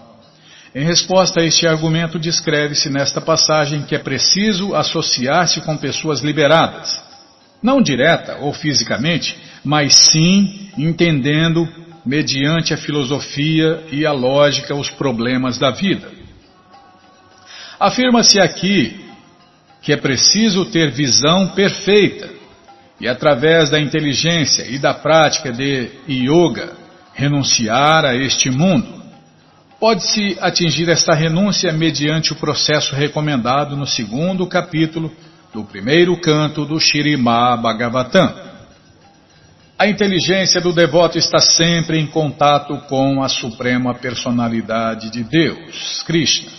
Em 0.73 0.83
resposta 0.83 1.39
a 1.39 1.45
este 1.45 1.67
argumento, 1.67 2.19
descreve-se 2.19 2.89
nesta 2.89 3.21
passagem 3.21 3.83
que 3.83 3.95
é 3.95 3.99
preciso 3.99 4.75
associar-se 4.75 5.61
com 5.61 5.77
pessoas 5.77 6.21
liberadas, 6.21 7.01
não 7.61 7.81
direta 7.81 8.37
ou 8.41 8.51
fisicamente, 8.51 9.37
mas 9.63 9.95
sim 9.95 10.69
entendendo, 10.77 11.67
mediante 12.05 12.73
a 12.73 12.77
filosofia 12.77 13.83
e 13.91 14.05
a 14.05 14.11
lógica, 14.11 14.75
os 14.75 14.89
problemas 14.89 15.57
da 15.57 15.71
vida. 15.71 16.11
Afirma-se 17.79 18.39
aqui 18.39 19.05
que 19.81 19.93
é 19.93 19.97
preciso 19.97 20.65
ter 20.65 20.91
visão 20.91 21.49
perfeita 21.49 22.29
e, 22.99 23.07
através 23.07 23.69
da 23.69 23.79
inteligência 23.79 24.63
e 24.63 24.79
da 24.79 24.93
prática 24.93 25.51
de 25.51 25.91
yoga, 26.09 26.84
renunciar 27.15 28.05
a 28.05 28.15
este 28.15 28.51
mundo. 28.51 29.03
Pode-se 29.79 30.37
atingir 30.39 30.89
esta 30.89 31.13
renúncia 31.13 31.71
mediante 31.71 32.33
o 32.33 32.35
processo 32.35 32.93
recomendado 32.93 33.75
no 33.75 33.87
segundo 33.87 34.45
capítulo 34.45 35.11
do 35.53 35.63
primeiro 35.63 36.19
canto 36.19 36.65
do 36.65 36.79
Shirimá 36.79 37.55
Bhagavatam. 37.55 38.45
A 39.77 39.87
inteligência 39.87 40.61
do 40.61 40.71
devoto 40.71 41.17
está 41.17 41.39
sempre 41.39 41.99
em 41.99 42.07
contato 42.07 42.77
com 42.87 43.21
a 43.23 43.29
suprema 43.29 43.93
personalidade 43.93 45.09
de 45.09 45.23
Deus, 45.23 46.03
Krishna. 46.03 46.51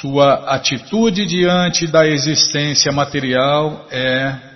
Sua 0.00 0.34
atitude 0.54 1.26
diante 1.26 1.86
da 1.86 2.06
existência 2.06 2.92
material 2.92 3.86
é 3.90 4.51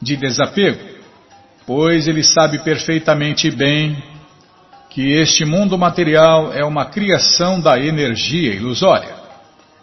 de 0.00 0.16
desapego, 0.16 0.80
pois 1.66 2.08
ele 2.08 2.22
sabe 2.22 2.58
perfeitamente 2.58 3.50
bem 3.50 4.02
que 4.90 5.12
este 5.12 5.44
mundo 5.44 5.78
material 5.78 6.52
é 6.52 6.64
uma 6.64 6.86
criação 6.86 7.60
da 7.60 7.78
energia 7.78 8.54
ilusória. 8.54 9.14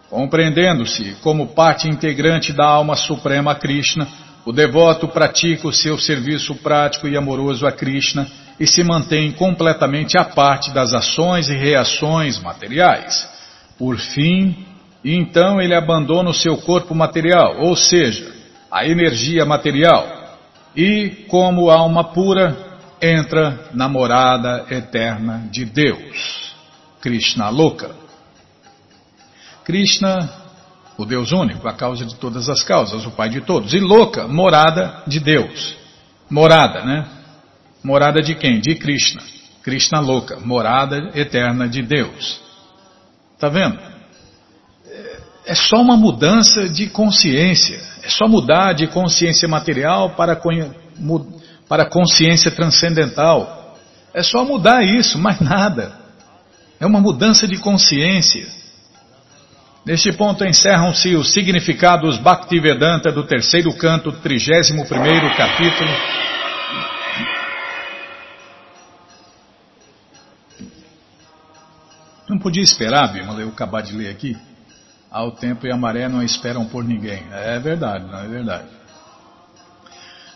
Compreendendo-se 0.09 1.15
como 1.21 1.47
parte 1.47 1.87
integrante 1.87 2.51
da 2.51 2.65
alma 2.65 2.95
suprema 2.95 3.55
Krishna, 3.55 4.07
o 4.45 4.51
devoto 4.51 5.07
pratica 5.07 5.67
o 5.67 5.73
seu 5.73 5.97
serviço 5.97 6.55
prático 6.55 7.07
e 7.07 7.17
amoroso 7.17 7.67
a 7.67 7.71
Krishna 7.71 8.27
e 8.59 8.65
se 8.65 8.83
mantém 8.83 9.31
completamente 9.31 10.17
à 10.17 10.23
parte 10.23 10.73
das 10.73 10.93
ações 10.93 11.49
e 11.49 11.53
reações 11.53 12.39
materiais. 12.41 13.27
Por 13.77 13.97
fim, 13.97 14.65
então 15.03 15.61
ele 15.61 15.75
abandona 15.75 16.29
o 16.29 16.33
seu 16.33 16.57
corpo 16.57 16.95
material, 16.95 17.59
ou 17.59 17.75
seja, 17.75 18.36
a 18.71 18.85
energia 18.85 19.45
material 19.45 20.39
e, 20.75 21.25
como 21.27 21.69
alma 21.69 22.03
pura, 22.13 22.55
entra 23.01 23.69
na 23.73 23.87
morada 23.87 24.65
eterna 24.69 25.47
de 25.51 25.65
Deus, 25.65 26.53
Krishna 27.01 27.49
Loka. 27.49 27.95
Krishna, 29.63 30.29
o 30.97 31.05
Deus 31.05 31.31
único, 31.31 31.67
a 31.67 31.73
causa 31.73 32.05
de 32.05 32.15
todas 32.15 32.47
as 32.49 32.63
causas, 32.63 33.05
o 33.05 33.11
Pai 33.11 33.29
de 33.29 33.41
todos. 33.41 33.73
E 33.73 33.79
Loka, 33.79 34.27
morada 34.27 35.03
de 35.05 35.19
Deus. 35.19 35.75
Morada, 36.29 36.83
né? 36.85 37.07
Morada 37.83 38.21
de 38.21 38.35
quem? 38.35 38.59
De 38.59 38.75
Krishna. 38.75 39.21
Krishna 39.63 39.99
Loka, 39.99 40.39
morada 40.39 41.11
eterna 41.13 41.67
de 41.67 41.81
Deus. 41.81 42.41
Tá 43.37 43.49
vendo? 43.49 43.96
É 45.47 45.55
só 45.55 45.77
uma 45.81 45.95
mudança 45.95 46.67
de 46.67 46.87
consciência. 46.87 47.79
É 48.03 48.09
só 48.09 48.27
mudar 48.27 48.73
de 48.73 48.85
consciência 48.87 49.47
material 49.47 50.09
para, 50.09 50.37
para 51.69 51.89
consciência 51.89 52.51
transcendental. 52.51 53.77
É 54.13 54.21
só 54.21 54.43
mudar 54.43 54.83
isso, 54.83 55.17
mais 55.17 55.39
nada. 55.39 55.93
É 56.77 56.85
uma 56.85 56.99
mudança 56.99 57.47
de 57.47 57.57
consciência. 57.59 58.45
Neste 59.85 60.11
ponto 60.11 60.43
encerram-se 60.43 61.15
os 61.15 61.31
significados 61.31 62.17
Bhaktivedanta 62.17 63.09
do 63.09 63.23
terceiro 63.23 63.73
canto, 63.77 64.11
31 64.11 64.85
primeiro 64.85 65.33
capítulo. 65.37 65.89
Não 72.27 72.37
podia 72.37 72.61
esperar, 72.61 73.13
Bima, 73.13 73.33
eu 73.39 73.47
acabar 73.47 73.81
de 73.81 73.95
ler 73.95 74.09
aqui. 74.09 74.35
Ao 75.09 75.31
tempo 75.31 75.65
e 75.65 75.71
a 75.71 75.77
maré 75.77 76.07
não 76.09 76.21
esperam 76.21 76.65
por 76.65 76.83
ninguém. 76.83 77.23
É 77.31 77.59
verdade, 77.59 78.05
não 78.05 78.19
é 78.19 78.27
verdade. 78.27 78.77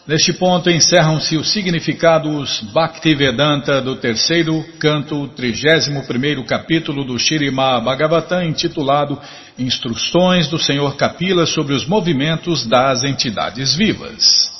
Neste 0.08 0.34
ponto 0.34 0.70
encerram-se 0.70 1.38
os 1.38 1.52
significados 1.52 2.62
Bhaktivedanta 2.74 3.80
do 3.82 3.98
terceiro 3.98 4.64
canto, 4.80 5.28
31 5.28 6.44
capítulo 6.44 7.06
do 7.06 7.20
Shirima 7.20 7.80
Bhagavatam, 7.80 8.44
intitulado 8.44 9.22
Instruções 9.60 10.48
do 10.48 10.58
Senhor 10.58 10.96
Kapila 10.96 11.46
sobre 11.46 11.76
os 11.76 11.86
movimentos 11.86 12.66
das 12.66 13.04
entidades 13.04 13.76
vivas. 13.76 14.52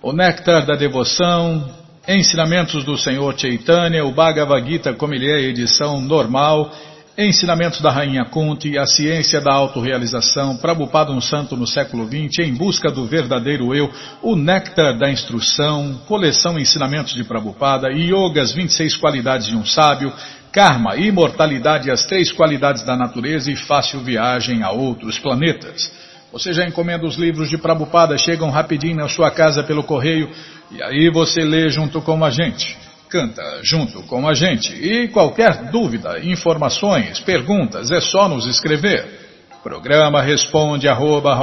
O 0.00 0.12
Néctar 0.12 0.66
da 0.66 0.74
Devoção, 0.74 1.68
Ensinamentos 2.06 2.84
do 2.84 2.96
Senhor 2.98 3.38
Chaitanya, 3.38 4.04
o 4.04 4.12
Bhagavad 4.12 4.68
Gita 4.68 4.92
como 4.94 5.14
ele 5.14 5.30
é, 5.30 5.40
edição 5.40 6.00
normal, 6.00 6.72
Ensinamentos 7.16 7.82
da 7.82 7.90
Rainha 7.90 8.24
Kunti, 8.24 8.78
a 8.78 8.86
ciência 8.86 9.38
da 9.38 9.52
autorrealização, 9.52 10.56
Prabhupada 10.56 11.12
um 11.12 11.20
santo 11.20 11.54
no 11.54 11.66
século 11.66 12.06
XX, 12.06 12.46
em 12.46 12.54
busca 12.54 12.90
do 12.90 13.04
verdadeiro 13.04 13.74
eu, 13.74 13.90
o 14.22 14.34
néctar 14.34 14.96
da 14.96 15.10
instrução, 15.10 16.00
coleção 16.08 16.58
Ensinamentos 16.58 17.12
de 17.12 17.22
Prabhupada, 17.22 17.92
Yoga, 17.92 18.40
as 18.40 18.52
26 18.52 18.96
qualidades 18.96 19.46
de 19.46 19.54
um 19.54 19.64
sábio, 19.64 20.10
Karma, 20.50 20.96
imortalidade, 20.96 21.90
as 21.90 22.02
três 22.04 22.32
qualidades 22.32 22.82
da 22.82 22.96
natureza 22.96 23.50
e 23.50 23.56
fácil 23.56 24.00
viagem 24.00 24.62
a 24.62 24.70
outros 24.70 25.18
planetas. 25.18 25.92
Você 26.32 26.54
já 26.54 26.66
encomenda 26.66 27.06
os 27.06 27.16
livros 27.16 27.50
de 27.50 27.58
Prabhupada, 27.58 28.16
chegam 28.16 28.48
rapidinho 28.48 28.96
na 28.96 29.08
sua 29.08 29.30
casa 29.30 29.62
pelo 29.62 29.84
correio, 29.84 30.30
e 30.70 30.82
aí 30.82 31.10
você 31.10 31.42
lê 31.42 31.68
junto 31.68 32.00
com 32.00 32.24
a 32.24 32.30
gente, 32.30 32.74
canta 33.12 33.60
junto 33.62 34.02
com 34.04 34.26
a 34.26 34.32
gente. 34.32 34.72
E 34.72 35.08
qualquer 35.08 35.70
dúvida, 35.70 36.18
informações, 36.24 37.20
perguntas, 37.20 37.90
é 37.90 38.00
só 38.00 38.26
nos 38.26 38.46
escrever. 38.46 39.20
Programa 39.62 40.22
responde 40.22 40.88
arroba, 40.88 41.38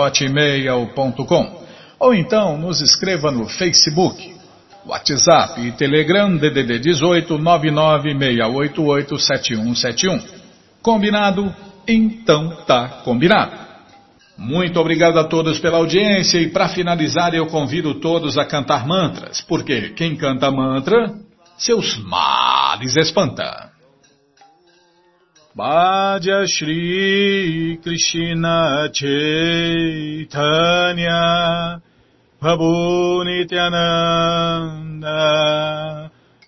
ou 1.99 2.15
então 2.15 2.57
nos 2.57 2.81
escreva 2.81 3.29
no 3.29 3.47
Facebook, 3.47 4.33
WhatsApp 4.85 5.61
e 5.61 5.71
Telegram 5.73 6.35
DDD 6.35 6.79
18 6.79 7.37
996887171. 7.37 10.23
Combinado? 10.81 11.53
Então 11.87 12.49
tá 12.65 13.01
combinado. 13.03 13.69
Muito 14.37 14.79
obrigado 14.79 15.19
a 15.19 15.25
todos 15.25 15.59
pela 15.59 15.77
audiência 15.77 16.39
e 16.39 16.49
para 16.49 16.69
finalizar 16.69 17.35
eu 17.35 17.45
convido 17.47 17.95
todos 17.95 18.37
a 18.37 18.45
cantar 18.45 18.87
mantras, 18.87 19.41
porque 19.41 19.89
quem 19.89 20.15
canta 20.15 20.49
mantra, 20.49 21.13
seus 21.59 21.97
males 21.99 22.95
espanta. 22.95 23.71
Bhaja 25.55 26.45
Shri 26.47 27.79
Krishna 27.83 28.89
Chaitanya 28.93 30.31
Prabhu 32.39 33.23
Nityananda 33.25 35.09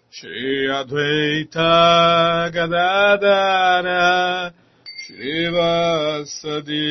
Shri 0.10 0.70
Advaita 0.70 2.50
Gadadara 2.54 4.54
Srivasadi 5.10 6.86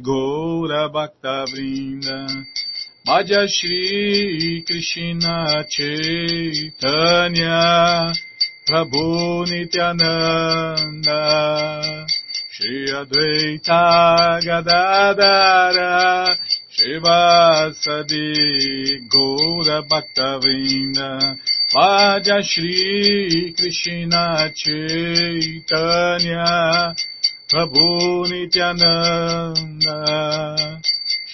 Gaura 0.00 0.88
Bhakta 0.88 1.44
Vrinda 1.52 2.26
Bhaja 3.06 3.48
Shri 3.48 4.62
Krishna 4.66 5.64
Chaitanya 5.70 6.84
Prabhu 8.68 9.46
Nityananda 9.48 11.16
Shri 12.50 12.92
Advaita 12.92 14.38
Gadadara 14.44 16.36
Srivasadi 16.76 18.28
Gaura 19.08 19.80
Bhakta 19.88 20.38
Vrinda 20.42 21.38
Bhaja 21.74 22.42
Shri 22.44 23.54
Krishna 23.56 24.52
Chaitanya 24.54 26.44
Prabhu 27.50 28.28
Nityananda 28.28 29.96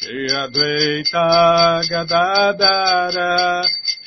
Shri 0.07 0.31
Advaita 0.31 1.83
Gadadara 1.91 3.35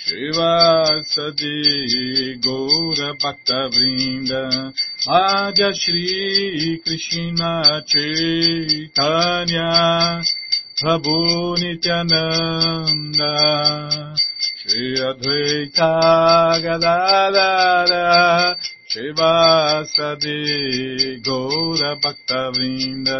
Srivasadi 0.07 1.59
Gaura 2.39 3.09
Bhakta 3.19 3.59
Vrinda 3.67 4.43
Madhya 5.05 5.69
Shri 5.75 6.79
Krishna 6.85 7.83
Chaitanya 7.85 9.71
Prabhu 10.79 11.17
Nityananda 11.59 13.35
Shri 14.63 14.87
Advaita 15.03 15.91
Gadadara 16.63 18.07
Shivasadi 18.87 20.39
Gaura 21.21 21.91
Bhakta 22.01 22.51
Vrinda 22.55 23.19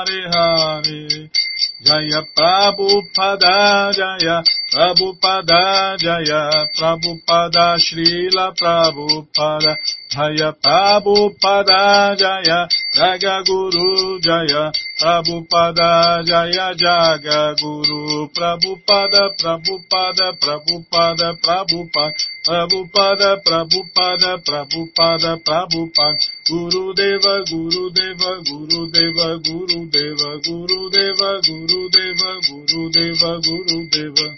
Jaya 1.91 2.23
Prabhupada 2.31 3.91
Jaya 3.91 4.39
Prabhupada 4.71 5.99
Jaya 5.99 6.63
Prabhupada 6.71 7.75
Srila 7.83 8.55
Prabhupada 8.55 9.75
Jaya 10.07 10.55
Prabhupada 10.55 12.15
Jaya 12.15 12.63
Jaga 12.95 13.43
Guru 13.43 14.23
Jaya 14.23 14.71
Prabhupada 14.95 16.23
Jaya 16.23 16.71
Jaga 16.79 17.59
Guru 17.59 18.31
Prabhupada 18.31 19.35
Prabhupada 19.35 20.31
Prabhupada 20.39 21.35
Prabhupada 21.43 22.30
Prabhupada 22.43 23.37
Prabhupada 23.45 24.41
Prabhupada 24.41 25.37
Prabhupada 25.45 26.25
Guru 26.49 26.93
Deva 26.97 27.45
Guru 27.45 27.89
Deva 27.93 28.31
Guru 28.41 28.89
Deva 28.89 29.37
Guru 29.45 29.85
Deva 33.85 34.37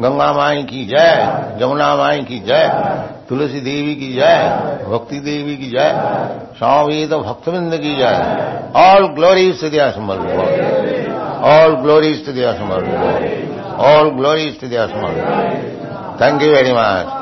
गंगा 0.00 0.32
माई 0.32 0.62
की 0.62 0.84
जय, 0.86 1.12
जमुना 1.60 1.94
माई 1.96 2.20
की 2.22 2.38
जय, 2.38 2.68
तुलसी 3.28 3.60
देवी 3.60 3.94
की 3.94 4.12
जय, 4.12 4.38
भक्ति 4.88 5.18
देवी 5.20 5.56
की 5.56 5.70
जय 5.70 5.90
स्वामी 6.58 7.06
तो 7.06 7.18
भक्तविंद 7.20 7.76
की 7.76 7.94
जय। 7.96 8.16
All 8.76 9.06
glory 9.14 9.50
to 9.52 9.68
Diya 9.68 9.90
Samarth 9.90 10.26
all 11.46 11.74
glory 11.76 12.12
to 12.26 12.32
Diya 12.32 12.52
Samarth 12.52 13.80
all 13.86 14.10
glory 14.10 14.50
to 14.60 14.66
Diya 14.66 14.86
Samarth 14.86 16.22
thank 16.22 16.42
you 16.42 16.50
very 16.50 16.72
much 16.72 17.15